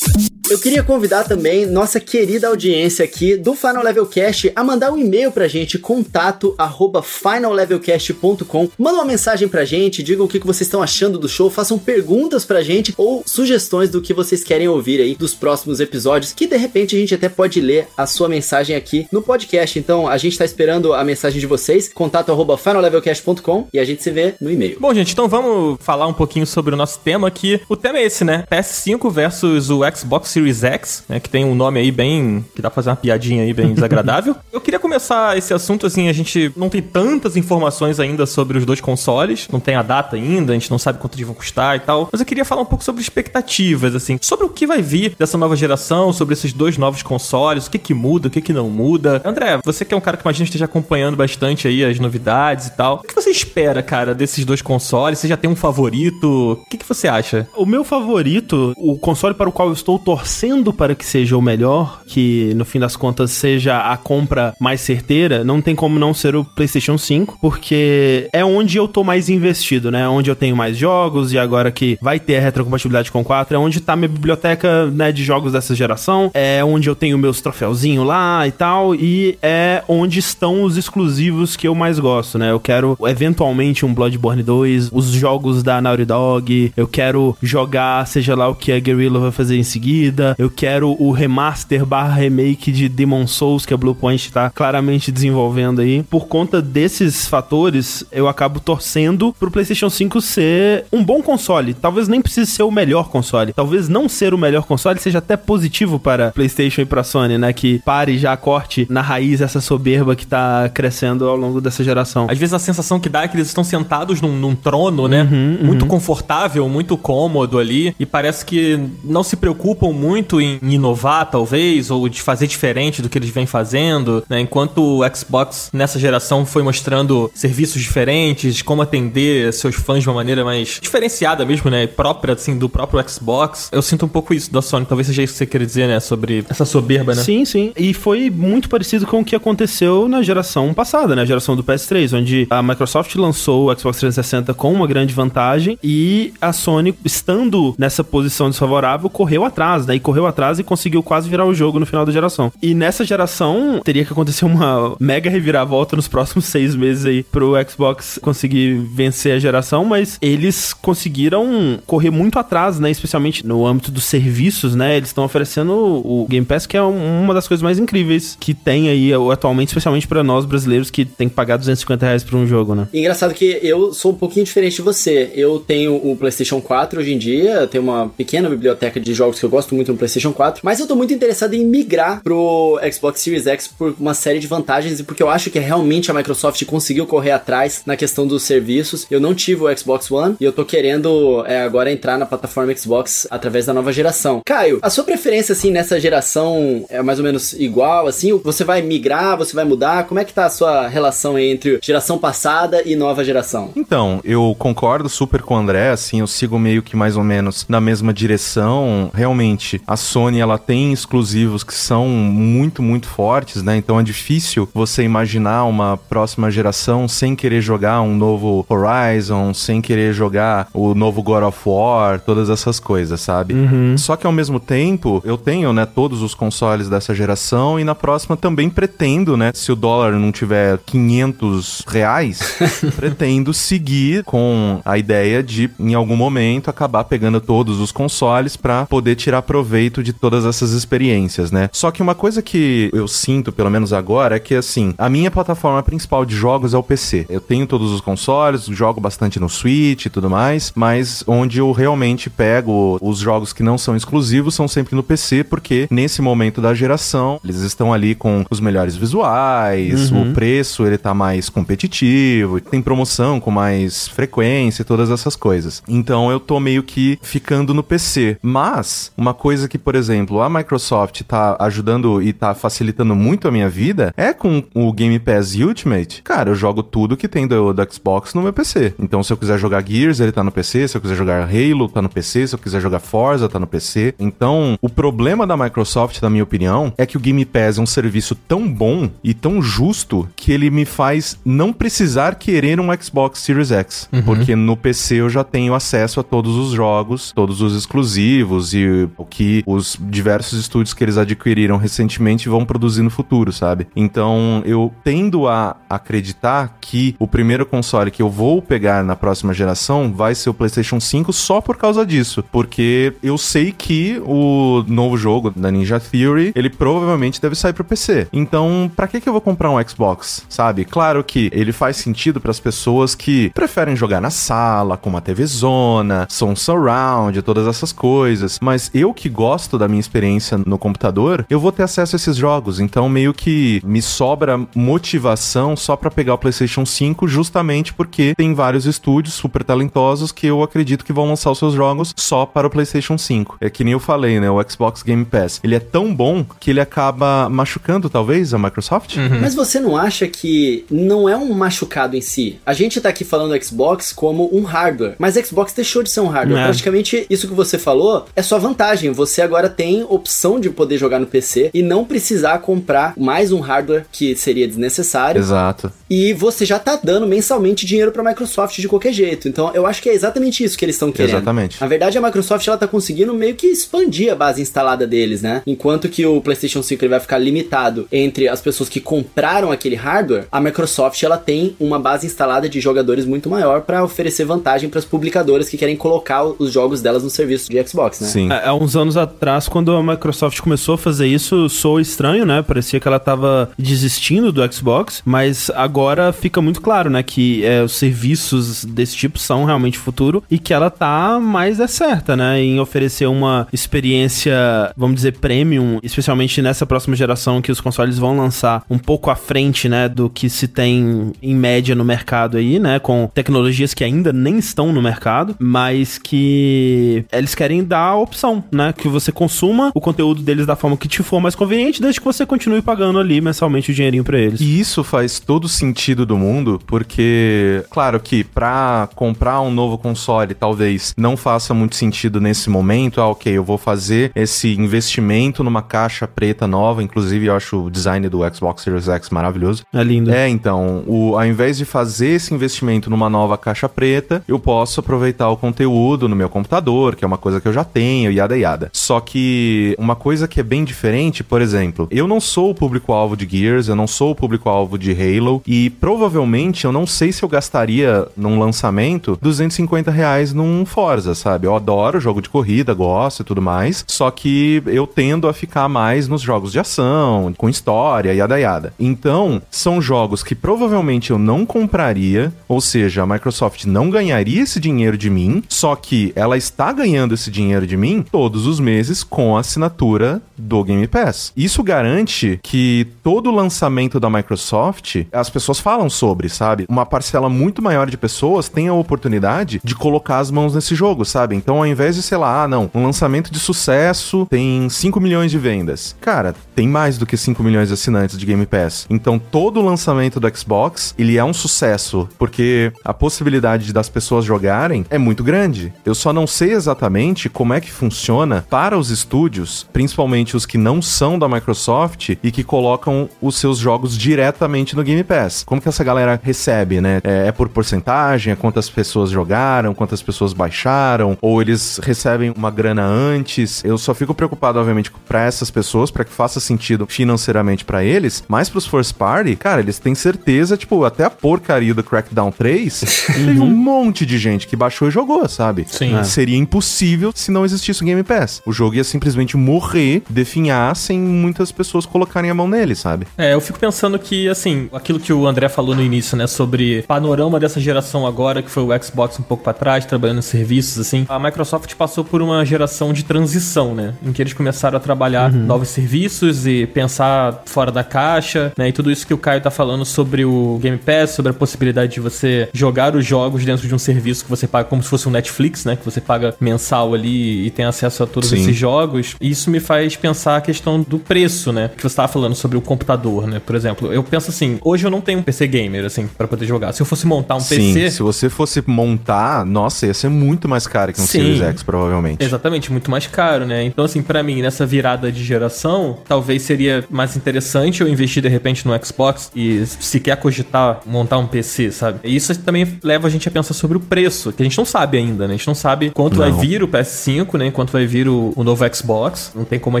Eu 0.50 0.58
queria 0.58 0.82
convidar 0.82 1.24
também 1.24 1.66
nossa 1.66 2.00
querida 2.00 2.48
audiência 2.48 3.04
aqui 3.04 3.36
do 3.36 3.54
Final 3.54 3.82
Level 3.82 4.06
Cast 4.06 4.50
a 4.56 4.64
mandar 4.64 4.90
um 4.90 4.96
e-mail 4.96 5.30
pra 5.30 5.46
gente, 5.46 5.78
contato 5.78 6.54
arroba 6.56 7.02
finallevelcast.com. 7.02 8.70
Manda 8.78 8.96
uma 8.96 9.04
mensagem 9.04 9.46
pra 9.46 9.66
gente, 9.66 10.02
digam 10.02 10.24
o 10.24 10.28
que 10.28 10.38
vocês 10.38 10.62
estão 10.62 10.82
achando 10.82 11.18
do 11.18 11.28
show, 11.28 11.50
façam 11.50 11.78
perguntas 11.78 12.46
pra 12.46 12.62
gente 12.62 12.94
ou 12.96 13.22
sugestões 13.26 13.90
do 13.90 14.00
que 14.00 14.14
vocês 14.14 14.42
querem 14.42 14.68
ouvir 14.68 15.02
aí 15.02 15.14
dos 15.14 15.34
próximos 15.34 15.80
episódios, 15.80 16.32
que 16.32 16.46
de 16.46 16.56
repente 16.56 16.96
a 16.96 16.98
gente 16.98 17.14
até 17.14 17.28
pode 17.28 17.60
ler 17.60 17.86
a 17.94 18.06
sua 18.06 18.28
mensagem 18.28 18.74
aqui 18.74 19.06
no 19.12 19.20
podcast. 19.20 19.78
Então 19.78 20.08
a 20.08 20.16
gente 20.16 20.38
tá 20.38 20.46
esperando 20.46 20.94
a 20.94 21.04
mensagem 21.04 21.40
de 21.40 21.46
vocês, 21.46 21.90
contato 21.92 22.32
arroba 22.32 22.56
finallevelcast.com 22.56 23.68
e 23.70 23.78
a 23.78 23.84
gente 23.84 24.02
se 24.02 24.10
vê 24.10 24.34
no 24.40 24.50
e-mail. 24.50 24.78
Bom, 24.80 24.94
gente, 24.94 25.12
então 25.12 25.28
vamos 25.28 25.76
falar 25.80 26.06
um 26.06 26.14
pouquinho 26.14 26.46
sobre 26.46 26.72
o 26.72 26.76
nosso 26.76 27.00
tema 27.00 27.28
aqui. 27.28 27.60
O 27.68 27.76
tema 27.76 27.98
é 27.98 28.04
esse, 28.04 28.24
né? 28.24 28.44
PS5 28.50 29.10
versus 29.12 29.68
o 29.68 29.80
Xbox 29.94 30.37
Series 30.38 30.62
X, 30.62 31.04
né? 31.08 31.18
Que 31.18 31.28
tem 31.28 31.44
um 31.44 31.54
nome 31.54 31.80
aí 31.80 31.90
bem. 31.90 32.44
que 32.54 32.62
dá 32.62 32.70
pra 32.70 32.76
fazer 32.76 32.90
uma 32.90 32.96
piadinha 32.96 33.42
aí 33.42 33.52
bem 33.52 33.72
desagradável. 33.74 34.36
Eu 34.52 34.60
queria 34.60 34.78
começar 34.78 35.36
esse 35.36 35.52
assunto 35.52 35.86
assim, 35.86 36.08
a 36.08 36.12
gente 36.12 36.52
não 36.56 36.68
tem 36.68 36.80
tantas 36.80 37.36
informações 37.36 37.98
ainda 37.98 38.24
sobre 38.24 38.56
os 38.56 38.64
dois 38.64 38.80
consoles, 38.80 39.48
não 39.50 39.58
tem 39.58 39.74
a 39.74 39.82
data 39.82 40.16
ainda, 40.16 40.52
a 40.52 40.54
gente 40.54 40.70
não 40.70 40.78
sabe 40.78 40.98
quanto 40.98 41.16
eles 41.16 41.26
vão 41.26 41.34
custar 41.34 41.76
e 41.76 41.80
tal. 41.80 42.08
Mas 42.12 42.20
eu 42.20 42.26
queria 42.26 42.44
falar 42.44 42.62
um 42.62 42.66
pouco 42.66 42.84
sobre 42.84 43.02
expectativas, 43.02 43.94
assim, 43.94 44.18
sobre 44.22 44.46
o 44.46 44.48
que 44.48 44.66
vai 44.66 44.80
vir 44.80 45.14
dessa 45.18 45.36
nova 45.36 45.56
geração, 45.56 46.12
sobre 46.12 46.34
esses 46.34 46.52
dois 46.52 46.78
novos 46.78 47.02
consoles, 47.02 47.66
o 47.66 47.70
que 47.70 47.78
que 47.78 47.94
muda, 47.94 48.28
o 48.28 48.30
que 48.30 48.40
que 48.40 48.52
não 48.52 48.70
muda. 48.70 49.20
André, 49.24 49.58
você 49.64 49.84
que 49.84 49.92
é 49.92 49.96
um 49.96 50.00
cara 50.00 50.16
que 50.16 50.22
imagina 50.22 50.44
esteja 50.44 50.66
acompanhando 50.66 51.16
bastante 51.16 51.66
aí 51.66 51.84
as 51.84 51.98
novidades 51.98 52.68
e 52.68 52.76
tal. 52.76 52.96
O 52.96 53.02
que 53.02 53.14
você 53.14 53.30
espera, 53.30 53.82
cara, 53.82 54.14
desses 54.14 54.44
dois 54.44 54.62
consoles? 54.62 55.18
Você 55.18 55.26
já 55.28 55.36
tem 55.36 55.50
um 55.50 55.56
favorito? 55.56 56.52
O 56.52 56.70
que 56.70 56.76
que 56.76 56.88
você 56.88 57.08
acha? 57.08 57.48
O 57.56 57.66
meu 57.66 57.82
favorito, 57.82 58.72
o 58.76 58.98
console 58.98 59.34
para 59.34 59.48
o 59.48 59.52
qual 59.52 59.68
eu 59.68 59.74
estou 59.74 59.98
torcendo 59.98 60.27
para 60.76 60.94
que 60.94 61.04
seja 61.04 61.36
o 61.36 61.42
melhor, 61.42 62.02
que 62.06 62.52
no 62.54 62.64
fim 62.64 62.78
das 62.78 62.96
contas 62.96 63.30
seja 63.30 63.78
a 63.78 63.96
compra 63.96 64.54
mais 64.60 64.80
certeira, 64.80 65.42
não 65.42 65.60
tem 65.60 65.74
como 65.74 65.98
não 65.98 66.14
ser 66.14 66.36
o 66.36 66.44
PlayStation 66.44 66.96
5, 66.96 67.38
porque 67.40 68.28
é 68.32 68.44
onde 68.44 68.76
eu 68.76 68.86
tô 68.86 69.02
mais 69.02 69.28
investido, 69.28 69.90
né? 69.90 70.08
Onde 70.08 70.30
eu 70.30 70.36
tenho 70.36 70.56
mais 70.56 70.76
jogos 70.76 71.32
e 71.32 71.38
agora 71.38 71.70
que 71.70 71.98
vai 72.00 72.20
ter 72.20 72.36
a 72.36 72.40
retrocompatibilidade 72.40 73.10
com 73.10 73.24
4, 73.24 73.56
é 73.56 73.58
onde 73.58 73.80
tá 73.80 73.96
minha 73.96 74.08
biblioteca, 74.08 74.86
né, 74.86 75.10
de 75.10 75.24
jogos 75.24 75.52
dessa 75.52 75.74
geração, 75.74 76.30
é 76.34 76.62
onde 76.64 76.88
eu 76.88 76.94
tenho 76.94 77.18
meus 77.18 77.40
troféuzinhos 77.40 78.06
lá 78.06 78.46
e 78.46 78.52
tal, 78.52 78.94
e 78.94 79.36
é 79.42 79.82
onde 79.88 80.18
estão 80.18 80.62
os 80.62 80.76
exclusivos 80.76 81.56
que 81.56 81.66
eu 81.66 81.74
mais 81.74 81.98
gosto, 81.98 82.38
né? 82.38 82.50
Eu 82.50 82.60
quero 82.60 82.96
eventualmente 83.06 83.84
um 83.84 83.92
Bloodborne 83.92 84.42
2, 84.42 84.90
os 84.92 85.06
jogos 85.06 85.62
da 85.62 85.80
Naughty 85.80 86.04
Dog, 86.04 86.72
eu 86.76 86.86
quero 86.86 87.36
jogar, 87.42 88.06
seja 88.06 88.34
lá 88.34 88.48
o 88.48 88.54
que 88.54 88.72
a 88.72 88.78
Guerrilla 88.78 89.18
vai 89.18 89.32
fazer 89.32 89.56
em 89.56 89.62
seguida, 89.62 90.17
eu 90.38 90.50
quero 90.50 90.96
o 90.98 91.10
remaster 91.10 91.84
barra 91.84 92.14
remake 92.14 92.72
de 92.72 92.88
Demon 92.88 93.26
Souls 93.26 93.64
que 93.64 93.74
a 93.74 93.76
Bluepoint 93.76 94.32
tá 94.32 94.50
claramente 94.50 95.12
desenvolvendo 95.12 95.80
aí. 95.80 96.02
Por 96.02 96.26
conta 96.26 96.60
desses 96.60 97.26
fatores, 97.26 98.04
eu 98.10 98.28
acabo 98.28 98.60
torcendo 98.60 99.34
pro 99.38 99.50
PlayStation 99.50 99.90
5 99.90 100.20
ser 100.20 100.84
um 100.92 101.04
bom 101.04 101.22
console. 101.22 101.74
Talvez 101.74 102.08
nem 102.08 102.20
precise 102.20 102.50
ser 102.50 102.62
o 102.62 102.70
melhor 102.70 103.08
console. 103.08 103.52
Talvez 103.52 103.88
não 103.88 104.08
ser 104.08 104.34
o 104.34 104.38
melhor 104.38 104.64
console 104.64 104.98
seja 104.98 105.18
até 105.18 105.36
positivo 105.36 105.98
para 105.98 106.30
PlayStation 106.30 106.82
e 106.82 106.84
para 106.84 107.02
Sony, 107.02 107.38
né? 107.38 107.52
Que 107.52 107.80
pare 107.80 108.18
já 108.18 108.36
corte 108.36 108.86
na 108.90 109.00
raiz 109.00 109.40
essa 109.40 109.60
soberba 109.60 110.16
que 110.16 110.26
tá 110.26 110.68
crescendo 110.72 111.28
ao 111.28 111.36
longo 111.36 111.60
dessa 111.60 111.84
geração. 111.84 112.26
Às 112.30 112.38
vezes 112.38 112.52
a 112.52 112.58
sensação 112.58 112.98
que 112.98 113.08
dá 113.08 113.22
é 113.22 113.28
que 113.28 113.36
eles 113.36 113.48
estão 113.48 113.64
sentados 113.64 114.20
num, 114.20 114.32
num 114.32 114.54
trono, 114.54 115.08
né? 115.08 115.22
Uhum, 115.22 115.58
muito 115.62 115.86
confortável, 115.86 116.68
muito 116.68 116.96
cômodo 116.96 117.58
ali. 117.58 117.94
E 117.98 118.06
parece 118.06 118.44
que 118.44 118.78
não 119.04 119.22
se 119.22 119.36
preocupam 119.36 119.92
muito 119.92 120.07
em 120.16 120.58
inovar, 120.62 121.30
talvez, 121.30 121.90
ou 121.90 122.08
de 122.08 122.22
fazer 122.22 122.46
diferente 122.46 123.02
do 123.02 123.08
que 123.08 123.18
eles 123.18 123.30
vêm 123.30 123.46
fazendo, 123.46 124.24
né? 124.28 124.40
Enquanto 124.40 124.78
o 124.78 125.16
Xbox 125.16 125.70
nessa 125.72 125.98
geração 125.98 126.44
foi 126.46 126.62
mostrando 126.62 127.30
serviços 127.34 127.82
diferentes, 127.82 128.62
como 128.62 128.82
atender 128.82 129.52
seus 129.52 129.74
fãs 129.74 130.02
de 130.02 130.08
uma 130.08 130.14
maneira 130.14 130.44
mais 130.44 130.78
diferenciada 130.80 131.44
mesmo, 131.44 131.70
né? 131.70 131.86
Própria, 131.86 132.34
assim, 132.34 132.56
do 132.56 132.68
próprio 132.68 133.02
Xbox. 133.08 133.68
Eu 133.72 133.82
sinto 133.82 134.06
um 134.06 134.08
pouco 134.08 134.34
isso 134.34 134.52
da 134.52 134.62
Sony. 134.62 134.86
Talvez 134.86 135.06
seja 135.06 135.22
isso 135.22 135.32
que 135.34 135.38
você 135.38 135.46
quer 135.46 135.64
dizer, 135.64 135.88
né? 135.88 136.00
Sobre 136.00 136.44
essa 136.48 136.64
soberba, 136.64 137.14
né? 137.14 137.22
Sim, 137.22 137.44
sim. 137.44 137.72
E 137.76 137.92
foi 137.94 138.30
muito 138.30 138.68
parecido 138.68 139.06
com 139.06 139.20
o 139.20 139.24
que 139.24 139.34
aconteceu 139.36 140.08
na 140.08 140.22
geração 140.22 140.72
passada, 140.72 141.14
né? 141.14 141.22
A 141.22 141.26
geração 141.26 141.56
do 141.56 141.64
PS3, 141.64 142.16
onde 142.16 142.46
a 142.50 142.62
Microsoft 142.62 143.14
lançou 143.16 143.70
o 143.70 143.78
Xbox 143.78 143.98
360 143.98 144.54
com 144.54 144.72
uma 144.72 144.86
grande 144.86 145.14
vantagem 145.14 145.78
e 145.82 146.32
a 146.40 146.52
Sony, 146.52 146.94
estando 147.04 147.74
nessa 147.78 148.04
posição 148.04 148.48
desfavorável, 148.48 149.10
correu 149.10 149.44
atrás, 149.44 149.86
né? 149.86 149.97
E 149.98 150.00
correu 150.00 150.26
atrás 150.26 150.58
e 150.58 150.62
conseguiu 150.62 151.02
quase 151.02 151.28
virar 151.28 151.44
o 151.44 151.52
jogo 151.52 151.80
no 151.80 151.84
final 151.86 152.06
da 152.06 152.12
geração. 152.12 152.52
E 152.62 152.72
nessa 152.74 153.04
geração, 153.04 153.80
teria 153.84 154.04
que 154.04 154.12
acontecer 154.12 154.44
uma 154.44 154.94
mega 155.00 155.28
reviravolta 155.28 155.96
nos 155.96 156.06
próximos 156.08 156.44
seis 156.46 156.74
meses 156.76 157.04
aí 157.04 157.22
pro 157.22 157.54
Xbox 157.68 158.18
conseguir 158.22 158.74
vencer 158.94 159.32
a 159.34 159.38
geração, 159.38 159.84
mas 159.84 160.18
eles 160.22 160.72
conseguiram 160.72 161.78
correr 161.86 162.10
muito 162.10 162.38
atrás, 162.38 162.78
né? 162.78 162.90
Especialmente 162.90 163.46
no 163.46 163.66
âmbito 163.66 163.90
dos 163.90 164.04
serviços, 164.04 164.74
né? 164.74 164.96
Eles 164.96 165.08
estão 165.08 165.24
oferecendo 165.24 165.72
o 165.72 166.26
Game 166.28 166.46
Pass, 166.46 166.66
que 166.66 166.76
é 166.76 166.82
um- 166.82 167.22
uma 167.22 167.34
das 167.34 167.48
coisas 167.48 167.62
mais 167.62 167.78
incríveis 167.78 168.36
que 168.38 168.54
tem 168.54 168.88
aí 168.88 169.10
atualmente, 169.32 169.68
especialmente 169.68 170.06
para 170.06 170.22
nós 170.22 170.44
brasileiros 170.44 170.90
que 170.90 171.04
tem 171.04 171.28
que 171.28 171.34
pagar 171.34 171.56
250 171.56 172.06
reais 172.06 172.22
por 172.22 172.36
um 172.36 172.46
jogo, 172.46 172.74
né? 172.74 172.88
Engraçado 172.92 173.34
que 173.34 173.58
eu 173.62 173.92
sou 173.92 174.12
um 174.12 174.14
pouquinho 174.14 174.44
diferente 174.44 174.76
de 174.76 174.82
você. 174.82 175.30
Eu 175.34 175.58
tenho 175.58 175.94
o 175.96 176.16
PlayStation 176.16 176.60
4 176.60 177.00
hoje 177.00 177.12
em 177.12 177.18
dia, 177.18 177.66
tenho 177.66 177.82
uma 177.84 178.08
pequena 178.08 178.48
biblioteca 178.48 179.00
de 179.00 179.14
jogos 179.14 179.38
que 179.38 179.44
eu 179.44 179.50
gosto 179.50 179.74
muito 179.74 179.87
no 179.88 179.96
PlayStation 179.96 180.32
4, 180.32 180.60
mas 180.64 180.80
eu 180.80 180.86
tô 180.86 180.94
muito 180.94 181.12
interessado 181.12 181.54
em 181.54 181.64
migrar 181.64 182.22
pro 182.22 182.78
Xbox 182.92 183.20
Series 183.20 183.46
X 183.46 183.68
por 183.68 183.94
uma 183.98 184.14
série 184.14 184.38
de 184.38 184.46
vantagens 184.46 185.00
e 185.00 185.04
porque 185.04 185.22
eu 185.22 185.30
acho 185.30 185.50
que 185.50 185.58
realmente 185.58 186.10
a 186.10 186.14
Microsoft 186.14 186.64
conseguiu 186.64 187.06
correr 187.06 187.30
atrás 187.30 187.82
na 187.86 187.96
questão 187.96 188.26
dos 188.26 188.42
serviços. 188.42 189.06
Eu 189.10 189.20
não 189.20 189.34
tive 189.34 189.64
o 189.64 189.76
Xbox 189.76 190.10
One 190.10 190.36
e 190.40 190.44
eu 190.44 190.52
tô 190.52 190.64
querendo 190.64 191.44
é, 191.46 191.62
agora 191.62 191.90
entrar 191.90 192.18
na 192.18 192.26
plataforma 192.26 192.74
Xbox 192.76 193.26
através 193.30 193.66
da 193.66 193.74
nova 193.74 193.92
geração. 193.92 194.40
Caio, 194.44 194.78
a 194.82 194.90
sua 194.90 195.04
preferência 195.04 195.52
assim 195.52 195.70
nessa 195.70 195.98
geração 196.00 196.84
é 196.88 197.02
mais 197.02 197.18
ou 197.18 197.24
menos 197.24 197.52
igual 197.54 198.06
assim? 198.06 198.38
Você 198.44 198.64
vai 198.64 198.82
migrar, 198.82 199.36
você 199.36 199.54
vai 199.54 199.64
mudar? 199.64 200.06
Como 200.06 200.20
é 200.20 200.24
que 200.24 200.32
tá 200.32 200.46
a 200.46 200.50
sua 200.50 200.88
relação 200.88 201.38
entre 201.38 201.78
geração 201.82 202.18
passada 202.18 202.82
e 202.84 202.94
nova 202.94 203.24
geração? 203.24 203.70
Então, 203.76 204.20
eu 204.24 204.54
concordo 204.58 205.08
super 205.08 205.42
com 205.42 205.54
o 205.54 205.58
André, 205.58 205.90
assim, 205.90 206.20
eu 206.20 206.26
sigo 206.26 206.58
meio 206.58 206.82
que 206.82 206.96
mais 206.96 207.16
ou 207.16 207.24
menos 207.24 207.66
na 207.68 207.80
mesma 207.80 208.12
direção. 208.12 209.10
Realmente, 209.14 209.77
a 209.86 209.96
Sony, 209.96 210.40
ela 210.40 210.58
tem 210.58 210.92
exclusivos 210.92 211.62
que 211.62 211.74
são 211.74 212.08
muito, 212.08 212.82
muito 212.82 213.06
fortes, 213.06 213.62
né? 213.62 213.76
Então 213.76 213.98
é 213.98 214.02
difícil 214.02 214.68
você 214.74 215.02
imaginar 215.02 215.64
uma 215.64 215.96
próxima 215.96 216.50
geração 216.50 217.08
sem 217.08 217.34
querer 217.34 217.60
jogar 217.60 218.02
um 218.02 218.16
novo 218.16 218.66
Horizon, 218.68 219.54
sem 219.54 219.80
querer 219.80 220.12
jogar 220.12 220.68
o 220.72 220.94
novo 220.94 221.22
God 221.22 221.44
of 221.44 221.58
War, 221.66 222.20
todas 222.20 222.50
essas 222.50 222.80
coisas, 222.80 223.20
sabe? 223.20 223.54
Só 223.98 224.16
que 224.16 224.26
ao 224.26 224.32
mesmo 224.32 224.60
tempo, 224.60 225.22
eu 225.24 225.36
tenho, 225.36 225.72
né, 225.72 225.86
todos 225.86 226.22
os 226.22 226.34
consoles 226.34 226.88
dessa 226.88 227.14
geração 227.14 227.78
e 227.78 227.84
na 227.84 227.94
próxima 227.94 228.36
também 228.36 228.68
pretendo, 228.70 229.36
né, 229.36 229.50
se 229.54 229.72
o 229.72 229.76
dólar 229.76 230.12
não 230.12 230.32
tiver 230.32 230.78
500 230.86 231.84
reais, 231.86 232.56
pretendo 232.96 233.52
seguir 233.52 234.24
com 234.24 234.80
a 234.84 234.98
ideia 234.98 235.42
de, 235.42 235.70
em 235.78 235.94
algum 235.94 236.16
momento, 236.16 236.68
acabar 236.68 237.04
pegando 237.04 237.40
todos 237.40 237.80
os 237.80 237.92
consoles 237.92 238.56
pra 238.56 238.86
poder 238.86 239.14
tirar 239.14 239.42
proveito 239.42 239.57
de 240.02 240.12
todas 240.12 240.44
essas 240.44 240.72
experiências, 240.72 241.50
né? 241.50 241.68
Só 241.72 241.90
que 241.90 242.02
uma 242.02 242.14
coisa 242.14 242.42
que 242.42 242.90
eu 242.92 243.06
sinto, 243.06 243.52
pelo 243.52 243.70
menos 243.70 243.92
agora, 243.92 244.36
é 244.36 244.38
que, 244.38 244.54
assim, 244.54 244.94
a 244.98 245.08
minha 245.08 245.30
plataforma 245.30 245.82
principal 245.82 246.24
de 246.24 246.34
jogos 246.34 246.74
é 246.74 246.78
o 246.78 246.82
PC. 246.82 247.26
Eu 247.28 247.40
tenho 247.40 247.66
todos 247.66 247.92
os 247.92 248.00
consoles, 248.00 248.66
jogo 248.66 249.00
bastante 249.00 249.40
no 249.40 249.48
Switch 249.48 250.06
e 250.06 250.10
tudo 250.10 250.30
mais, 250.30 250.72
mas 250.74 251.24
onde 251.26 251.58
eu 251.58 251.72
realmente 251.72 252.30
pego 252.30 252.98
os 253.00 253.18
jogos 253.18 253.52
que 253.52 253.62
não 253.62 253.78
são 253.78 253.96
exclusivos 253.96 254.54
são 254.54 254.68
sempre 254.68 254.94
no 254.94 255.02
PC, 255.02 255.44
porque 255.44 255.86
nesse 255.90 256.22
momento 256.22 256.60
da 256.60 256.74
geração, 256.74 257.40
eles 257.44 257.60
estão 257.60 257.92
ali 257.92 258.14
com 258.14 258.44
os 258.50 258.60
melhores 258.60 258.96
visuais, 258.96 260.10
o 260.10 260.32
preço 260.32 260.84
ele 260.86 260.98
tá 260.98 261.14
mais 261.14 261.48
competitivo, 261.48 262.60
tem 262.60 262.82
promoção 262.82 263.40
com 263.40 263.50
mais 263.50 264.08
frequência 264.08 264.82
e 264.82 264.84
todas 264.84 265.10
essas 265.10 265.36
coisas. 265.36 265.82
Então 265.88 266.30
eu 266.30 266.40
tô 266.40 266.60
meio 266.60 266.82
que 266.82 267.18
ficando 267.22 267.74
no 267.74 267.82
PC. 267.82 268.38
Mas, 268.42 269.12
uma 269.16 269.34
coisa 269.34 269.47
que, 269.68 269.78
por 269.78 269.94
exemplo, 269.94 270.40
a 270.42 270.48
Microsoft 270.50 271.22
tá 271.22 271.56
ajudando 271.60 272.20
e 272.22 272.32
tá 272.32 272.54
facilitando 272.54 273.14
muito 273.14 273.48
a 273.48 273.50
minha 273.50 273.68
vida 273.68 274.12
é 274.16 274.32
com 274.32 274.62
o 274.74 274.92
Game 274.92 275.18
Pass 275.18 275.54
Ultimate. 275.54 276.22
Cara, 276.22 276.50
eu 276.50 276.54
jogo 276.54 276.82
tudo 276.82 277.16
que 277.16 277.26
tem 277.28 277.46
do, 277.46 277.72
do 277.72 277.92
Xbox 277.92 278.34
no 278.34 278.42
meu 278.42 278.52
PC. 278.52 278.94
Então, 278.98 279.22
se 279.22 279.32
eu 279.32 279.36
quiser 279.36 279.58
jogar 279.58 279.84
Gears, 279.86 280.20
ele 280.20 280.32
tá 280.32 280.42
no 280.44 280.52
PC. 280.52 280.88
Se 280.88 280.96
eu 280.96 281.00
quiser 281.00 281.16
jogar 281.16 281.48
Halo, 281.48 281.88
tá 281.88 282.02
no 282.02 282.08
PC. 282.08 282.46
Se 282.46 282.54
eu 282.54 282.58
quiser 282.58 282.80
jogar 282.80 283.00
Forza, 283.00 283.48
tá 283.48 283.58
no 283.58 283.66
PC. 283.66 284.14
Então, 284.18 284.78
o 284.82 284.88
problema 284.88 285.46
da 285.46 285.56
Microsoft, 285.56 286.20
na 286.22 286.30
minha 286.30 286.42
opinião, 286.44 286.92
é 286.98 287.06
que 287.06 287.16
o 287.16 287.20
Game 287.20 287.44
Pass 287.44 287.78
é 287.78 287.80
um 287.80 287.86
serviço 287.86 288.34
tão 288.34 288.68
bom 288.68 289.08
e 289.24 289.32
tão 289.34 289.62
justo 289.62 290.28
que 290.36 290.52
ele 290.52 290.70
me 290.70 290.84
faz 290.84 291.38
não 291.44 291.72
precisar 291.72 292.34
querer 292.36 292.78
um 292.80 292.88
Xbox 293.00 293.40
Series 293.40 293.70
X, 293.72 294.08
Uhum. 294.12 294.22
porque 294.22 294.54
no 294.56 294.76
PC 294.76 295.16
eu 295.16 295.28
já 295.30 295.42
tenho 295.44 295.74
acesso 295.74 296.20
a 296.20 296.22
todos 296.22 296.54
os 296.56 296.72
jogos, 296.72 297.32
todos 297.34 297.60
os 297.60 297.74
exclusivos 297.76 298.74
e 298.74 299.08
o 299.16 299.24
que 299.24 299.37
os 299.66 299.96
diversos 300.00 300.58
estúdios 300.58 300.94
que 300.94 301.04
eles 301.04 301.18
adquiriram 301.18 301.76
recentemente 301.76 302.48
vão 302.48 302.64
produzir 302.64 303.02
no 303.02 303.10
futuro, 303.10 303.52
sabe? 303.52 303.86
Então 303.94 304.62
eu 304.64 304.92
tendo 305.04 305.48
a 305.48 305.76
acreditar 305.88 306.76
que 306.80 307.14
o 307.18 307.26
primeiro 307.26 307.66
console 307.66 308.10
que 308.10 308.22
eu 308.22 308.30
vou 308.30 308.60
pegar 308.62 309.02
na 309.04 309.16
próxima 309.16 309.54
geração 309.54 310.12
vai 310.12 310.34
ser 310.34 310.50
o 310.50 310.54
PlayStation 310.54 311.00
5 311.00 311.32
só 311.32 311.60
por 311.60 311.76
causa 311.76 312.04
disso, 312.04 312.44
porque 312.50 313.14
eu 313.22 313.38
sei 313.38 313.72
que 313.72 314.20
o 314.24 314.84
novo 314.86 315.16
jogo 315.16 315.50
da 315.50 315.70
Ninja 315.70 316.00
Theory, 316.00 316.52
ele 316.54 316.70
provavelmente 316.70 317.40
deve 317.40 317.54
sair 317.54 317.72
pro 317.72 317.84
PC. 317.84 318.28
Então, 318.32 318.90
pra 318.94 319.06
que 319.06 319.20
que 319.20 319.28
eu 319.28 319.32
vou 319.32 319.40
comprar 319.40 319.70
um 319.70 319.82
Xbox, 319.88 320.44
sabe? 320.48 320.84
Claro 320.84 321.22
que 321.24 321.50
ele 321.52 321.72
faz 321.72 321.96
sentido 321.96 322.40
para 322.40 322.50
as 322.50 322.60
pessoas 322.60 323.14
que 323.14 323.50
preferem 323.50 323.96
jogar 323.96 324.20
na 324.20 324.30
sala, 324.30 324.96
com 324.96 325.10
uma 325.10 325.20
TV 325.20 325.44
zona, 325.46 326.26
som 326.30 326.54
surround, 326.54 327.40
todas 327.42 327.66
essas 327.66 327.92
coisas, 327.92 328.58
mas 328.60 328.90
eu 328.94 329.12
que 329.12 329.27
gosto 329.28 329.78
da 329.78 329.88
minha 329.88 330.00
experiência 330.00 330.58
no 330.58 330.78
computador, 330.78 331.46
eu 331.48 331.60
vou 331.60 331.72
ter 331.72 331.82
acesso 331.82 332.16
a 332.16 332.18
esses 332.18 332.36
jogos, 332.36 332.80
então 332.80 333.08
meio 333.08 333.32
que 333.34 333.80
me 333.84 334.02
sobra 334.02 334.60
motivação 334.74 335.76
só 335.76 335.96
pra 335.96 336.10
pegar 336.10 336.34
o 336.34 336.38
PlayStation 336.38 336.84
5 336.84 337.28
justamente 337.28 337.92
porque 337.92 338.34
tem 338.36 338.54
vários 338.54 338.86
estúdios 338.86 339.34
super 339.34 339.62
talentosos 339.64 340.32
que 340.32 340.46
eu 340.46 340.62
acredito 340.62 341.04
que 341.04 341.12
vão 341.12 341.28
lançar 341.28 341.50
os 341.50 341.58
seus 341.58 341.74
jogos 341.74 342.12
só 342.16 342.46
para 342.46 342.66
o 342.66 342.70
PlayStation 342.70 343.18
5. 343.18 343.58
É 343.60 343.70
que 343.70 343.84
nem 343.84 343.92
eu 343.92 344.00
falei, 344.00 344.40
né? 344.40 344.50
O 344.50 344.62
Xbox 344.68 345.02
Game 345.02 345.24
Pass. 345.24 345.60
Ele 345.62 345.74
é 345.74 345.80
tão 345.80 346.14
bom 346.14 346.44
que 346.60 346.70
ele 346.70 346.80
acaba 346.80 347.48
machucando, 347.48 348.08
talvez, 348.08 348.54
a 348.54 348.58
Microsoft. 348.58 349.16
Mas 349.40 349.54
você 349.54 349.80
não 349.80 349.96
acha 349.96 350.26
que 350.26 350.84
não 350.90 351.28
é 351.28 351.36
um 351.36 351.52
machucado 351.52 352.16
em 352.16 352.20
si? 352.20 352.58
A 352.64 352.72
gente 352.72 353.00
tá 353.00 353.08
aqui 353.08 353.24
falando 353.24 353.56
do 353.56 353.64
Xbox 353.64 354.12
como 354.12 354.48
um 354.52 354.62
hardware, 354.62 355.14
mas 355.18 355.34
Xbox 355.34 355.72
deixou 355.72 356.02
de 356.02 356.10
ser 356.10 356.20
um 356.20 356.28
hardware. 356.28 356.60
É. 356.60 356.64
Praticamente 356.64 357.26
isso 357.28 357.48
que 357.48 357.54
você 357.54 357.78
falou 357.78 358.26
é 358.34 358.42
sua 358.42 358.58
vantagem. 358.58 359.10
Você 359.18 359.42
agora 359.42 359.68
tem 359.68 360.06
opção 360.08 360.60
de 360.60 360.70
poder 360.70 360.96
jogar 360.96 361.18
no 361.18 361.26
PC 361.26 361.70
e 361.74 361.82
não 361.82 362.04
precisar 362.04 362.60
comprar 362.60 363.14
mais 363.16 363.50
um 363.50 363.58
hardware 363.58 364.06
que 364.12 364.36
seria 364.36 364.68
desnecessário. 364.68 365.40
Exato. 365.40 365.90
E 366.08 366.32
você 366.32 366.64
já 366.64 366.78
tá 366.78 366.96
dando 367.02 367.26
mensalmente 367.26 367.84
dinheiro 367.84 368.12
pra 368.12 368.22
Microsoft 368.22 368.78
de 368.78 368.86
qualquer 368.86 369.12
jeito. 369.12 369.48
Então 369.48 369.74
eu 369.74 369.88
acho 369.88 370.00
que 370.00 370.08
é 370.08 370.14
exatamente 370.14 370.62
isso 370.62 370.78
que 370.78 370.84
eles 370.84 370.94
estão 370.94 371.10
querendo. 371.10 371.34
Exatamente. 371.34 371.80
Na 371.80 371.88
verdade, 371.88 372.16
a 372.16 372.20
Microsoft 372.20 372.68
ela 372.68 372.78
tá 372.78 372.86
conseguindo 372.86 373.34
meio 373.34 373.56
que 373.56 373.66
expandir 373.66 374.32
a 374.32 374.36
base 374.36 374.62
instalada 374.62 375.04
deles, 375.04 375.42
né? 375.42 375.62
Enquanto 375.66 376.08
que 376.08 376.24
o 376.24 376.40
PlayStation 376.40 376.80
5 376.80 377.04
ele 377.04 377.10
vai 377.10 377.18
ficar 377.18 377.38
limitado 377.38 378.06
entre 378.12 378.46
as 378.46 378.60
pessoas 378.60 378.88
que 378.88 379.00
compraram 379.00 379.72
aquele 379.72 379.96
hardware, 379.96 380.46
a 380.52 380.60
Microsoft 380.60 381.20
ela 381.24 381.36
tem 381.36 381.74
uma 381.80 381.98
base 381.98 382.24
instalada 382.24 382.68
de 382.68 382.80
jogadores 382.80 383.26
muito 383.26 383.50
maior 383.50 383.80
pra 383.80 384.04
oferecer 384.04 384.44
vantagem 384.44 384.88
pras 384.88 385.04
publicadoras 385.04 385.68
que 385.68 385.76
querem 385.76 385.96
colocar 385.96 386.44
os 386.44 386.70
jogos 386.70 387.02
delas 387.02 387.24
no 387.24 387.30
serviço 387.30 387.68
de 387.68 387.84
Xbox, 387.84 388.20
né? 388.20 388.28
Sim. 388.28 388.52
Há 388.52 388.68
há 388.68 388.74
uns 388.74 388.96
anos 388.96 389.07
atrás, 389.16 389.68
quando 389.68 389.94
a 389.94 390.02
Microsoft 390.02 390.60
começou 390.60 390.94
a 390.94 390.98
fazer 390.98 391.26
isso, 391.26 391.68
soou 391.68 392.00
estranho, 392.00 392.44
né? 392.44 392.62
Parecia 392.62 393.00
que 393.00 393.08
ela 393.08 393.18
tava 393.18 393.70
desistindo 393.78 394.52
do 394.52 394.72
Xbox, 394.72 395.22
mas 395.24 395.70
agora 395.74 396.32
fica 396.32 396.60
muito 396.60 396.80
claro, 396.80 397.10
né? 397.10 397.22
Que 397.22 397.64
é, 397.64 397.82
os 397.82 397.92
serviços 397.92 398.84
desse 398.84 399.16
tipo 399.16 399.38
são 399.38 399.64
realmente 399.64 399.98
futuro 399.98 400.42
e 400.50 400.58
que 400.58 400.74
ela 400.74 400.90
tá 400.90 401.38
mais 401.40 401.80
é 401.80 401.86
certa, 401.86 402.36
né? 402.36 402.60
Em 402.60 402.80
oferecer 402.80 403.26
uma 403.26 403.66
experiência, 403.72 404.54
vamos 404.96 405.16
dizer, 405.16 405.38
premium, 405.38 405.98
especialmente 406.02 406.60
nessa 406.62 406.86
próxima 406.86 407.16
geração 407.16 407.62
que 407.62 407.72
os 407.72 407.80
consoles 407.80 408.18
vão 408.18 408.36
lançar 408.36 408.84
um 408.90 408.98
pouco 408.98 409.30
à 409.30 409.36
frente, 409.36 409.88
né? 409.88 410.08
Do 410.08 410.28
que 410.28 410.48
se 410.48 410.68
tem 410.68 411.32
em 411.42 411.54
média 411.54 411.94
no 411.94 412.04
mercado 412.04 412.56
aí, 412.56 412.78
né? 412.78 412.98
Com 412.98 413.30
tecnologias 413.32 413.94
que 413.94 414.04
ainda 414.04 414.32
nem 414.32 414.58
estão 414.58 414.92
no 414.92 415.02
mercado, 415.02 415.54
mas 415.58 416.18
que 416.18 417.24
eles 417.32 417.54
querem 417.54 417.84
dar 417.84 417.98
a 417.98 418.16
opção, 418.16 418.62
né? 418.70 418.92
Que 418.98 419.08
você 419.08 419.32
consuma 419.32 419.90
o 419.94 420.00
conteúdo 420.00 420.42
deles 420.42 420.66
da 420.66 420.76
forma 420.76 420.96
que 420.96 421.08
te 421.08 421.22
for 421.22 421.40
mais 421.40 421.54
conveniente, 421.54 422.02
desde 422.02 422.20
que 422.20 422.26
você 422.26 422.44
continue 422.44 422.82
pagando 422.82 423.18
ali 423.18 423.40
mensalmente 423.40 423.90
o 423.90 423.94
dinheirinho 423.94 424.24
pra 424.24 424.38
eles. 424.38 424.60
E 424.60 424.80
isso 424.80 425.02
faz 425.04 425.38
todo 425.38 425.68
sentido 425.68 426.26
do 426.26 426.36
mundo, 426.36 426.80
porque, 426.86 427.84
claro 427.90 428.20
que 428.20 428.44
pra 428.44 429.08
comprar 429.14 429.60
um 429.60 429.70
novo 429.70 429.96
console 429.96 430.54
talvez 430.54 431.14
não 431.16 431.36
faça 431.36 431.72
muito 431.72 431.96
sentido 431.96 432.40
nesse 432.40 432.68
momento. 432.68 433.20
Ah, 433.20 433.28
ok, 433.28 433.52
eu 433.52 433.64
vou 433.64 433.78
fazer 433.78 434.32
esse 434.34 434.74
investimento 434.74 435.62
numa 435.62 435.82
caixa 435.82 436.26
preta 436.26 436.66
nova. 436.66 437.02
Inclusive, 437.02 437.46
eu 437.46 437.54
acho 437.54 437.84
o 437.84 437.90
design 437.90 438.28
do 438.28 438.40
Xbox 438.54 438.82
Series 438.82 439.08
X 439.08 439.30
maravilhoso. 439.30 439.84
É 439.92 440.02
lindo. 440.02 440.32
É, 440.32 440.48
então, 440.48 441.04
o, 441.06 441.36
ao 441.36 441.46
invés 441.46 441.76
de 441.78 441.84
fazer 441.84 442.30
esse 442.30 442.52
investimento 442.52 443.08
numa 443.08 443.30
nova 443.30 443.56
caixa 443.56 443.88
preta, 443.88 444.42
eu 444.48 444.58
posso 444.58 445.00
aproveitar 445.00 445.48
o 445.50 445.56
conteúdo 445.56 446.28
no 446.28 446.36
meu 446.36 446.48
computador, 446.48 447.14
que 447.14 447.24
é 447.24 447.26
uma 447.26 447.38
coisa 447.38 447.60
que 447.60 447.68
eu 447.68 447.72
já 447.72 447.84
tenho, 447.84 448.32
yada 448.32 448.56
yada. 448.56 448.87
Só 448.92 449.20
que 449.20 449.94
uma 449.98 450.16
coisa 450.16 450.48
que 450.48 450.60
é 450.60 450.62
bem 450.62 450.84
diferente, 450.84 451.42
por 451.42 451.60
exemplo, 451.60 452.08
eu 452.10 452.26
não 452.26 452.40
sou 452.40 452.70
o 452.70 452.74
público-alvo 452.74 453.36
de 453.36 453.48
Gears, 453.48 453.88
eu 453.88 453.96
não 453.96 454.06
sou 454.06 454.32
o 454.32 454.34
público-alvo 454.34 454.98
de 454.98 455.12
Halo, 455.12 455.62
e 455.66 455.90
provavelmente 455.90 456.84
eu 456.84 456.92
não 456.92 457.06
sei 457.06 457.32
se 457.32 457.42
eu 457.42 457.48
gastaria 457.48 458.26
num 458.36 458.58
lançamento 458.58 459.38
250 459.40 460.10
reais 460.10 460.52
num 460.52 460.84
Forza, 460.84 461.34
sabe? 461.34 461.66
Eu 461.66 461.74
adoro 461.74 462.20
jogo 462.20 462.42
de 462.42 462.48
corrida, 462.48 462.92
gosto 462.94 463.40
e 463.40 463.44
tudo 463.44 463.62
mais, 463.62 464.04
só 464.06 464.30
que 464.30 464.82
eu 464.86 465.06
tendo 465.06 465.48
a 465.48 465.52
ficar 465.52 465.88
mais 465.88 466.28
nos 466.28 466.42
jogos 466.42 466.72
de 466.72 466.78
ação, 466.78 467.52
com 467.56 467.68
história, 467.68 468.34
yada 468.34 468.58
yada. 468.58 468.92
Então, 468.98 469.62
são 469.70 470.00
jogos 470.00 470.42
que 470.42 470.54
provavelmente 470.54 471.30
eu 471.30 471.38
não 471.38 471.64
compraria, 471.64 472.52
ou 472.68 472.80
seja, 472.80 473.22
a 473.22 473.26
Microsoft 473.26 473.84
não 473.84 474.10
ganharia 474.10 474.62
esse 474.62 474.78
dinheiro 474.78 475.16
de 475.16 475.30
mim, 475.30 475.62
só 475.68 475.96
que 475.96 476.32
ela 476.36 476.56
está 476.56 476.92
ganhando 476.92 477.34
esse 477.34 477.50
dinheiro 477.50 477.86
de 477.86 477.96
mim 477.96 478.24
todos 478.30 478.66
os 478.66 478.67
meses 478.78 479.24
com 479.24 479.56
a 479.56 479.60
assinatura 479.60 480.42
do 480.56 480.84
Game 480.84 481.06
Pass. 481.06 481.52
Isso 481.56 481.82
garante 481.82 482.60
que 482.62 483.06
todo 483.22 483.50
lançamento 483.50 484.20
da 484.20 484.28
Microsoft, 484.28 485.24
as 485.32 485.48
pessoas 485.48 485.80
falam 485.80 486.10
sobre, 486.10 486.48
sabe? 486.48 486.84
Uma 486.88 487.06
parcela 487.06 487.48
muito 487.48 487.80
maior 487.80 488.10
de 488.10 488.18
pessoas 488.18 488.68
tem 488.68 488.88
a 488.88 488.92
oportunidade 488.92 489.80
de 489.82 489.94
colocar 489.94 490.38
as 490.38 490.50
mãos 490.50 490.74
nesse 490.74 490.94
jogo, 490.94 491.24
sabe? 491.24 491.54
Então, 491.54 491.78
ao 491.78 491.86
invés 491.86 492.16
de, 492.16 492.22
sei 492.22 492.36
lá, 492.36 492.64
ah, 492.64 492.68
não, 492.68 492.90
um 492.94 493.02
lançamento 493.02 493.52
de 493.52 493.58
sucesso 493.58 494.46
tem 494.50 494.88
5 494.88 495.20
milhões 495.20 495.50
de 495.50 495.58
vendas. 495.58 496.16
Cara, 496.20 496.54
tem 496.74 496.88
mais 496.88 497.16
do 497.16 497.26
que 497.26 497.36
5 497.36 497.62
milhões 497.62 497.88
de 497.88 497.94
assinantes 497.94 498.36
de 498.36 498.44
Game 498.44 498.66
Pass. 498.66 499.06
Então, 499.08 499.38
todo 499.38 499.80
lançamento 499.80 500.40
do 500.40 500.56
Xbox, 500.56 501.14
ele 501.18 501.36
é 501.36 501.44
um 501.44 501.54
sucesso, 501.54 502.28
porque 502.38 502.92
a 503.04 503.14
possibilidade 503.14 503.92
das 503.92 504.08
pessoas 504.08 504.44
jogarem 504.44 505.04
é 505.10 505.18
muito 505.18 505.44
grande. 505.44 505.92
Eu 506.04 506.14
só 506.14 506.32
não 506.32 506.46
sei 506.46 506.72
exatamente 506.72 507.48
como 507.48 507.74
é 507.74 507.80
que 507.80 507.90
funciona 507.90 508.57
para 508.68 508.98
os 508.98 509.10
estúdios, 509.10 509.86
principalmente 509.92 510.56
os 510.56 510.66
que 510.66 510.78
não 510.78 511.00
são 511.00 511.38
da 511.38 511.48
Microsoft 511.48 512.30
e 512.42 512.50
que 512.50 512.64
colocam 512.64 513.28
os 513.40 513.56
seus 513.56 513.78
jogos 513.78 514.16
diretamente 514.16 514.96
no 514.96 515.02
Game 515.02 515.22
Pass. 515.24 515.62
Como 515.64 515.80
que 515.80 515.88
essa 515.88 516.04
galera 516.04 516.40
recebe, 516.42 517.00
né? 517.00 517.20
É, 517.24 517.48
é 517.48 517.52
por 517.52 517.68
porcentagem, 517.68 518.52
é 518.52 518.56
quantas 518.56 518.88
pessoas 518.88 519.30
jogaram, 519.30 519.94
quantas 519.94 520.22
pessoas 520.22 520.52
baixaram, 520.52 521.36
ou 521.40 521.60
eles 521.60 522.00
recebem 522.02 522.52
uma 522.56 522.70
grana 522.70 523.04
antes. 523.04 523.84
Eu 523.84 523.98
só 523.98 524.14
fico 524.14 524.34
preocupado, 524.34 524.78
obviamente, 524.78 525.10
para 525.26 525.44
essas 525.44 525.70
pessoas, 525.70 526.10
para 526.10 526.24
que 526.24 526.32
faça 526.32 526.60
sentido 526.60 527.06
financeiramente 527.06 527.84
para 527.84 528.04
eles, 528.04 528.44
mas 528.48 528.68
pros 528.68 528.86
first 528.86 529.14
party, 529.14 529.56
cara, 529.56 529.80
eles 529.80 529.98
têm 529.98 530.14
certeza, 530.14 530.76
tipo, 530.76 531.04
até 531.04 531.24
a 531.24 531.30
porcaria 531.30 531.94
do 531.94 532.02
Crackdown 532.02 532.50
3, 532.50 533.00
teve 533.34 533.60
um 533.60 533.74
monte 533.74 534.24
de 534.24 534.38
gente 534.38 534.66
que 534.66 534.76
baixou 534.76 535.08
e 535.08 535.10
jogou, 535.10 535.48
sabe? 535.48 535.86
Sim. 535.88 536.16
É. 536.16 536.24
Seria 536.24 536.56
impossível 536.56 537.32
se 537.34 537.50
não 537.50 537.64
existisse 537.64 538.02
o 538.02 538.04
Game 538.04 538.22
Pass. 538.22 538.47
O 538.64 538.72
jogo 538.72 538.94
ia 538.94 539.04
simplesmente 539.04 539.56
morrer, 539.56 540.22
definhar, 540.28 540.94
sem 540.96 541.18
muitas 541.18 541.70
pessoas 541.72 542.06
colocarem 542.06 542.50
a 542.50 542.54
mão 542.54 542.68
nele, 542.68 542.94
sabe? 542.94 543.26
É, 543.36 543.54
eu 543.54 543.60
fico 543.60 543.78
pensando 543.78 544.18
que, 544.18 544.48
assim, 544.48 544.88
aquilo 544.92 545.20
que 545.20 545.32
o 545.32 545.46
André 545.46 545.68
falou 545.68 545.94
no 545.94 546.02
início, 546.02 546.36
né, 546.36 546.46
sobre 546.46 547.02
panorama 547.02 547.60
dessa 547.60 547.80
geração 547.80 548.26
agora, 548.26 548.62
que 548.62 548.70
foi 548.70 548.82
o 548.82 549.02
Xbox 549.02 549.38
um 549.38 549.42
pouco 549.42 549.62
pra 549.64 549.72
trás, 549.72 550.04
trabalhando 550.04 550.38
em 550.38 550.42
serviços, 550.42 550.98
assim, 550.98 551.26
a 551.28 551.38
Microsoft 551.38 551.94
passou 551.94 552.24
por 552.24 552.42
uma 552.42 552.64
geração 552.64 553.12
de 553.12 553.24
transição, 553.24 553.94
né, 553.94 554.14
em 554.24 554.32
que 554.32 554.42
eles 554.42 554.52
começaram 554.52 554.96
a 554.96 555.00
trabalhar 555.00 555.52
novos 555.52 555.88
serviços 555.88 556.66
e 556.66 556.86
pensar 556.86 557.62
fora 557.66 557.90
da 557.90 558.04
caixa, 558.04 558.72
né, 558.76 558.88
e 558.88 558.92
tudo 558.92 559.10
isso 559.10 559.26
que 559.26 559.34
o 559.34 559.38
Caio 559.38 559.60
tá 559.60 559.70
falando 559.70 560.04
sobre 560.04 560.44
o 560.44 560.78
Game 560.80 560.98
Pass, 560.98 561.30
sobre 561.30 561.50
a 561.50 561.54
possibilidade 561.54 562.14
de 562.14 562.20
você 562.20 562.68
jogar 562.72 563.14
os 563.14 563.24
jogos 563.24 563.64
dentro 563.64 563.86
de 563.86 563.94
um 563.94 563.98
serviço 563.98 564.44
que 564.44 564.50
você 564.50 564.66
paga 564.66 564.88
como 564.88 565.02
se 565.02 565.08
fosse 565.08 565.28
um 565.28 565.32
Netflix, 565.32 565.84
né, 565.84 565.96
que 565.96 566.04
você 566.04 566.20
paga 566.20 566.54
mensal 566.60 567.14
ali 567.14 567.66
e 567.66 567.70
tem 567.70 567.84
acesso 567.84 568.22
a 568.22 568.26
todos 568.38 568.50
Sim. 568.50 568.60
esses 568.60 568.76
jogos. 568.76 569.36
Isso 569.40 569.70
me 569.70 569.80
faz 569.80 570.16
pensar 570.16 570.56
a 570.56 570.60
questão 570.60 571.00
do 571.00 571.18
preço, 571.18 571.72
né, 571.72 571.90
que 571.96 572.02
você 572.02 572.16
tava 572.16 572.28
falando 572.28 572.54
sobre 572.54 572.76
o 572.76 572.80
computador, 572.80 573.46
né, 573.46 573.60
por 573.64 573.76
exemplo. 573.76 574.12
Eu 574.12 574.22
penso 574.22 574.50
assim, 574.50 574.78
hoje 574.82 575.06
eu 575.06 575.10
não 575.10 575.20
tenho 575.20 575.38
um 575.38 575.42
PC 575.42 575.66
gamer, 575.66 576.04
assim, 576.04 576.26
pra 576.26 576.48
poder 576.48 576.66
jogar. 576.66 576.92
Se 576.92 577.02
eu 577.02 577.06
fosse 577.06 577.26
montar 577.26 577.56
um 577.56 577.60
Sim, 577.60 577.94
PC... 577.94 578.10
se 578.10 578.22
você 578.22 578.48
fosse 578.48 578.82
montar, 578.86 579.64
nossa, 579.64 580.06
ia 580.06 580.14
ser 580.14 580.28
muito 580.28 580.68
mais 580.68 580.86
caro 580.86 581.12
que 581.12 581.20
um 581.20 581.26
Sim. 581.26 581.38
Series 581.40 581.60
X, 581.60 581.82
provavelmente. 581.82 582.44
Exatamente, 582.44 582.90
muito 582.90 583.10
mais 583.10 583.26
caro, 583.26 583.66
né? 583.66 583.84
Então, 583.84 584.04
assim, 584.04 584.22
pra 584.22 584.42
mim, 584.42 584.62
nessa 584.62 584.86
virada 584.86 585.30
de 585.30 585.44
geração, 585.44 586.18
talvez 586.26 586.62
seria 586.62 587.04
mais 587.10 587.36
interessante 587.36 588.00
eu 588.00 588.08
investir 588.08 588.42
de 588.42 588.48
repente 588.48 588.86
no 588.86 588.92
Xbox 589.04 589.50
e 589.54 589.84
se 589.86 590.20
quer 590.20 590.36
cogitar 590.36 591.00
montar 591.06 591.28
montar 591.28 591.38
um 591.38 591.46
PC, 591.46 591.90
sabe? 591.90 592.20
E 592.24 592.34
isso 592.34 592.54
também 592.60 592.86
leva 593.02 593.26
a 593.28 593.30
gente 593.30 593.46
a 593.48 593.50
pensar 593.50 593.74
sobre 593.74 593.96
o 593.96 594.00
preço, 594.00 594.52
que 594.52 594.62
a 594.62 594.64
gente 594.64 594.78
não 594.78 594.84
sabe 594.84 595.18
ainda, 595.18 595.46
né? 595.46 595.54
A 595.54 595.56
gente 595.56 595.66
não 595.66 595.74
sabe 595.74 596.10
quanto 596.10 596.38
Não. 596.38 596.50
vai 596.50 596.52
vir 596.52 596.82
o 596.82 596.88
PS5, 596.88 597.58
né? 597.58 597.70
Quanto 597.70 597.92
vai 597.92 598.06
vir 598.06 598.27
o, 598.28 598.52
novo 598.64 598.84
Xbox. 598.94 599.52
Não 599.54 599.64
tem 599.64 599.78
como 599.78 599.96
a 599.96 600.00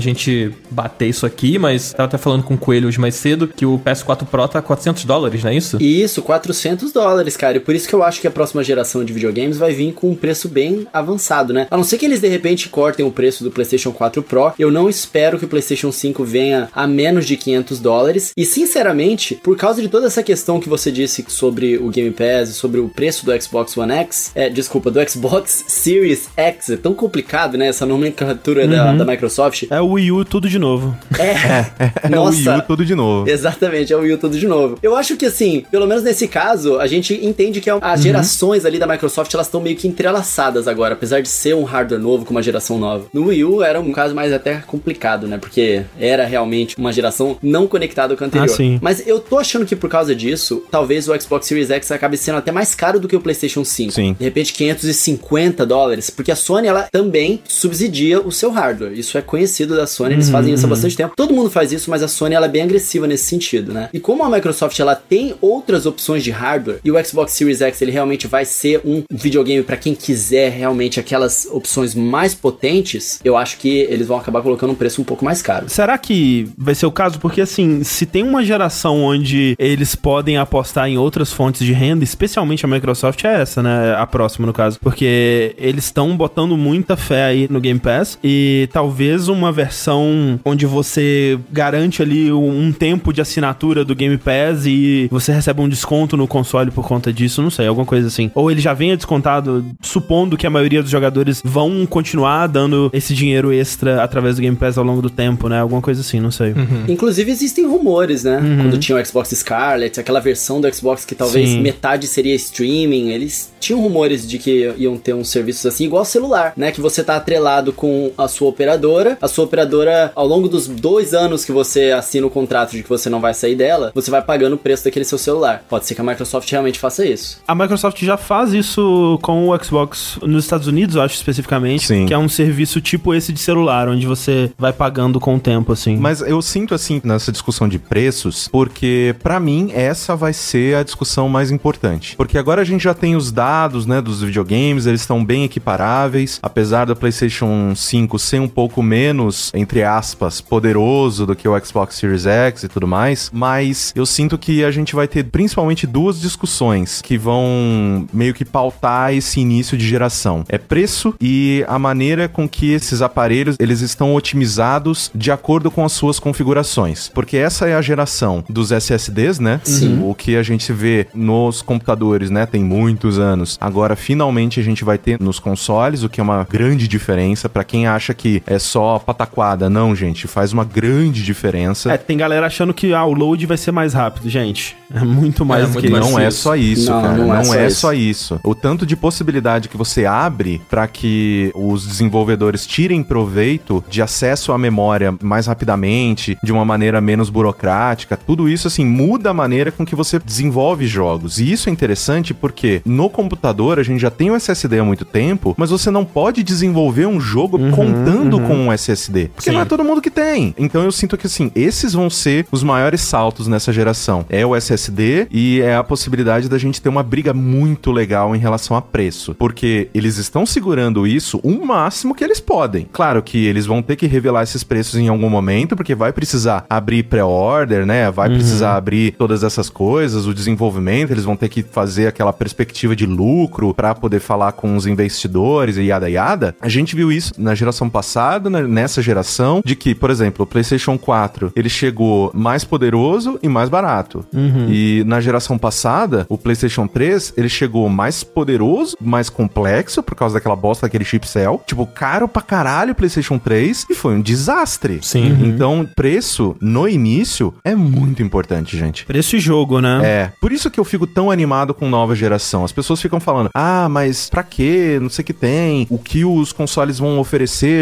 gente 0.00 0.52
bater 0.70 1.08
isso 1.08 1.26
aqui, 1.26 1.58
mas 1.58 1.92
tava 1.92 2.06
até 2.06 2.18
falando 2.18 2.42
com 2.42 2.54
o 2.54 2.58
Coelho 2.58 2.88
hoje 2.88 3.00
mais 3.00 3.14
cedo 3.14 3.48
que 3.48 3.66
o 3.66 3.78
PS4 3.78 4.26
Pro 4.26 4.48
tá 4.48 4.60
400 4.60 5.04
dólares, 5.04 5.42
não 5.42 5.50
é 5.50 5.56
isso? 5.56 5.78
Isso, 5.80 6.22
400 6.22 6.92
dólares, 6.92 7.36
cara. 7.36 7.56
E 7.56 7.60
por 7.60 7.74
isso 7.74 7.88
que 7.88 7.94
eu 7.94 8.02
acho 8.02 8.20
que 8.20 8.26
a 8.26 8.30
próxima 8.30 8.62
geração 8.62 9.04
de 9.04 9.12
videogames 9.12 9.56
vai 9.56 9.72
vir 9.72 9.92
com 9.92 10.10
um 10.10 10.14
preço 10.14 10.48
bem 10.48 10.86
avançado, 10.92 11.52
né? 11.52 11.66
A 11.70 11.76
não 11.76 11.84
ser 11.84 11.98
que 11.98 12.06
eles 12.06 12.20
de 12.20 12.28
repente 12.28 12.68
cortem 12.68 13.04
o 13.04 13.10
preço 13.10 13.42
do 13.42 13.50
PlayStation 13.50 13.92
4 13.92 14.22
Pro, 14.22 14.52
eu 14.58 14.70
não 14.70 14.88
espero 14.88 15.38
que 15.38 15.44
o 15.44 15.48
PlayStation 15.48 15.90
5 15.90 16.24
venha 16.24 16.68
a 16.74 16.86
menos 16.86 17.26
de 17.26 17.36
500 17.36 17.80
dólares. 17.80 18.32
E 18.36 18.44
sinceramente, 18.44 19.34
por 19.36 19.56
causa 19.56 19.80
de 19.80 19.88
toda 19.88 20.06
essa 20.06 20.22
questão 20.22 20.60
que 20.60 20.68
você 20.68 20.90
disse 20.90 21.24
sobre 21.28 21.76
o 21.76 21.88
Game 21.88 22.10
Pass 22.10 22.50
sobre 22.50 22.80
o 22.80 22.88
preço 22.88 23.24
do 23.24 23.42
Xbox 23.42 23.76
One 23.76 23.92
X, 23.92 24.32
é, 24.34 24.48
desculpa, 24.48 24.90
do 24.90 25.08
Xbox 25.08 25.64
Series 25.68 26.28
X, 26.36 26.70
é 26.70 26.76
tão 26.76 26.94
complicado, 26.94 27.56
né? 27.56 27.68
Essa 27.68 27.86
nomenclatura 27.86 28.17
da, 28.24 28.92
da 28.92 29.04
Microsoft. 29.04 29.64
É 29.70 29.80
o 29.80 29.92
Wii 29.92 30.12
U 30.12 30.24
tudo 30.24 30.48
de 30.48 30.58
novo. 30.58 30.96
É, 31.18 32.10
É 32.10 32.18
o 32.18 32.24
Wii 32.24 32.48
U 32.48 32.62
tudo 32.66 32.84
de 32.84 32.94
novo. 32.94 33.28
Exatamente, 33.28 33.92
é 33.92 33.96
o 33.96 34.00
Wii 34.00 34.14
U 34.14 34.18
tudo 34.18 34.38
de 34.38 34.46
novo. 34.46 34.78
Eu 34.82 34.96
acho 34.96 35.16
que 35.16 35.26
assim, 35.26 35.64
pelo 35.70 35.86
menos 35.86 36.02
nesse 36.02 36.28
caso, 36.28 36.78
a 36.78 36.86
gente 36.86 37.14
entende 37.24 37.60
que 37.60 37.70
as 37.70 38.02
gerações 38.02 38.64
ali 38.64 38.78
da 38.78 38.86
Microsoft, 38.86 39.32
elas 39.34 39.46
estão 39.46 39.60
meio 39.60 39.76
que 39.76 39.86
entrelaçadas 39.88 40.66
agora, 40.68 40.94
apesar 40.94 41.20
de 41.20 41.28
ser 41.28 41.54
um 41.54 41.64
hardware 41.64 42.00
novo 42.00 42.24
com 42.24 42.30
uma 42.30 42.42
geração 42.42 42.78
nova. 42.78 43.06
No 43.12 43.26
Wii 43.26 43.44
U 43.44 43.62
era 43.62 43.80
um 43.80 43.92
caso 43.92 44.14
mais 44.14 44.32
até 44.32 44.62
complicado, 44.66 45.26
né? 45.26 45.38
Porque 45.38 45.82
era 45.98 46.24
realmente 46.24 46.76
uma 46.78 46.92
geração 46.92 47.36
não 47.42 47.66
conectada 47.66 48.16
com 48.16 48.24
a 48.24 48.26
anterior. 48.26 48.52
Ah, 48.52 48.56
sim. 48.56 48.78
Mas 48.82 49.06
eu 49.06 49.20
tô 49.20 49.38
achando 49.38 49.66
que 49.66 49.76
por 49.76 49.88
causa 49.88 50.14
disso, 50.14 50.62
talvez 50.70 51.08
o 51.08 51.20
Xbox 51.20 51.46
Series 51.46 51.70
X 51.70 51.90
acabe 51.90 52.16
sendo 52.16 52.38
até 52.38 52.50
mais 52.52 52.74
caro 52.74 52.98
do 52.98 53.08
que 53.08 53.16
o 53.16 53.20
PlayStation 53.20 53.64
5. 53.64 53.92
Sim. 53.92 54.16
De 54.18 54.24
repente 54.24 54.52
550 54.52 55.66
dólares, 55.66 56.10
porque 56.10 56.32
a 56.32 56.36
Sony 56.36 56.66
ela 56.66 56.88
também 56.90 57.40
subsidia 57.46 58.07
o 58.16 58.30
seu 58.30 58.50
hardware. 58.50 58.98
Isso 58.98 59.16
é 59.18 59.22
conhecido 59.22 59.76
da 59.76 59.86
Sony, 59.86 60.14
eles 60.14 60.30
fazem 60.30 60.54
isso 60.54 60.66
há 60.66 60.68
bastante 60.68 60.96
tempo. 60.96 61.14
Todo 61.16 61.34
mundo 61.34 61.50
faz 61.50 61.72
isso, 61.72 61.90
mas 61.90 62.02
a 62.02 62.08
Sony 62.08 62.34
ela 62.34 62.46
é 62.46 62.48
bem 62.48 62.62
agressiva 62.62 63.06
nesse 63.06 63.24
sentido, 63.24 63.72
né? 63.72 63.88
E 63.92 64.00
como 64.00 64.24
a 64.24 64.30
Microsoft 64.30 64.78
ela 64.78 64.94
tem 64.94 65.34
outras 65.40 65.86
opções 65.86 66.22
de 66.22 66.30
hardware 66.30 66.80
e 66.84 66.90
o 66.90 67.04
Xbox 67.04 67.32
Series 67.32 67.60
X 67.60 67.82
ele 67.82 67.92
realmente 67.92 68.26
vai 68.26 68.44
ser 68.44 68.80
um 68.84 69.02
videogame 69.10 69.62
para 69.62 69.76
quem 69.76 69.94
quiser 69.94 70.50
realmente 70.50 71.00
aquelas 71.00 71.46
opções 71.50 71.94
mais 71.94 72.34
potentes, 72.34 73.20
eu 73.24 73.36
acho 73.36 73.58
que 73.58 73.68
eles 73.68 74.06
vão 74.06 74.18
acabar 74.18 74.42
colocando 74.42 74.72
um 74.72 74.74
preço 74.74 75.00
um 75.00 75.04
pouco 75.04 75.24
mais 75.24 75.42
caro. 75.42 75.68
Será 75.68 75.96
que 75.98 76.48
vai 76.56 76.74
ser 76.74 76.86
o 76.86 76.92
caso? 76.92 77.18
Porque, 77.18 77.40
assim, 77.40 77.82
se 77.84 78.06
tem 78.06 78.22
uma 78.22 78.44
geração 78.44 79.02
onde 79.02 79.54
eles 79.58 79.94
podem 79.94 80.36
apostar 80.36 80.88
em 80.88 80.98
outras 80.98 81.32
fontes 81.32 81.64
de 81.64 81.72
renda, 81.72 82.04
especialmente 82.04 82.64
a 82.64 82.68
Microsoft, 82.68 83.24
é 83.24 83.42
essa, 83.42 83.62
né? 83.62 83.94
A 83.96 84.06
próxima, 84.06 84.46
no 84.46 84.52
caso. 84.52 84.78
Porque 84.80 85.54
eles 85.58 85.84
estão 85.84 86.16
botando 86.16 86.56
muita 86.56 86.96
fé 86.96 87.24
aí 87.24 87.48
no 87.50 87.60
Game 87.60 87.80
Pass 87.80 87.97
e 88.22 88.68
talvez 88.72 89.28
uma 89.28 89.50
versão 89.50 90.38
onde 90.44 90.66
você 90.66 91.38
garante 91.50 92.02
ali 92.02 92.30
um 92.32 92.72
tempo 92.72 93.12
de 93.12 93.20
assinatura 93.20 93.84
do 93.84 93.94
Game 93.94 94.16
Pass 94.18 94.66
e 94.66 95.08
você 95.10 95.32
recebe 95.32 95.60
um 95.60 95.68
desconto 95.68 96.16
no 96.16 96.26
console 96.26 96.70
por 96.70 96.86
conta 96.86 97.12
disso, 97.12 97.42
não 97.42 97.50
sei, 97.50 97.66
alguma 97.66 97.86
coisa 97.86 98.08
assim. 98.08 98.30
Ou 98.34 98.50
ele 98.50 98.60
já 98.60 98.74
venha 98.74 98.96
descontado, 98.96 99.64
supondo 99.80 100.36
que 100.36 100.46
a 100.46 100.50
maioria 100.50 100.82
dos 100.82 100.90
jogadores 100.90 101.40
vão 101.44 101.86
continuar 101.86 102.46
dando 102.46 102.90
esse 102.92 103.14
dinheiro 103.14 103.52
extra 103.52 104.02
através 104.02 104.36
do 104.36 104.42
Game 104.42 104.56
Pass 104.56 104.78
ao 104.78 104.84
longo 104.84 105.02
do 105.02 105.10
tempo, 105.10 105.48
né? 105.48 105.60
Alguma 105.60 105.80
coisa 105.80 106.00
assim, 106.00 106.20
não 106.20 106.30
sei. 106.30 106.54
Inclusive 106.88 107.30
existem 107.30 107.66
rumores, 107.66 108.24
né? 108.24 108.40
Quando 108.62 108.78
tinha 108.78 109.00
o 109.00 109.04
Xbox 109.04 109.30
Scarlet, 109.30 109.98
aquela 109.98 110.20
versão 110.20 110.60
do 110.60 110.72
Xbox 110.74 111.04
que 111.04 111.14
talvez 111.14 111.48
Sim. 111.50 111.60
metade 111.60 112.06
seria 112.06 112.34
streaming, 112.34 113.10
eles 113.10 113.52
tinham 113.60 113.80
rumores 113.80 114.26
de 114.26 114.38
que 114.38 114.72
iam 114.76 114.96
ter 114.96 115.14
uns 115.14 115.30
serviços 115.30 115.66
assim, 115.66 115.84
igual 115.84 116.04
celular, 116.04 116.52
né? 116.56 116.72
Que 116.72 116.80
você 116.80 117.02
tá 117.02 117.16
atrelado 117.16 117.72
com 117.78 118.10
a 118.18 118.26
sua 118.26 118.48
operadora, 118.48 119.16
a 119.22 119.28
sua 119.28 119.44
operadora, 119.44 120.10
ao 120.14 120.26
longo 120.26 120.48
dos 120.48 120.66
dois 120.66 121.14
anos 121.14 121.44
que 121.44 121.52
você 121.52 121.92
assina 121.92 122.26
o 122.26 122.30
contrato 122.30 122.72
de 122.72 122.82
que 122.82 122.88
você 122.88 123.08
não 123.08 123.20
vai 123.20 123.32
sair 123.32 123.54
dela, 123.54 123.92
você 123.94 124.10
vai 124.10 124.20
pagando 124.20 124.54
o 124.54 124.58
preço 124.58 124.84
daquele 124.84 125.04
seu 125.04 125.16
celular. 125.16 125.64
Pode 125.68 125.86
ser 125.86 125.94
que 125.94 126.00
a 126.00 126.04
Microsoft 126.04 126.50
realmente 126.50 126.78
faça 126.78 127.06
isso. 127.06 127.40
A 127.46 127.54
Microsoft 127.54 128.02
já 128.04 128.16
faz 128.16 128.52
isso 128.52 129.18
com 129.22 129.48
o 129.48 129.64
Xbox 129.64 130.18
nos 130.22 130.44
Estados 130.44 130.66
Unidos, 130.66 130.96
eu 130.96 131.02
acho 131.02 131.14
especificamente, 131.14 131.86
Sim. 131.86 132.06
que 132.06 132.12
é 132.12 132.18
um 132.18 132.28
serviço 132.28 132.80
tipo 132.80 133.14
esse 133.14 133.32
de 133.32 133.38
celular, 133.38 133.88
onde 133.88 134.06
você 134.06 134.50
vai 134.58 134.72
pagando 134.72 135.20
com 135.20 135.36
o 135.36 135.40
tempo, 135.40 135.72
assim. 135.72 135.96
Mas 135.96 136.20
eu 136.20 136.42
sinto 136.42 136.74
assim 136.74 137.00
nessa 137.04 137.30
discussão 137.30 137.68
de 137.68 137.78
preços, 137.78 138.48
porque 138.48 139.14
pra 139.22 139.38
mim 139.38 139.70
essa 139.72 140.16
vai 140.16 140.32
ser 140.32 140.76
a 140.76 140.82
discussão 140.82 141.28
mais 141.28 141.52
importante. 141.52 142.16
Porque 142.16 142.36
agora 142.36 142.62
a 142.62 142.64
gente 142.64 142.82
já 142.82 142.94
tem 142.94 143.14
os 143.14 143.30
dados, 143.30 143.86
né, 143.86 144.00
dos 144.00 144.20
videogames, 144.20 144.86
eles 144.86 145.02
estão 145.02 145.24
bem 145.24 145.44
equiparáveis, 145.44 146.40
apesar 146.42 146.86
do 146.86 146.96
PlayStation 146.96 147.67
5 147.74 148.18
ser 148.18 148.40
um 148.40 148.48
pouco 148.48 148.82
menos, 148.82 149.50
entre 149.54 149.82
aspas, 149.82 150.40
poderoso 150.40 151.26
do 151.26 151.34
que 151.34 151.48
o 151.48 151.58
Xbox 151.64 151.96
Series 151.96 152.26
X 152.26 152.64
e 152.64 152.68
tudo 152.68 152.86
mais, 152.86 153.30
mas 153.32 153.92
eu 153.94 154.06
sinto 154.06 154.38
que 154.38 154.64
a 154.64 154.70
gente 154.70 154.94
vai 154.94 155.08
ter 155.08 155.24
principalmente 155.24 155.86
duas 155.86 156.20
discussões 156.20 157.00
que 157.02 157.18
vão 157.18 158.06
meio 158.12 158.34
que 158.34 158.44
pautar 158.44 159.12
esse 159.12 159.40
início 159.40 159.76
de 159.76 159.86
geração. 159.86 160.44
É 160.48 160.58
preço 160.58 161.14
e 161.20 161.64
a 161.68 161.78
maneira 161.78 162.28
com 162.28 162.48
que 162.48 162.72
esses 162.72 163.02
aparelhos 163.02 163.56
eles 163.58 163.80
estão 163.80 164.14
otimizados 164.14 165.10
de 165.14 165.30
acordo 165.30 165.70
com 165.70 165.84
as 165.84 165.92
suas 165.92 166.18
configurações. 166.18 167.10
Porque 167.14 167.36
essa 167.36 167.66
é 167.66 167.74
a 167.74 167.82
geração 167.82 168.44
dos 168.48 168.70
SSDs, 168.72 169.38
né? 169.38 169.60
Sim. 169.64 170.02
O 170.04 170.14
que 170.14 170.36
a 170.36 170.42
gente 170.42 170.72
vê 170.72 171.06
nos 171.14 171.62
computadores, 171.62 172.30
né? 172.30 172.46
Tem 172.46 172.62
muitos 172.62 173.18
anos. 173.18 173.56
Agora, 173.60 173.96
finalmente, 173.96 174.60
a 174.60 174.62
gente 174.62 174.84
vai 174.84 174.98
ter 174.98 175.20
nos 175.20 175.38
consoles, 175.38 176.02
o 176.02 176.08
que 176.08 176.20
é 176.20 176.22
uma 176.22 176.46
grande 176.48 176.88
diferença. 176.88 177.48
Pra 177.58 177.64
quem 177.64 177.88
acha 177.88 178.14
que 178.14 178.40
é 178.46 178.56
só 178.56 179.00
pataquada, 179.00 179.68
não, 179.68 179.92
gente. 179.96 180.28
Faz 180.28 180.52
uma 180.52 180.64
grande 180.64 181.24
diferença. 181.24 181.92
É, 181.92 181.96
tem 181.98 182.16
galera 182.16 182.46
achando 182.46 182.72
que 182.72 182.94
ah, 182.94 183.04
o 183.04 183.12
load 183.12 183.44
vai 183.46 183.56
ser 183.56 183.72
mais 183.72 183.92
rápido, 183.94 184.30
gente. 184.30 184.76
É 184.94 185.00
muito 185.00 185.44
mais 185.44 185.64
É, 185.64 185.66
do 185.66 185.72
muito 185.72 185.84
que 185.84 185.90
mais 185.90 186.04
isso. 186.06 186.12
Não 186.14 186.20
é 186.20 186.30
só 186.30 186.54
isso, 186.56 186.90
Não, 186.92 187.02
cara. 187.02 187.16
não 187.16 187.26
Não, 187.26 187.34
é 187.34 187.42
só 187.44 187.54
é 187.56 187.66
isso. 187.66 187.80
só 187.80 187.92
isso. 187.92 188.40
O 188.44 188.54
tanto 188.54 188.86
de 188.86 188.94
possibilidade 188.94 189.68
que 189.68 189.76
você 189.76 190.06
abre 190.06 190.62
pra 190.70 190.86
que 190.86 191.50
os 191.54 191.84
desenvolvedores 191.84 192.64
tirem 192.64 193.02
proveito 193.02 193.82
de 193.88 194.00
acesso 194.00 194.52
à 194.52 194.56
memória 194.58 195.12
mais 195.20 195.48
rapidamente, 195.48 196.38
de 196.42 196.52
uma 196.52 196.64
maneira 196.64 197.00
menos 197.00 197.28
burocrática, 197.28 198.16
tudo 198.16 198.48
isso 198.48 198.68
assim 198.68 198.84
muda 198.86 199.30
a 199.30 199.34
maneira 199.34 199.72
com 199.72 199.84
que 199.84 199.96
você 199.96 200.18
desenvolve 200.20 200.86
jogos. 200.86 201.40
E 201.40 201.50
isso 201.50 201.68
é 201.68 201.72
interessante 201.72 202.32
porque 202.32 202.80
no 202.84 203.10
computador 203.10 203.80
a 203.80 203.82
gente 203.82 204.00
já 204.00 204.10
tem 204.10 204.30
o 204.30 204.36
SSD 204.36 204.78
há 204.78 204.84
muito 204.84 205.04
tempo, 205.04 205.54
mas 205.58 205.70
você 205.70 205.90
não 205.90 206.04
pode 206.04 206.42
desenvolver 206.44 207.06
um 207.06 207.20
jogo 207.20 207.47
contando 207.48 208.40
com 208.40 208.54
um 208.54 208.72
SSD, 208.72 209.30
porque 209.34 209.50
Sim. 209.50 209.56
não 209.56 209.62
é 209.62 209.64
todo 209.64 209.84
mundo 209.84 210.00
que 210.00 210.10
tem. 210.10 210.54
Então 210.58 210.82
eu 210.82 210.92
sinto 210.92 211.16
que 211.16 211.26
assim, 211.26 211.50
esses 211.54 211.92
vão 211.92 212.10
ser 212.10 212.46
os 212.50 212.62
maiores 212.62 213.00
saltos 213.00 213.46
nessa 213.46 213.72
geração. 213.72 214.24
É 214.28 214.44
o 214.44 214.54
SSD 214.54 215.28
e 215.30 215.60
é 215.60 215.76
a 215.76 215.84
possibilidade 215.84 216.48
da 216.48 216.58
gente 216.58 216.80
ter 216.80 216.88
uma 216.88 217.02
briga 217.02 217.32
muito 217.32 217.92
legal 217.92 218.34
em 218.34 218.38
relação 218.38 218.76
a 218.76 218.82
preço, 218.82 219.34
porque 219.34 219.88
eles 219.94 220.16
estão 220.16 220.44
segurando 220.44 221.06
isso 221.06 221.40
o 221.42 221.64
máximo 221.64 222.14
que 222.14 222.24
eles 222.24 222.40
podem. 222.40 222.88
Claro 222.92 223.22
que 223.22 223.46
eles 223.46 223.66
vão 223.66 223.82
ter 223.82 223.96
que 223.96 224.06
revelar 224.06 224.42
esses 224.42 224.64
preços 224.64 224.96
em 224.96 225.08
algum 225.08 225.28
momento, 225.28 225.76
porque 225.76 225.94
vai 225.94 226.12
precisar 226.12 226.64
abrir 226.68 227.04
pré-order, 227.04 227.86
né? 227.86 228.10
Vai 228.10 228.28
precisar 228.30 228.76
abrir 228.76 229.12
todas 229.12 229.42
essas 229.42 229.68
coisas, 229.70 230.26
o 230.26 230.34
desenvolvimento, 230.34 231.12
eles 231.12 231.24
vão 231.24 231.36
ter 231.36 231.48
que 231.48 231.62
fazer 231.62 232.06
aquela 232.06 232.32
perspectiva 232.32 232.96
de 232.96 233.06
lucro 233.06 233.74
para 233.74 233.94
poder 233.94 234.20
falar 234.20 234.52
com 234.52 234.76
os 234.76 234.86
investidores 234.86 235.76
e 235.76 235.82
yada 235.84 236.08
yada. 236.08 236.56
A 236.60 236.68
gente 236.68 236.96
viu 236.96 237.12
isso 237.12 237.32
na 237.38 237.54
geração 237.54 237.88
passada, 237.88 238.50
né, 238.50 238.62
nessa 238.62 239.00
geração, 239.00 239.62
de 239.64 239.74
que, 239.76 239.94
por 239.94 240.10
exemplo, 240.10 240.44
o 240.44 240.46
PlayStation 240.46 240.98
4, 240.98 241.52
ele 241.54 241.68
chegou 241.68 242.30
mais 242.34 242.64
poderoso 242.64 243.38
e 243.42 243.48
mais 243.48 243.68
barato. 243.68 244.24
E 244.68 245.02
na 245.06 245.20
geração 245.20 245.58
passada, 245.58 246.26
o 246.28 246.36
PlayStation 246.36 246.86
3, 246.86 247.34
ele 247.36 247.48
chegou 247.48 247.88
mais 247.88 248.22
poderoso, 248.22 248.96
mais 249.00 249.28
complexo 249.28 250.02
por 250.02 250.14
causa 250.14 250.34
daquela 250.34 250.56
bosta 250.56 250.86
daquele 250.86 251.04
chip 251.04 251.26
Cell, 251.26 251.60
tipo 251.66 251.86
caro 251.86 252.28
pra 252.28 252.42
caralho 252.42 252.92
o 252.92 252.94
PlayStation 252.94 253.38
3 253.38 253.86
e 253.90 253.94
foi 253.94 254.14
um 254.14 254.20
desastre. 254.20 254.98
Sim. 255.02 255.36
Então, 255.42 255.88
preço 255.96 256.56
no 256.60 256.88
início 256.88 257.54
é 257.64 257.74
muito 257.74 258.22
importante, 258.22 258.76
gente. 258.76 259.04
Preço 259.04 259.36
e 259.36 259.40
jogo, 259.40 259.80
né? 259.80 260.00
É, 260.04 260.32
por 260.40 260.52
isso 260.52 260.70
que 260.70 260.80
eu 260.80 260.84
fico 260.84 261.06
tão 261.06 261.30
animado 261.30 261.72
com 261.74 261.88
nova 261.88 262.14
geração. 262.14 262.64
As 262.64 262.72
pessoas 262.72 263.00
ficam 263.00 263.20
falando, 263.20 263.50
ah, 263.54 263.88
mas 263.88 264.28
pra 264.28 264.42
quê? 264.42 264.98
Não 265.00 265.08
sei 265.08 265.22
o 265.22 265.26
que 265.26 265.32
tem. 265.32 265.86
O 265.90 265.98
que 265.98 266.24
os 266.24 266.52
consoles 266.52 266.98
vão 266.98 267.18
oferecer 267.18 267.27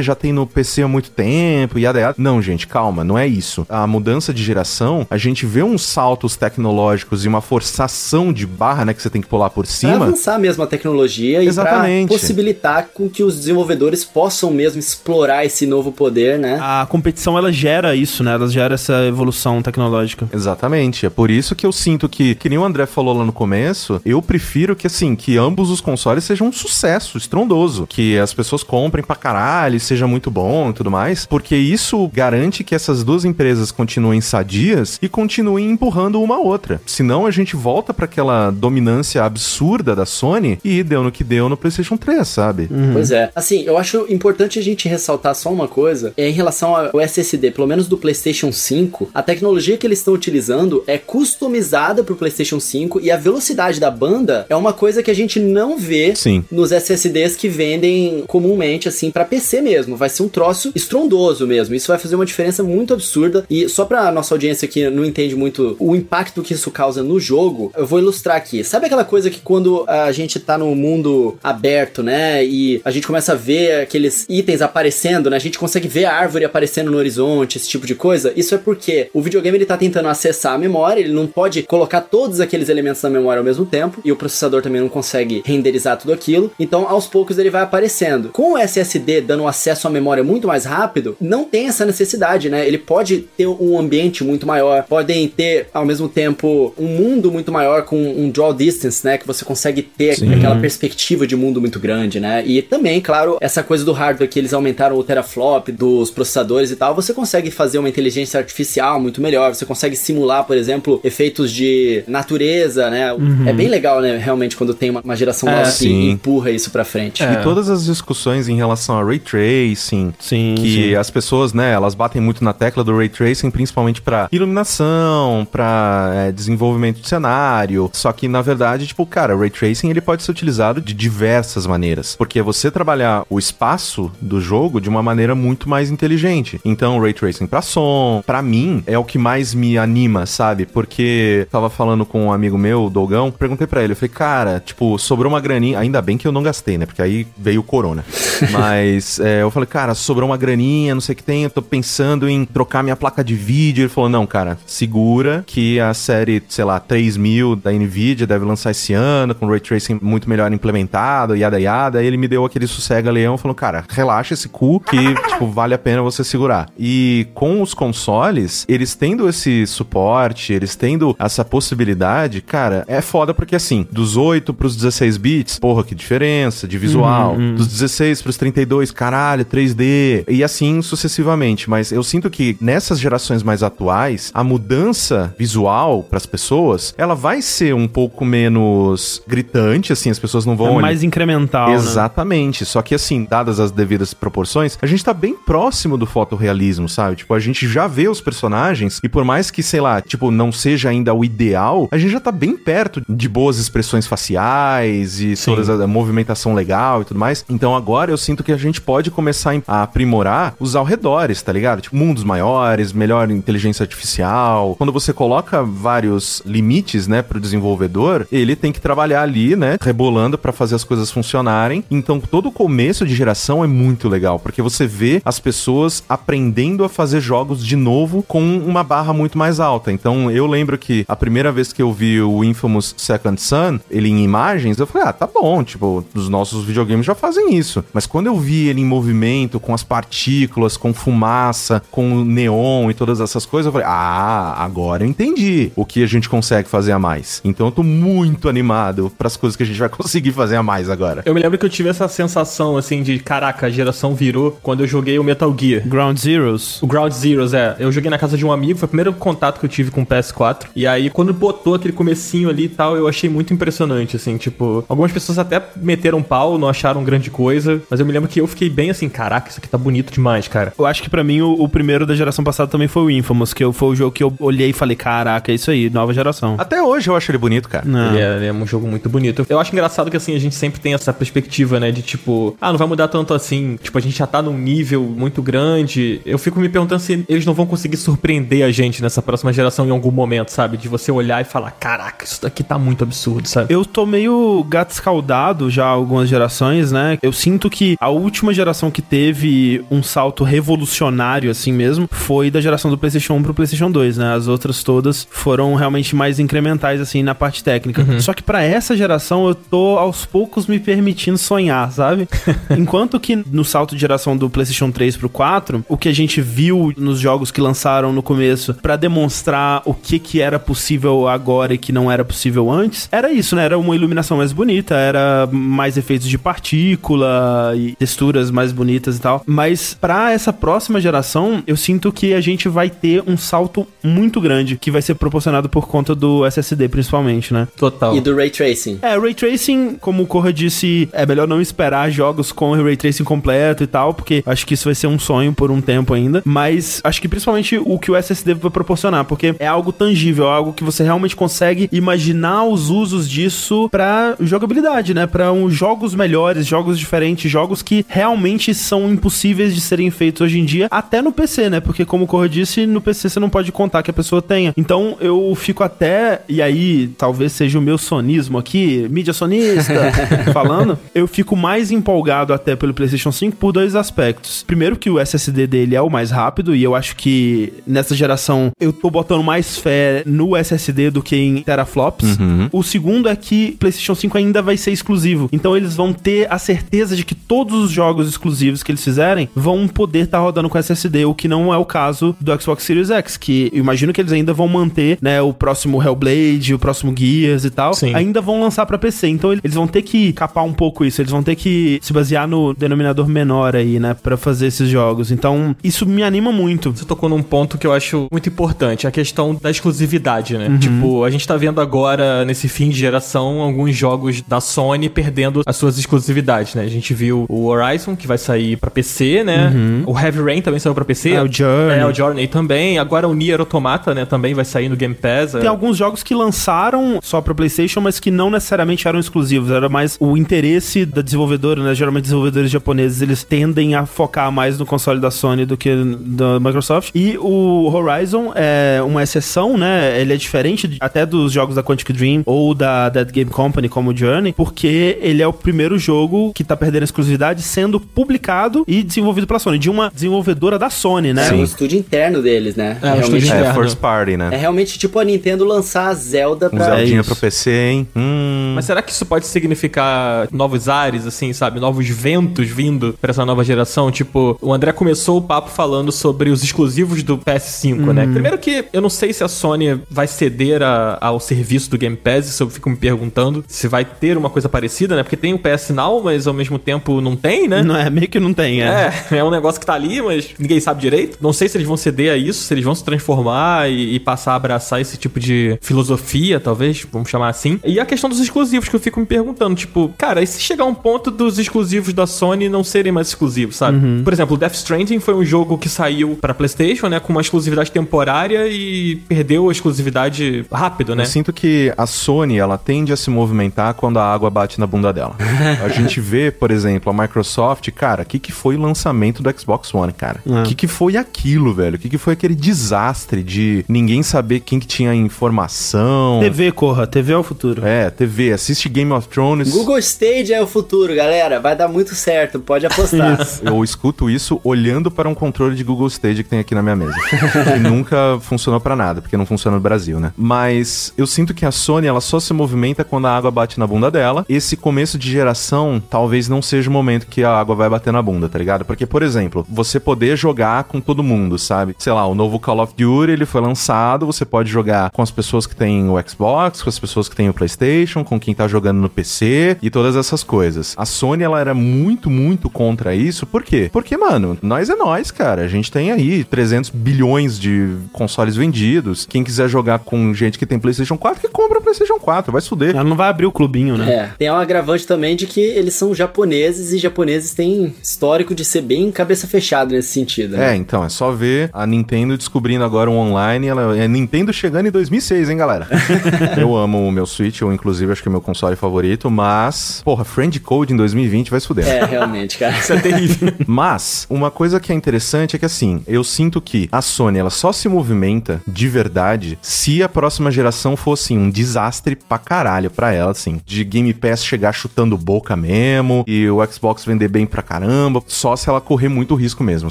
já 0.02 0.14
tem 0.14 0.32
no 0.32 0.46
PC 0.46 0.82
há 0.82 0.88
muito 0.88 1.10
tempo, 1.10 1.78
yada 1.78 2.00
yada. 2.00 2.14
Não, 2.18 2.40
gente, 2.42 2.66
calma, 2.66 3.02
não 3.04 3.16
é 3.18 3.26
isso. 3.26 3.66
A 3.68 3.86
mudança 3.86 4.32
de 4.32 4.42
geração, 4.42 5.06
a 5.10 5.16
gente 5.16 5.44
vê 5.46 5.62
uns 5.62 5.82
saltos 5.82 6.36
tecnológicos 6.36 7.24
e 7.24 7.28
uma 7.28 7.40
forçação 7.40 8.32
de 8.32 8.46
barra, 8.46 8.84
né, 8.84 8.94
que 8.94 9.02
você 9.02 9.10
tem 9.10 9.20
que 9.20 9.28
pular 9.28 9.50
por 9.50 9.64
Pra 9.66 9.72
cima. 9.74 9.94
avançar 10.06 10.38
mesmo 10.38 10.62
a 10.62 10.66
tecnologia 10.66 11.42
e 11.42 11.46
Exatamente. 11.46 12.08
pra 12.08 12.16
possibilitar 12.18 12.88
com 12.94 13.08
que 13.08 13.22
os 13.22 13.36
desenvolvedores 13.36 14.04
possam 14.04 14.50
mesmo 14.50 14.78
explorar 14.78 15.44
esse 15.44 15.66
novo 15.66 15.90
poder, 15.92 16.38
né? 16.38 16.58
A 16.60 16.86
competição, 16.88 17.36
ela 17.36 17.52
gera 17.52 17.94
isso, 17.94 18.22
né? 18.22 18.32
Ela 18.34 18.48
gera 18.48 18.74
essa 18.74 19.04
evolução 19.06 19.60
tecnológica. 19.62 20.28
Exatamente. 20.32 21.06
É 21.06 21.10
por 21.10 21.30
isso 21.30 21.54
que 21.54 21.66
eu 21.66 21.72
sinto 21.72 22.08
que 22.08 22.34
que 22.34 22.48
nem 22.48 22.58
o 22.58 22.64
André 22.64 22.86
falou 22.86 23.16
lá 23.16 23.24
no 23.24 23.32
começo, 23.32 24.00
eu 24.04 24.20
prefiro 24.22 24.76
que, 24.76 24.86
assim, 24.86 25.14
que 25.16 25.36
ambos 25.36 25.70
os 25.70 25.80
consoles 25.80 26.24
sejam 26.24 26.48
um 26.48 26.52
sucesso 26.52 27.18
estrondoso. 27.18 27.86
Que 27.86 28.18
as 28.18 28.32
pessoas 28.32 28.62
comprem 28.62 29.04
pra 29.04 29.16
caralho, 29.16 29.35
seja 29.80 30.06
muito 30.06 30.30
bom 30.30 30.70
e 30.70 30.72
tudo 30.72 30.90
mais. 30.90 31.26
Porque 31.26 31.56
isso 31.56 32.08
garante 32.12 32.64
que 32.64 32.74
essas 32.74 33.02
duas 33.02 33.24
empresas 33.24 33.70
continuem 33.70 34.20
sadias 34.20 34.98
e 35.02 35.08
continuem 35.08 35.70
empurrando 35.70 36.22
uma 36.22 36.36
a 36.36 36.38
outra. 36.38 36.80
Senão 36.86 37.26
a 37.26 37.30
gente 37.30 37.56
volta 37.56 37.92
para 37.92 38.04
aquela 38.04 38.50
dominância 38.50 39.24
absurda 39.24 39.94
da 39.94 40.06
Sony 40.06 40.58
e 40.64 40.82
deu 40.82 41.02
no 41.02 41.12
que 41.12 41.24
deu 41.24 41.48
no 41.48 41.56
PlayStation 41.56 41.96
3, 41.96 42.26
sabe? 42.26 42.68
Uhum. 42.70 42.92
Pois 42.92 43.10
é. 43.10 43.30
Assim, 43.34 43.62
eu 43.62 43.76
acho 43.78 44.06
importante 44.08 44.58
a 44.58 44.62
gente 44.62 44.88
ressaltar 44.88 45.34
só 45.34 45.52
uma 45.52 45.68
coisa 45.68 46.12
é 46.16 46.28
em 46.28 46.32
relação 46.32 46.74
ao 46.74 47.00
SSD, 47.00 47.50
pelo 47.50 47.66
menos 47.66 47.88
do 47.88 47.96
PlayStation 47.96 48.52
5, 48.52 49.10
a 49.14 49.22
tecnologia 49.22 49.76
que 49.76 49.86
eles 49.86 49.98
estão 49.98 50.14
utilizando 50.14 50.82
é 50.86 50.98
customizada 50.98 52.02
pro 52.04 52.16
PlayStation 52.16 52.60
5 52.60 53.00
e 53.00 53.10
a 53.10 53.16
velocidade 53.16 53.80
da 53.80 53.90
banda 53.90 54.46
é 54.48 54.56
uma 54.56 54.72
coisa 54.72 55.02
que 55.02 55.10
a 55.10 55.14
gente 55.14 55.38
não 55.40 55.78
vê 55.78 56.14
Sim. 56.14 56.44
nos 56.50 56.72
SSDs 56.72 57.36
que 57.36 57.48
vendem 57.48 58.24
comumente 58.26 58.88
assim 58.88 59.10
para 59.10 59.24
PC 59.26 59.60
mesmo. 59.60 59.96
Vai 59.96 60.08
ser 60.08 60.22
um 60.22 60.28
troço 60.28 60.72
estrondoso 60.74 61.46
mesmo. 61.46 61.74
Isso 61.74 61.88
vai 61.88 61.98
fazer 61.98 62.14
uma 62.14 62.26
diferença 62.26 62.62
muito 62.62 62.94
absurda 62.94 63.44
e 63.50 63.68
só 63.68 63.84
pra 63.84 64.10
nossa 64.10 64.34
audiência 64.34 64.68
que 64.68 64.88
não 64.88 65.04
entende 65.04 65.36
muito 65.36 65.76
o 65.78 65.94
impacto 65.94 66.42
que 66.42 66.54
isso 66.54 66.70
causa 66.70 67.02
no 67.02 67.18
jogo, 67.18 67.72
eu 67.76 67.86
vou 67.86 67.98
ilustrar 67.98 68.36
aqui. 68.36 68.62
Sabe 68.64 68.86
aquela 68.86 69.04
coisa 69.04 69.30
que 69.30 69.40
quando 69.40 69.84
a 69.86 70.10
gente 70.12 70.38
tá 70.38 70.56
no 70.56 70.74
mundo 70.74 71.36
aberto, 71.42 72.02
né, 72.02 72.44
e 72.44 72.80
a 72.84 72.90
gente 72.90 73.06
começa 73.06 73.32
a 73.32 73.34
ver 73.34 73.82
aqueles 73.82 74.26
itens 74.28 74.62
aparecendo, 74.62 75.30
né, 75.30 75.36
a 75.36 75.40
gente 75.40 75.58
consegue 75.58 75.88
ver 75.88 76.04
a 76.04 76.14
árvore 76.14 76.44
aparecendo 76.44 76.90
no 76.90 76.96
horizonte, 76.96 77.58
esse 77.58 77.68
tipo 77.68 77.86
de 77.86 77.94
coisa? 77.94 78.32
Isso 78.36 78.54
é 78.54 78.58
porque 78.58 79.08
o 79.12 79.20
videogame 79.20 79.58
ele 79.58 79.66
tá 79.66 79.76
tentando 79.76 80.08
acessar 80.08 80.54
a 80.54 80.58
memória, 80.58 81.00
ele 81.00 81.12
não 81.12 81.26
pode 81.26 81.62
colocar 81.64 82.00
todos 82.00 82.40
aqueles 82.40 82.68
elementos 82.68 83.02
na 83.02 83.10
memória 83.10 83.40
ao 83.40 83.44
mesmo 83.44 83.66
tempo, 83.66 84.00
e 84.04 84.12
o 84.12 84.16
processador 84.16 84.62
também 84.62 84.80
não 84.80 84.88
consegue 84.88 85.42
renderizar 85.44 85.98
tudo 85.98 86.12
aquilo, 86.12 86.50
então 86.58 86.88
aos 86.88 87.06
poucos 87.06 87.38
ele 87.38 87.50
vai 87.50 87.62
aparecendo. 87.62 88.30
Com 88.30 88.54
o 88.54 88.58
SSD 88.58 89.15
dando 89.20 89.46
acesso 89.46 89.86
à 89.86 89.90
memória 89.90 90.22
muito 90.22 90.46
mais 90.46 90.64
rápido, 90.64 91.16
não 91.20 91.44
tem 91.44 91.68
essa 91.68 91.84
necessidade, 91.84 92.48
né? 92.48 92.66
Ele 92.66 92.78
pode 92.78 93.26
ter 93.36 93.46
um 93.46 93.78
ambiente 93.78 94.24
muito 94.24 94.46
maior, 94.46 94.84
podem 94.84 95.28
ter 95.28 95.68
ao 95.72 95.84
mesmo 95.84 96.08
tempo 96.08 96.74
um 96.78 96.86
mundo 96.86 97.30
muito 97.30 97.52
maior 97.52 97.82
com 97.82 97.96
um 97.96 98.30
draw 98.30 98.52
distance, 98.52 99.04
né? 99.04 99.18
Que 99.18 99.26
você 99.26 99.44
consegue 99.44 99.82
ter 99.82 100.16
Sim. 100.16 100.34
aquela 100.34 100.56
perspectiva 100.56 101.26
de 101.26 101.36
mundo 101.36 101.60
muito 101.60 101.78
grande, 101.78 102.20
né? 102.20 102.42
E 102.46 102.62
também, 102.62 103.00
claro, 103.00 103.38
essa 103.40 103.62
coisa 103.62 103.84
do 103.84 103.92
hardware 103.92 104.28
que 104.28 104.38
eles 104.38 104.52
aumentaram 104.52 104.96
o 104.96 105.04
teraflop 105.04 105.68
dos 105.68 106.10
processadores 106.10 106.70
e 106.70 106.76
tal, 106.76 106.94
você 106.94 107.12
consegue 107.12 107.50
fazer 107.50 107.78
uma 107.78 107.88
inteligência 107.88 108.38
artificial 108.38 109.00
muito 109.00 109.20
melhor, 109.20 109.54
você 109.54 109.64
consegue 109.64 109.96
simular, 109.96 110.44
por 110.44 110.56
exemplo, 110.56 111.00
efeitos 111.02 111.50
de 111.50 112.02
natureza, 112.06 112.90
né? 112.90 113.14
É 113.46 113.52
bem 113.52 113.68
legal, 113.68 114.00
né? 114.00 114.16
Realmente, 114.16 114.56
quando 114.56 114.74
tem 114.74 114.90
uma, 114.90 115.00
uma 115.00 115.16
geração 115.16 115.50
nova 115.50 115.70
que 115.70 116.10
empurra 116.10 116.50
isso 116.50 116.70
pra 116.70 116.84
frente. 116.84 117.22
É. 117.22 117.34
E 117.34 117.36
todas 117.42 117.68
as 117.68 117.84
discussões 117.84 118.48
em 118.48 118.56
relação 118.56 118.95
a 118.96 119.04
ray 119.04 119.18
tracing, 119.18 120.12
Sim, 120.18 120.54
que 120.56 120.90
sim. 120.90 120.94
as 120.94 121.10
pessoas, 121.10 121.52
né, 121.52 121.72
elas 121.72 121.94
batem 121.94 122.20
muito 122.20 122.42
na 122.42 122.52
tecla 122.52 122.82
do 122.82 122.96
ray 122.96 123.08
tracing, 123.08 123.50
principalmente 123.50 124.00
pra 124.02 124.28
iluminação, 124.32 125.46
pra 125.50 126.10
é, 126.14 126.32
desenvolvimento 126.32 127.00
de 127.00 127.08
cenário. 127.08 127.90
Só 127.92 128.12
que 128.12 128.28
na 128.28 128.42
verdade, 128.42 128.86
tipo, 128.86 129.04
cara, 129.06 129.36
o 129.36 129.40
ray 129.40 129.50
tracing 129.50 129.88
ele 129.90 130.00
pode 130.00 130.22
ser 130.22 130.30
utilizado 130.30 130.80
de 130.80 130.92
diversas 130.94 131.66
maneiras, 131.66 132.16
porque 132.16 132.42
você 132.42 132.70
trabalhar 132.70 133.24
o 133.28 133.38
espaço 133.38 134.10
do 134.20 134.40
jogo 134.40 134.80
de 134.80 134.88
uma 134.88 135.02
maneira 135.02 135.34
muito 135.34 135.68
mais 135.68 135.90
inteligente. 135.90 136.60
Então, 136.64 137.00
ray 137.00 137.12
tracing 137.12 137.46
pra 137.46 137.62
som, 137.62 138.22
pra 138.26 138.42
mim 138.42 138.82
é 138.86 138.98
o 138.98 139.04
que 139.04 139.18
mais 139.18 139.54
me 139.54 139.78
anima, 139.78 140.26
sabe? 140.26 140.66
Porque 140.66 141.46
tava 141.50 141.70
falando 141.70 142.04
com 142.04 142.26
um 142.26 142.32
amigo 142.32 142.58
meu, 142.58 142.90
Dogão, 142.90 143.30
perguntei 143.30 143.66
pra 143.66 143.82
ele, 143.82 143.92
eu 143.92 143.96
falei, 143.96 144.10
cara, 144.10 144.62
tipo, 144.64 144.98
sobrou 144.98 145.32
uma 145.32 145.40
graninha, 145.40 145.78
ainda 145.78 146.00
bem 146.02 146.16
que 146.18 146.26
eu 146.26 146.32
não 146.32 146.42
gastei, 146.42 146.78
né? 146.78 146.86
Porque 146.86 147.02
aí 147.02 147.26
veio 147.36 147.60
o 147.60 147.64
corona. 147.64 148.04
Mas 148.50 148.85
é, 149.20 149.42
eu 149.42 149.50
falei, 149.50 149.66
cara, 149.66 149.94
sobrou 149.94 150.28
uma 150.28 150.36
graninha, 150.36 150.94
não 150.94 151.00
sei 151.00 151.12
o 151.12 151.16
que 151.16 151.22
tem, 151.22 151.44
eu 151.44 151.50
tô 151.50 151.62
pensando 151.62 152.28
em 152.28 152.44
trocar 152.44 152.82
minha 152.82 152.96
placa 152.96 153.22
de 153.22 153.34
vídeo. 153.34 153.82
Ele 153.82 153.88
falou, 153.88 154.10
não, 154.10 154.26
cara, 154.26 154.58
segura 154.66 155.44
que 155.46 155.78
a 155.80 155.94
série, 155.94 156.42
sei 156.48 156.64
lá, 156.64 156.78
3000 156.80 157.56
da 157.56 157.72
Nvidia 157.72 158.26
deve 158.26 158.44
lançar 158.44 158.70
esse 158.70 158.92
ano, 158.92 159.34
com 159.34 159.46
Ray 159.46 159.60
Tracing 159.60 159.98
muito 160.02 160.28
melhor 160.28 160.52
implementado, 160.52 161.36
yada 161.36 161.58
yada. 161.58 161.98
Aí 161.98 162.06
ele 162.06 162.16
me 162.16 162.28
deu 162.28 162.44
aquele 162.44 162.66
sossega-leão, 162.66 163.38
falou, 163.38 163.54
cara, 163.54 163.84
relaxa 163.88 164.34
esse 164.34 164.48
cu 164.48 164.80
que, 164.80 165.14
tipo, 165.28 165.46
vale 165.46 165.74
a 165.74 165.78
pena 165.78 166.02
você 166.02 166.22
segurar. 166.24 166.68
E 166.78 167.26
com 167.34 167.62
os 167.62 167.74
consoles, 167.74 168.64
eles 168.68 168.94
tendo 168.94 169.28
esse 169.28 169.66
suporte, 169.66 170.52
eles 170.52 170.74
tendo 170.76 171.14
essa 171.18 171.44
possibilidade, 171.44 172.40
cara, 172.40 172.84
é 172.86 173.00
foda 173.00 173.34
porque 173.34 173.56
assim, 173.56 173.86
dos 173.90 174.16
8 174.16 174.52
pros 174.54 174.76
16 174.76 175.16
bits, 175.16 175.58
porra, 175.58 175.84
que 175.84 175.94
diferença 175.94 176.66
de 176.66 176.78
visual. 176.78 177.36
Dos 177.56 177.66
16 177.68 178.22
pros 178.22 178.36
32, 178.36 178.75
caralho, 178.90 179.44
3D. 179.44 180.24
E 180.28 180.42
assim 180.44 180.82
sucessivamente. 180.82 181.68
Mas 181.68 181.92
eu 181.92 182.02
sinto 182.02 182.28
que 182.30 182.56
nessas 182.60 182.98
gerações 182.98 183.42
mais 183.42 183.62
atuais, 183.62 184.30
a 184.34 184.42
mudança 184.44 185.34
visual 185.38 186.02
pras 186.02 186.26
pessoas, 186.26 186.94
ela 186.98 187.14
vai 187.14 187.40
ser 187.42 187.74
um 187.74 187.86
pouco 187.88 188.24
menos 188.24 189.22
gritante, 189.26 189.92
assim, 189.92 190.10
as 190.10 190.18
pessoas 190.18 190.44
não 190.46 190.56
vão 190.56 190.66
É 190.66 190.70
olhar- 190.70 190.82
mais 190.82 191.02
incremental, 191.02 191.68
né? 191.68 191.74
Exatamente. 191.74 192.64
Só 192.64 192.82
que 192.82 192.94
assim, 192.94 193.24
dadas 193.28 193.60
as 193.60 193.70
devidas 193.70 194.12
proporções, 194.14 194.78
a 194.80 194.86
gente 194.86 195.04
tá 195.04 195.12
bem 195.14 195.34
próximo 195.34 195.96
do 195.96 196.06
fotorrealismo, 196.06 196.88
sabe? 196.88 197.16
Tipo, 197.16 197.34
a 197.34 197.38
gente 197.40 197.66
já 197.68 197.86
vê 197.86 198.08
os 198.08 198.20
personagens 198.20 199.00
e 199.02 199.08
por 199.08 199.24
mais 199.24 199.50
que, 199.50 199.62
sei 199.62 199.80
lá, 199.80 200.00
tipo, 200.00 200.30
não 200.30 200.50
seja 200.52 200.88
ainda 200.88 201.14
o 201.14 201.24
ideal, 201.24 201.88
a 201.90 201.98
gente 201.98 202.10
já 202.10 202.20
tá 202.20 202.32
bem 202.32 202.56
perto 202.56 203.02
de 203.08 203.28
boas 203.28 203.58
expressões 203.58 204.06
faciais 204.06 205.20
e 205.20 205.36
Sim. 205.36 205.54
toda 205.54 205.84
a 205.84 205.86
movimentação 205.86 206.54
legal 206.54 207.02
e 207.02 207.04
tudo 207.04 207.18
mais. 207.20 207.44
Então 207.48 207.74
agora 207.74 208.10
eu 208.10 208.16
sinto 208.16 208.42
que 208.42 208.52
a 208.52 208.56
gente 208.56 208.65
pode 208.80 209.10
começar 209.10 209.54
a 209.66 209.82
aprimorar 209.82 210.54
os 210.58 210.76
arredores, 210.76 211.40
tá 211.42 211.52
ligado? 211.52 211.80
Tipo, 211.80 211.96
mundos 211.96 212.24
maiores, 212.24 212.92
melhor 212.92 213.30
inteligência 213.30 213.82
artificial. 213.82 214.74
Quando 214.76 214.92
você 214.92 215.12
coloca 215.12 215.62
vários 215.62 216.42
limites, 216.44 217.06
né, 217.06 217.22
pro 217.22 217.40
desenvolvedor, 217.40 218.26
ele 218.30 218.56
tem 218.56 218.72
que 218.72 218.80
trabalhar 218.80 219.22
ali, 219.22 219.56
né, 219.56 219.76
rebolando 219.80 220.36
pra 220.36 220.52
fazer 220.52 220.74
as 220.74 220.84
coisas 220.84 221.10
funcionarem. 221.10 221.84
Então, 221.90 222.20
todo 222.20 222.48
o 222.48 222.52
começo 222.52 223.06
de 223.06 223.14
geração 223.14 223.62
é 223.62 223.66
muito 223.66 224.08
legal, 224.08 224.38
porque 224.38 224.62
você 224.62 224.86
vê 224.86 225.20
as 225.24 225.38
pessoas 225.38 226.02
aprendendo 226.08 226.84
a 226.84 226.88
fazer 226.88 227.20
jogos 227.20 227.64
de 227.64 227.76
novo 227.76 228.22
com 228.22 228.40
uma 228.58 228.82
barra 228.82 229.12
muito 229.12 229.38
mais 229.38 229.60
alta. 229.60 229.92
Então, 229.92 230.30
eu 230.30 230.46
lembro 230.46 230.78
que 230.78 231.04
a 231.08 231.16
primeira 231.16 231.52
vez 231.52 231.72
que 231.72 231.82
eu 231.82 231.92
vi 231.92 232.20
o 232.20 232.44
Infamous 232.44 232.94
Second 232.96 233.40
Son, 233.40 233.78
ele 233.90 234.08
em 234.08 234.24
imagens, 234.24 234.78
eu 234.78 234.86
falei, 234.86 235.08
ah, 235.08 235.12
tá 235.12 235.26
bom, 235.26 235.62
tipo, 235.62 236.04
os 236.14 236.28
nossos 236.28 236.64
videogames 236.64 237.06
já 237.06 237.14
fazem 237.14 237.54
isso. 237.54 237.84
Mas 237.92 238.06
quando 238.06 238.26
eu 238.26 238.36
vi 238.36 238.55
ele 238.64 238.80
em 238.80 238.84
movimento, 238.84 239.60
com 239.60 239.74
as 239.74 239.82
partículas, 239.82 240.76
com 240.76 240.92
fumaça, 240.92 241.82
com 241.90 242.24
neon 242.24 242.90
e 242.90 242.94
todas 242.94 243.20
essas 243.20 243.44
coisas, 243.46 243.66
eu 243.66 243.72
falei, 243.72 243.86
ah, 243.88 244.54
agora 244.58 245.04
eu 245.04 245.08
entendi 245.08 245.70
o 245.76 245.84
que 245.84 246.02
a 246.02 246.06
gente 246.06 246.28
consegue 246.28 246.68
fazer 246.68 246.92
a 246.92 246.98
mais. 246.98 247.40
Então 247.44 247.66
eu 247.66 247.72
tô 247.72 247.82
muito 247.82 248.48
animado 248.48 249.12
pras 249.16 249.36
coisas 249.36 249.56
que 249.56 249.62
a 249.62 249.66
gente 249.66 249.78
vai 249.78 249.88
conseguir 249.90 250.32
fazer 250.32 250.56
a 250.56 250.62
mais 250.62 250.88
agora. 250.88 251.22
Eu 251.24 251.34
me 251.34 251.40
lembro 251.40 251.58
que 251.58 251.66
eu 251.66 251.70
tive 251.70 251.88
essa 251.88 252.08
sensação, 252.08 252.76
assim, 252.76 253.02
de 253.02 253.18
caraca, 253.18 253.66
a 253.66 253.70
geração 253.70 254.14
virou 254.14 254.58
quando 254.62 254.80
eu 254.80 254.86
joguei 254.86 255.18
o 255.18 255.24
Metal 255.24 255.54
Gear. 255.58 255.86
Ground 255.86 256.18
Zeroes. 256.18 256.82
O 256.82 256.86
Ground 256.86 257.12
Zeroes, 257.12 257.54
é. 257.54 257.76
Eu 257.78 257.90
joguei 257.92 258.10
na 258.10 258.18
casa 258.18 258.36
de 258.36 258.44
um 258.44 258.52
amigo, 258.52 258.78
foi 258.78 258.86
o 258.86 258.88
primeiro 258.88 259.12
contato 259.12 259.58
que 259.58 259.66
eu 259.66 259.70
tive 259.70 259.90
com 259.90 260.02
o 260.02 260.06
PS4. 260.06 260.66
E 260.74 260.86
aí, 260.86 261.10
quando 261.10 261.32
botou 261.32 261.74
aquele 261.74 261.92
comecinho 261.92 262.48
ali 262.48 262.64
e 262.64 262.68
tal, 262.68 262.96
eu 262.96 263.08
achei 263.08 263.28
muito 263.28 263.52
impressionante, 263.52 264.16
assim, 264.16 264.36
tipo... 264.36 264.84
Algumas 264.88 265.12
pessoas 265.12 265.38
até 265.38 265.62
meteram 265.76 266.22
pau, 266.22 266.58
não 266.58 266.68
acharam 266.68 267.04
grande 267.04 267.30
coisa. 267.30 267.80
Mas 267.90 268.00
eu 268.00 268.06
me 268.06 268.12
lembro 268.12 268.28
que 268.28 268.40
eu 268.40 268.45
fiquei 268.48 268.68
bem 268.68 268.90
assim, 268.90 269.08
caraca, 269.08 269.50
isso 269.50 269.58
aqui 269.58 269.68
tá 269.68 269.78
bonito 269.78 270.12
demais, 270.12 270.48
cara. 270.48 270.72
Eu 270.78 270.86
acho 270.86 271.02
que 271.02 271.10
pra 271.10 271.24
mim 271.24 271.40
o, 271.40 271.52
o 271.52 271.68
primeiro 271.68 272.06
da 272.06 272.14
geração 272.14 272.44
passada 272.44 272.70
também 272.70 272.88
foi 272.88 273.02
o 273.02 273.10
Infamous, 273.10 273.52
que 273.52 273.64
eu, 273.64 273.72
foi 273.72 273.88
o 273.88 273.94
jogo 273.94 274.12
que 274.12 274.22
eu 274.22 274.32
olhei 274.38 274.70
e 274.70 274.72
falei, 274.72 274.96
caraca, 274.96 275.50
é 275.52 275.54
isso 275.54 275.70
aí, 275.70 275.90
nova 275.90 276.12
geração. 276.12 276.56
Até 276.58 276.82
hoje 276.82 277.08
eu 277.08 277.16
acho 277.16 277.30
ele 277.30 277.38
bonito, 277.38 277.68
cara. 277.68 277.84
Não. 277.84 278.10
Ele 278.10 278.20
é, 278.20 278.36
ele 278.36 278.46
é 278.46 278.52
um 278.52 278.66
jogo 278.66 278.86
muito 278.86 279.08
bonito. 279.08 279.46
Eu 279.48 279.58
acho 279.58 279.72
engraçado 279.72 280.10
que 280.10 280.16
assim, 280.16 280.34
a 280.34 280.38
gente 280.38 280.54
sempre 280.54 280.80
tem 280.80 280.94
essa 280.94 281.12
perspectiva, 281.12 281.80
né? 281.80 281.90
De 281.90 282.02
tipo, 282.02 282.56
ah, 282.60 282.70
não 282.70 282.78
vai 282.78 282.88
mudar 282.88 283.08
tanto 283.08 283.34
assim. 283.34 283.78
Tipo, 283.82 283.98
a 283.98 284.00
gente 284.00 284.18
já 284.18 284.26
tá 284.26 284.42
num 284.42 284.56
nível 284.56 285.02
muito 285.02 285.42
grande. 285.42 286.20
Eu 286.24 286.38
fico 286.38 286.60
me 286.60 286.68
perguntando 286.68 287.00
se 287.00 287.24
eles 287.28 287.44
não 287.44 287.54
vão 287.54 287.66
conseguir 287.66 287.96
surpreender 287.96 288.64
a 288.64 288.70
gente 288.70 289.02
nessa 289.02 289.22
próxima 289.22 289.52
geração 289.52 289.86
em 289.86 289.90
algum 289.90 290.10
momento, 290.10 290.50
sabe? 290.50 290.76
De 290.76 290.88
você 290.88 291.10
olhar 291.10 291.40
e 291.40 291.44
falar, 291.44 291.70
caraca, 291.72 292.24
isso 292.24 292.42
daqui 292.42 292.62
tá 292.62 292.78
muito 292.78 293.04
absurdo, 293.04 293.48
sabe? 293.48 293.72
Eu 293.72 293.84
tô 293.84 294.06
meio 294.06 294.64
gato 294.68 294.90
escaldado 294.90 295.70
já 295.70 295.84
há 295.84 295.88
algumas 295.88 296.28
gerações, 296.28 296.92
né? 296.92 297.18
Eu 297.22 297.32
sinto 297.32 297.68
que 297.70 297.96
a 298.00 298.08
última 298.08 298.35
geração 298.52 298.90
que 298.90 299.02
teve 299.02 299.84
um 299.90 300.02
salto 300.02 300.44
revolucionário, 300.44 301.50
assim 301.50 301.72
mesmo, 301.72 302.08
foi 302.10 302.50
da 302.50 302.60
geração 302.60 302.90
do 302.90 302.98
PlayStation 302.98 303.34
1 303.34 303.42
pro 303.42 303.54
PlayStation 303.54 303.90
2, 303.90 304.18
né? 304.18 304.34
As 304.34 304.48
outras 304.48 304.82
todas 304.82 305.26
foram 305.30 305.74
realmente 305.74 306.14
mais 306.14 306.38
incrementais, 306.38 307.00
assim, 307.00 307.22
na 307.22 307.34
parte 307.34 307.62
técnica. 307.62 308.04
Só 308.20 308.32
que 308.32 308.42
pra 308.42 308.62
essa 308.62 308.96
geração 308.96 309.48
eu 309.48 309.54
tô 309.54 309.98
aos 309.98 310.24
poucos 310.24 310.66
me 310.66 310.78
permitindo 310.78 311.38
sonhar, 311.38 311.90
sabe? 311.92 312.28
Enquanto 312.76 313.20
que 313.20 313.36
no 313.36 313.64
salto 313.64 313.94
de 313.94 314.00
geração 314.00 314.36
do 314.36 314.50
PlayStation 314.50 314.90
3 314.90 315.16
pro 315.16 315.28
4, 315.28 315.84
o 315.88 315.96
que 315.96 316.08
a 316.08 316.14
gente 316.14 316.40
viu 316.40 316.92
nos 316.96 317.18
jogos 317.18 317.50
que 317.50 317.60
lançaram 317.60 318.12
no 318.12 318.22
começo 318.22 318.74
pra 318.74 318.96
demonstrar 318.96 319.82
o 319.84 319.94
que 319.94 320.18
que 320.18 320.40
era 320.40 320.58
possível 320.58 321.28
agora 321.28 321.74
e 321.74 321.78
que 321.78 321.92
não 321.92 322.10
era 322.10 322.24
possível 322.24 322.70
antes, 322.70 323.08
era 323.10 323.32
isso, 323.32 323.54
né? 323.56 323.64
Era 323.64 323.78
uma 323.78 323.94
iluminação 323.94 324.36
mais 324.36 324.52
bonita, 324.52 324.94
era 324.94 325.48
mais 325.50 325.96
efeitos 325.96 326.28
de 326.28 326.38
partícula 326.38 327.72
e 327.76 327.96
texturas 328.26 328.50
mais 328.50 328.72
bonitas 328.72 329.16
e 329.16 329.20
tal. 329.20 329.42
Mas 329.46 329.94
para 329.94 330.32
essa 330.32 330.52
próxima 330.52 331.00
geração, 331.00 331.62
eu 331.66 331.76
sinto 331.76 332.12
que 332.12 332.34
a 332.34 332.40
gente 332.40 332.68
vai 332.68 332.90
ter 332.90 333.22
um 333.26 333.36
salto 333.36 333.86
muito 334.02 334.40
grande 334.40 334.76
que 334.76 334.90
vai 334.90 335.02
ser 335.02 335.14
proporcionado 335.14 335.68
por 335.68 335.86
conta 335.86 336.14
do 336.14 336.44
SSD, 336.44 336.88
principalmente, 336.88 337.52
né? 337.52 337.68
Total. 337.76 338.16
E 338.16 338.20
do 338.20 338.34
Ray 338.34 338.50
Tracing. 338.50 338.98
É, 339.02 339.18
Ray 339.18 339.34
Tracing, 339.34 339.96
como 340.00 340.22
o 340.22 340.26
Corra 340.26 340.52
disse, 340.52 341.08
é 341.12 341.24
melhor 341.24 341.46
não 341.46 341.60
esperar 341.60 342.10
jogos 342.10 342.52
com 342.52 342.72
Ray 342.72 342.96
Tracing 342.96 343.24
completo 343.24 343.84
e 343.84 343.86
tal, 343.86 344.14
porque 344.14 344.42
acho 344.44 344.66
que 344.66 344.74
isso 344.74 344.86
vai 344.86 344.94
ser 344.94 345.06
um 345.06 345.18
sonho 345.18 345.52
por 345.52 345.70
um 345.70 345.80
tempo 345.80 346.14
ainda. 346.14 346.42
Mas 346.44 347.00
acho 347.04 347.20
que 347.20 347.28
principalmente 347.28 347.78
o 347.78 347.98
que 347.98 348.10
o 348.10 348.16
SSD 348.16 348.54
vai 348.54 348.70
proporcionar, 348.70 349.24
porque 349.24 349.54
é 349.58 349.66
algo 349.66 349.92
tangível, 349.92 350.48
algo 350.48 350.72
que 350.72 350.84
você 350.84 351.02
realmente 351.02 351.36
consegue 351.36 351.88
imaginar 351.92 352.64
os 352.64 352.90
usos 352.90 353.28
disso 353.28 353.88
pra 353.90 354.36
jogabilidade, 354.40 355.14
né? 355.14 355.26
Pra 355.26 355.52
uns 355.52 355.74
jogos 355.74 356.14
melhores, 356.14 356.66
jogos 356.66 356.98
diferentes, 356.98 357.50
jogos 357.50 357.82
que 357.82 358.05
realmente 358.08 358.74
são 358.74 359.10
impossíveis 359.10 359.74
de 359.74 359.80
serem 359.80 360.10
feitos 360.10 360.42
hoje 360.42 360.58
em 360.58 360.64
dia, 360.64 360.88
até 360.90 361.20
no 361.20 361.32
PC, 361.32 361.70
né? 361.70 361.80
Porque 361.80 362.04
como 362.04 362.24
o 362.24 362.26
Corra 362.26 362.48
disse, 362.48 362.86
no 362.86 363.00
PC 363.00 363.28
você 363.28 363.40
não 363.40 363.50
pode 363.50 363.72
contar 363.72 364.02
que 364.02 364.10
a 364.10 364.14
pessoa 364.14 364.40
tenha. 364.40 364.72
Então 364.76 365.16
eu 365.20 365.54
fico 365.54 365.82
até, 365.82 366.42
e 366.48 366.62
aí 366.62 367.08
talvez 367.18 367.52
seja 367.52 367.78
o 367.78 367.82
meu 367.82 367.98
sonismo 367.98 368.58
aqui, 368.58 369.06
mídia 369.10 369.32
sonista, 369.32 369.94
falando, 370.52 370.98
eu 371.14 371.26
fico 371.26 371.56
mais 371.56 371.90
empolgado 371.90 372.52
até 372.52 372.76
pelo 372.76 372.94
PlayStation 372.94 373.32
5 373.32 373.56
por 373.56 373.72
dois 373.72 373.94
aspectos. 373.94 374.62
Primeiro 374.66 374.96
que 374.96 375.10
o 375.10 375.18
SSD 375.18 375.66
dele 375.66 375.96
é 375.96 376.02
o 376.02 376.10
mais 376.10 376.30
rápido 376.30 376.74
e 376.74 376.82
eu 376.82 376.94
acho 376.94 377.16
que 377.16 377.72
nessa 377.86 378.14
geração 378.14 378.70
eu 378.80 378.92
tô 378.92 379.10
botando 379.10 379.42
mais 379.42 379.78
fé 379.78 380.22
no 380.26 380.56
SSD 380.56 381.10
do 381.10 381.22
que 381.22 381.36
em 381.36 381.62
teraflops. 381.62 382.36
O 382.72 382.82
segundo 382.82 383.28
é 383.28 383.36
que 383.36 383.72
PlayStation 383.72 384.14
5 384.14 384.38
ainda 384.38 384.62
vai 384.62 384.76
ser 384.76 384.92
exclusivo. 384.92 385.48
Então 385.52 385.76
eles 385.76 385.94
vão 385.94 386.12
ter 386.12 386.50
a 386.50 386.58
certeza 386.58 387.16
de 387.16 387.24
que 387.24 387.34
todos 387.34 387.84
os 387.84 387.90
jogos 387.96 388.28
exclusivos 388.28 388.82
que 388.82 388.92
eles 388.92 389.02
fizerem 389.02 389.48
vão 389.54 389.88
poder 389.88 390.24
estar 390.24 390.38
rodando 390.38 390.68
com 390.68 390.78
SSD, 390.78 391.24
o 391.24 391.34
que 391.34 391.48
não 391.48 391.72
é 391.72 391.76
o 391.76 391.84
caso 391.84 392.36
do 392.40 392.60
Xbox 392.60 392.84
Series 392.84 393.10
X, 393.10 393.36
que 393.36 393.70
eu 393.72 393.80
imagino 393.80 394.12
que 394.12 394.20
eles 394.20 394.32
ainda 394.32 394.52
vão 394.52 394.68
manter, 394.68 395.18
né, 395.20 395.40
o 395.40 395.52
próximo 395.52 396.02
Hellblade, 396.02 396.74
o 396.74 396.78
próximo 396.78 397.14
Gears 397.16 397.64
e 397.64 397.70
tal, 397.70 397.94
Sim. 397.94 398.14
ainda 398.14 398.40
vão 398.40 398.60
lançar 398.60 398.84
pra 398.86 398.98
PC. 398.98 399.28
Então 399.28 399.52
eles 399.52 399.74
vão 399.74 399.86
ter 399.86 400.02
que 400.02 400.32
capar 400.32 400.64
um 400.64 400.72
pouco 400.72 401.04
isso, 401.04 401.20
eles 401.20 401.32
vão 401.32 401.42
ter 401.42 401.56
que 401.56 401.98
se 402.02 402.12
basear 402.12 402.46
no 402.46 402.74
denominador 402.74 403.26
menor 403.26 403.74
aí, 403.74 403.98
né, 403.98 404.14
Pra 404.22 404.36
fazer 404.36 404.66
esses 404.66 404.88
jogos. 404.88 405.30
Então 405.30 405.74
isso 405.82 406.04
me 406.04 406.22
anima 406.22 406.52
muito. 406.52 406.90
Você 406.90 407.04
tocou 407.04 407.28
num 407.28 407.42
ponto 407.42 407.78
que 407.78 407.86
eu 407.86 407.92
acho 407.92 408.26
muito 408.30 408.48
importante, 408.48 409.06
a 409.06 409.10
questão 409.10 409.54
da 409.54 409.70
exclusividade, 409.70 410.56
né? 410.58 410.76
Tipo, 410.78 411.24
a 411.24 411.30
gente 411.30 411.46
tá 411.46 411.56
vendo 411.56 411.80
agora, 411.80 412.44
nesse 412.44 412.68
fim 412.68 412.88
de 412.88 412.98
geração, 412.98 413.60
alguns 413.60 413.94
jogos 413.96 414.42
da 414.42 414.60
Sony 414.60 415.08
perdendo 415.08 415.62
as 415.64 415.76
suas 415.76 415.98
exclusividades, 415.98 416.74
né? 416.74 416.82
A 416.82 416.88
gente 416.88 417.14
viu 417.14 417.46
o 417.48 417.66
Horizon, 417.66 417.85
que 418.16 418.26
vai 418.26 418.38
sair 418.38 418.76
pra 418.76 418.90
PC, 418.90 419.42
né? 419.44 419.72
O 420.06 420.18
Heavy 420.18 420.42
Rain 420.42 420.62
também 420.62 420.80
saiu 420.80 420.94
pra 420.94 421.04
PC. 421.04 421.30
É, 421.32 421.42
o 421.42 421.52
Journey. 421.52 421.98
É, 421.98 422.06
o 422.06 422.14
Journey 422.14 422.46
também. 422.46 422.98
Agora 422.98 423.28
o 423.28 423.34
Nier 423.34 423.60
Automata, 423.60 424.14
né? 424.14 424.24
Também 424.24 424.54
vai 424.54 424.64
sair 424.64 424.88
no 424.88 424.96
Game 424.96 425.14
Pass. 425.14 425.52
Tem 425.52 425.68
alguns 425.68 425.96
jogos 425.96 426.22
que 426.22 426.34
lançaram 426.34 427.18
só 427.22 427.40
pra 427.40 427.54
PlayStation, 427.54 428.00
mas 428.00 428.18
que 428.20 428.30
não 428.30 428.50
necessariamente 428.50 429.06
eram 429.06 429.18
exclusivos. 429.18 429.70
Era 429.70 429.88
mais 429.88 430.16
o 430.20 430.36
interesse 430.36 431.04
da 431.04 431.22
desenvolvedora, 431.22 431.82
né? 431.82 431.94
Geralmente 431.94 432.24
desenvolvedores 432.24 432.70
japoneses, 432.70 433.22
eles 433.22 433.42
tendem 433.42 433.94
a 433.94 434.06
focar 434.06 434.50
mais 434.50 434.78
no 434.78 434.86
console 434.86 435.20
da 435.20 435.30
Sony 435.30 435.64
do 435.64 435.76
que 435.76 435.94
da 436.20 436.58
Microsoft. 436.60 437.10
E 437.14 437.36
o 437.38 437.90
Horizon 437.92 438.52
é 438.54 439.00
uma 439.02 439.22
exceção, 439.22 439.76
né? 439.76 440.20
Ele 440.20 440.32
é 440.32 440.36
diferente 440.36 440.96
até 441.00 441.24
dos 441.24 441.52
jogos 441.52 441.74
da 441.74 441.82
Quantic 441.82 442.12
Dream 442.12 442.42
ou 442.44 442.74
da 442.74 443.08
Dead 443.08 443.30
Game 443.30 443.50
Company, 443.50 443.88
como 443.88 444.10
o 444.10 444.16
Journey, 444.16 444.52
porque 444.52 445.18
ele 445.20 445.42
é 445.42 445.46
o 445.46 445.52
primeiro 445.52 445.98
jogo 445.98 446.52
que 446.54 446.64
tá 446.64 446.76
perdendo 446.76 447.02
a 447.02 447.04
exclusividade 447.04 447.62
sendo 447.76 448.00
publicado 448.00 448.84
e 448.88 449.02
desenvolvido 449.02 449.46
pela 449.46 449.58
Sony, 449.58 449.78
de 449.78 449.90
uma 449.90 450.10
desenvolvedora 450.14 450.78
da 450.78 450.88
Sony, 450.88 451.34
né? 451.34 451.48
É 451.48 451.52
o 451.52 451.62
estúdio 451.62 451.98
interno 451.98 452.40
deles, 452.40 452.74
né? 452.74 452.96
É, 453.02 453.18
estúdio 453.20 453.50
É, 453.52 453.58
Inverno. 453.58 453.74
first 453.82 453.98
party, 453.98 454.34
né? 454.38 454.48
é 454.50 454.56
realmente 454.56 454.98
tipo 454.98 455.18
a 455.18 455.24
Nintendo 455.24 455.62
lançar 455.62 456.08
a 456.08 456.14
Zelda 456.14 456.68
Um 456.68 456.70
pra. 456.70 456.96
Zeldinha 456.96 457.20
isso. 457.20 457.28
pro 457.30 457.36
PC, 457.38 457.70
hein? 457.70 458.08
Hum. 458.16 458.72
Mas 458.74 458.86
será 458.86 459.02
que 459.02 459.12
isso 459.12 459.26
pode 459.26 459.44
significar 459.46 460.48
novos 460.52 460.88
ares, 460.88 461.26
assim, 461.26 461.52
sabe? 461.52 461.78
Novos 461.78 462.08
ventos 462.08 462.66
vindo 462.68 463.14
pra 463.20 463.30
essa 463.30 463.44
nova 463.44 463.62
geração? 463.62 464.10
Tipo, 464.10 464.56
o 464.62 464.72
André 464.72 464.92
começou 464.92 465.36
o 465.36 465.42
papo 465.42 465.68
falando 465.70 466.10
sobre 466.10 466.48
os 466.48 466.62
exclusivos 466.62 467.22
do 467.22 467.36
PS5, 467.36 468.12
né? 468.14 468.26
Primeiro 468.26 468.56
que 468.56 468.86
eu 468.92 469.02
não 469.02 469.10
sei 469.10 469.32
se 469.34 469.44
a 469.44 469.48
Sony 469.48 470.00
vai 470.10 470.26
ceder 470.26 470.82
a- 470.82 471.18
ao 471.20 471.38
serviço 471.38 471.90
do 471.90 471.98
Game 471.98 472.16
Pass, 472.16 472.48
isso 472.48 472.62
eu 472.62 472.70
fico 472.70 472.88
me 472.88 472.96
perguntando 472.96 473.62
se 473.68 473.86
vai 473.86 474.04
ter 474.04 474.36
uma 474.38 474.48
coisa 474.48 474.68
parecida, 474.68 475.14
né? 475.14 475.22
Porque 475.22 475.36
tem 475.36 475.52
o 475.52 475.58
PS 475.58 475.90
Now, 475.92 476.22
mas 476.22 476.46
ao 476.46 476.54
mesmo 476.54 476.78
tempo 476.78 477.20
não 477.20 477.36
tem, 477.36 477.65
né? 477.68 477.82
Não 477.82 477.96
é, 477.96 478.08
meio 478.10 478.28
que 478.28 478.40
não 478.40 478.52
tem, 478.52 478.82
é. 478.82 479.12
É, 479.30 479.38
é 479.38 479.44
um 479.44 479.50
negócio 479.50 479.80
que 479.80 479.86
tá 479.86 479.94
ali, 479.94 480.20
mas 480.20 480.50
ninguém 480.58 480.80
sabe 480.80 481.00
direito. 481.00 481.38
Não 481.40 481.52
sei 481.52 481.68
se 481.68 481.76
eles 481.76 481.86
vão 481.86 481.96
ceder 481.96 482.32
a 482.32 482.36
isso, 482.36 482.64
se 482.64 482.74
eles 482.74 482.84
vão 482.84 482.94
se 482.94 483.04
transformar 483.04 483.90
e, 483.90 484.14
e 484.14 484.20
passar 484.20 484.52
a 484.52 484.56
abraçar 484.56 485.00
esse 485.00 485.16
tipo 485.16 485.38
de 485.38 485.78
filosofia, 485.80 486.60
talvez, 486.60 487.06
vamos 487.10 487.28
chamar 487.28 487.48
assim. 487.48 487.78
E 487.84 488.00
a 488.00 488.06
questão 488.06 488.28
dos 488.30 488.40
exclusivos, 488.40 488.88
que 488.88 488.96
eu 488.96 489.00
fico 489.00 489.20
me 489.20 489.26
perguntando, 489.26 489.74
tipo, 489.74 490.12
cara, 490.16 490.42
e 490.42 490.46
se 490.46 490.60
chegar 490.60 490.84
um 490.84 490.94
ponto 490.94 491.30
dos 491.30 491.58
exclusivos 491.58 492.12
da 492.12 492.26
Sony 492.26 492.68
não 492.68 492.82
serem 492.82 493.12
mais 493.12 493.28
exclusivos, 493.28 493.76
sabe? 493.76 494.22
Por 494.22 494.32
exemplo, 494.32 494.56
Death 494.56 494.74
Stranding 494.74 495.20
foi 495.20 495.34
um 495.34 495.44
jogo 495.44 495.78
que 495.78 495.88
saiu 495.88 496.36
pra 496.40 496.54
PlayStation, 496.54 497.08
né, 497.08 497.20
com 497.20 497.32
uma 497.32 497.40
exclusividade 497.40 497.90
temporária 497.90 498.66
e 498.68 499.16
perdeu 499.28 499.68
a 499.68 499.72
exclusividade 499.72 500.64
rápido, 500.72 501.14
né? 501.14 501.22
Eu 501.22 501.26
sinto 501.26 501.52
que 501.52 501.92
a 501.96 502.06
Sony, 502.06 502.58
ela 502.58 502.78
tende 502.78 503.12
a 503.12 503.16
se 503.16 503.30
movimentar 503.30 503.94
quando 503.94 504.18
a 504.18 504.32
água 504.32 504.50
bate 504.50 504.78
na 504.78 504.86
bunda 504.86 505.12
dela. 505.12 505.36
a 505.84 505.88
gente 505.88 506.20
vê, 506.20 506.50
por 506.50 506.70
exemplo, 506.70 507.10
a 507.10 507.22
Microsoft, 507.22 507.55
cara, 507.94 508.22
o 508.22 508.26
que, 508.26 508.38
que 508.38 508.52
foi 508.52 508.76
o 508.76 508.80
lançamento 508.80 509.42
do 509.42 509.58
Xbox 509.58 509.92
One, 509.94 510.12
cara? 510.12 510.40
O 510.44 510.58
É. 510.58 510.62
que, 510.64 510.74
que 510.74 510.86
foi 510.86 511.16
aquilo, 511.16 511.72
velho? 511.74 511.96
O 511.96 511.98
que, 511.98 512.08
que 512.08 512.18
foi 512.18 512.32
aquele 512.34 512.54
desastre 512.54 513.42
de 513.42 513.84
ninguém 513.88 514.22
saber 514.22 514.60
quem 514.60 514.78
que 514.80 514.86
tinha 514.86 515.14
informação? 515.14 516.38
TV, 516.40 516.72
corra, 516.72 517.06
TV 517.06 517.32
é 517.32 517.36
o 517.36 517.42
futuro. 517.42 517.84
É, 517.86 518.10
TV, 518.10 518.52
assiste 518.52 518.88
Game 518.88 519.10
of 519.12 519.28
Thrones. 519.28 519.70
Google 519.72 519.98
Stage 519.98 520.52
é 520.52 520.62
o 520.62 520.66
futuro, 520.66 521.14
galera. 521.14 521.58
Vai 521.60 521.74
dar 521.76 521.88
muito 521.88 522.14
certo, 522.14 522.60
pode 522.60 522.86
apostar. 522.86 523.38
Eu 523.64 523.82
escuto 523.82 524.28
isso 524.30 524.60
olhando 524.62 525.10
para 525.10 525.28
um 525.28 525.34
controle 525.34 525.74
de 525.76 525.82
Google 525.84 526.06
Stage 526.08 526.42
que 526.44 526.48
tem 526.50 526.58
aqui 526.58 526.74
na 526.74 526.82
minha 526.82 526.96
mesa. 526.96 527.14
que 527.18 527.78
nunca 527.80 528.38
funcionou 528.40 528.80
pra 528.80 528.94
nada, 528.96 529.20
porque 529.20 529.36
não 529.36 529.46
funciona 529.46 529.76
no 529.76 529.82
Brasil, 529.82 530.20
né? 530.20 530.32
Mas 530.36 531.12
eu 531.16 531.26
sinto 531.26 531.52
que 531.54 531.64
a 531.66 531.70
Sony, 531.70 532.06
ela 532.06 532.20
só 532.20 532.38
se 532.40 532.52
movimenta 532.52 533.04
quando 533.04 533.26
a 533.26 533.36
água 533.36 533.50
bate 533.50 533.78
na 533.78 533.86
bunda 533.86 534.10
dela. 534.10 534.44
Esse 534.48 534.76
começo 534.76 535.18
de 535.18 535.30
geração 535.30 536.02
talvez 536.08 536.48
não 536.48 536.62
seja 536.62 536.88
o 536.88 536.92
momento 536.92 537.26
que 537.26 537.42
a 537.46 537.58
água 537.58 537.74
vai 537.74 537.88
bater 537.88 538.12
na 538.12 538.22
bunda, 538.22 538.48
tá 538.48 538.58
ligado? 538.58 538.84
Porque, 538.84 539.06
por 539.06 539.22
exemplo, 539.22 539.66
você 539.68 539.98
poder 539.98 540.36
jogar 540.36 540.84
com 540.84 541.00
todo 541.00 541.22
mundo, 541.22 541.58
sabe? 541.58 541.94
Sei 541.98 542.12
lá, 542.12 542.26
o 542.26 542.34
novo 542.34 542.58
Call 542.58 542.80
of 542.80 542.94
Duty, 542.96 543.32
ele 543.32 543.46
foi 543.46 543.60
lançado, 543.60 544.26
você 544.26 544.44
pode 544.44 544.70
jogar 544.70 545.10
com 545.10 545.22
as 545.22 545.30
pessoas 545.30 545.66
que 545.66 545.76
têm 545.76 546.08
o 546.08 546.16
Xbox, 546.26 546.82
com 546.82 546.88
as 546.88 546.98
pessoas 546.98 547.28
que 547.28 547.36
têm 547.36 547.48
o 547.48 547.54
PlayStation, 547.54 548.24
com 548.24 548.38
quem 548.38 548.54
tá 548.54 548.66
jogando 548.68 548.98
no 548.98 549.08
PC 549.08 549.76
e 549.82 549.90
todas 549.90 550.16
essas 550.16 550.42
coisas. 550.42 550.94
A 550.96 551.04
Sony, 551.04 551.42
ela 551.42 551.60
era 551.60 551.74
muito, 551.74 552.30
muito 552.30 552.68
contra 552.68 553.14
isso. 553.14 553.46
Por 553.46 553.62
quê? 553.62 553.88
Porque, 553.92 554.16
mano, 554.16 554.58
nós 554.62 554.90
é 554.90 554.94
nós, 554.94 555.30
cara. 555.30 555.62
A 555.62 555.68
gente 555.68 555.90
tem 555.90 556.12
aí 556.12 556.44
300 556.44 556.90
bilhões 556.90 557.58
de 557.58 557.96
consoles 558.12 558.56
vendidos. 558.56 559.26
Quem 559.26 559.44
quiser 559.44 559.68
jogar 559.68 560.00
com 560.00 560.32
gente 560.34 560.58
que 560.58 560.66
tem 560.66 560.78
PlayStation 560.78 561.16
4, 561.16 561.40
que 561.40 561.48
compra 561.48 561.80
PlayStation 561.80 562.18
4, 562.18 562.52
vai 562.52 562.60
se 562.60 562.68
fuder. 562.68 562.90
Ela 562.90 563.04
não 563.04 563.16
vai 563.16 563.28
abrir 563.28 563.46
o 563.46 563.52
clubinho, 563.52 563.96
né? 563.96 564.12
É, 564.12 564.30
tem 564.38 564.50
um 564.50 564.56
agravante 564.56 565.06
também 565.06 565.36
de 565.36 565.46
que 565.46 565.60
eles 565.60 565.94
são 565.94 566.14
japoneses 566.14 566.92
e 566.92 566.98
japoneses 566.98 567.35
têm 567.54 567.94
histórico 568.02 568.54
de 568.54 568.64
ser 568.64 568.82
bem 568.82 569.10
cabeça 569.10 569.46
fechada 569.46 569.94
nesse 569.94 570.08
sentido. 570.08 570.56
né? 570.56 570.72
É, 570.72 570.76
então, 570.76 571.04
é 571.04 571.08
só 571.08 571.30
ver 571.30 571.70
a 571.72 571.86
Nintendo 571.86 572.36
descobrindo 572.36 572.84
agora 572.84 573.10
um 573.10 573.16
online. 573.16 573.66
Ela, 573.66 573.96
é 573.96 574.08
Nintendo 574.08 574.52
chegando 574.52 574.86
em 574.86 574.90
2006, 574.90 575.50
hein, 575.50 575.56
galera? 575.56 575.88
eu 576.56 576.76
amo 576.76 577.06
o 577.06 577.12
meu 577.12 577.26
Switch, 577.26 577.60
eu 577.60 577.72
inclusive 577.72 578.10
acho 578.12 578.22
que 578.22 578.28
é 578.28 578.30
meu 578.30 578.40
console 578.40 578.76
favorito, 578.76 579.30
mas, 579.30 580.02
porra, 580.04 580.24
Friend 580.24 580.58
Code 580.60 580.92
em 580.92 580.96
2020 580.96 581.50
vai 581.50 581.60
se 581.60 581.66
fuder. 581.66 581.86
É, 581.86 582.04
realmente, 582.04 582.58
cara. 582.58 582.76
Isso 582.76 582.92
é 582.92 583.00
terrível. 583.00 583.52
Mas, 583.66 584.26
uma 584.30 584.50
coisa 584.50 584.78
que 584.78 584.92
é 584.92 584.94
interessante 584.94 585.56
é 585.56 585.58
que, 585.58 585.64
assim, 585.64 586.02
eu 586.06 586.22
sinto 586.22 586.60
que 586.60 586.88
a 586.92 587.02
Sony, 587.02 587.38
ela 587.38 587.50
só 587.50 587.72
se 587.72 587.88
movimenta 587.88 588.60
de 588.66 588.88
verdade 588.88 589.58
se 589.60 590.02
a 590.02 590.08
próxima 590.08 590.50
geração 590.50 590.96
for, 590.96 591.12
assim, 591.12 591.36
um 591.36 591.50
desastre 591.50 592.16
pra 592.16 592.38
caralho 592.38 592.90
pra 592.90 593.12
ela, 593.12 593.32
assim. 593.32 593.60
De 593.64 593.84
Game 593.84 594.12
Pass 594.14 594.44
chegar 594.44 594.72
chutando 594.72 595.16
boca 595.16 595.56
mesmo 595.56 596.24
e 596.26 596.48
o 596.48 596.64
Xbox 596.66 597.04
vender 597.16 597.28
bem 597.28 597.46
pra 597.46 597.62
caramba, 597.62 598.22
só 598.26 598.54
se 598.54 598.68
ela 598.68 598.80
correr 598.80 599.08
muito 599.08 599.34
risco 599.34 599.64
mesmo, 599.64 599.90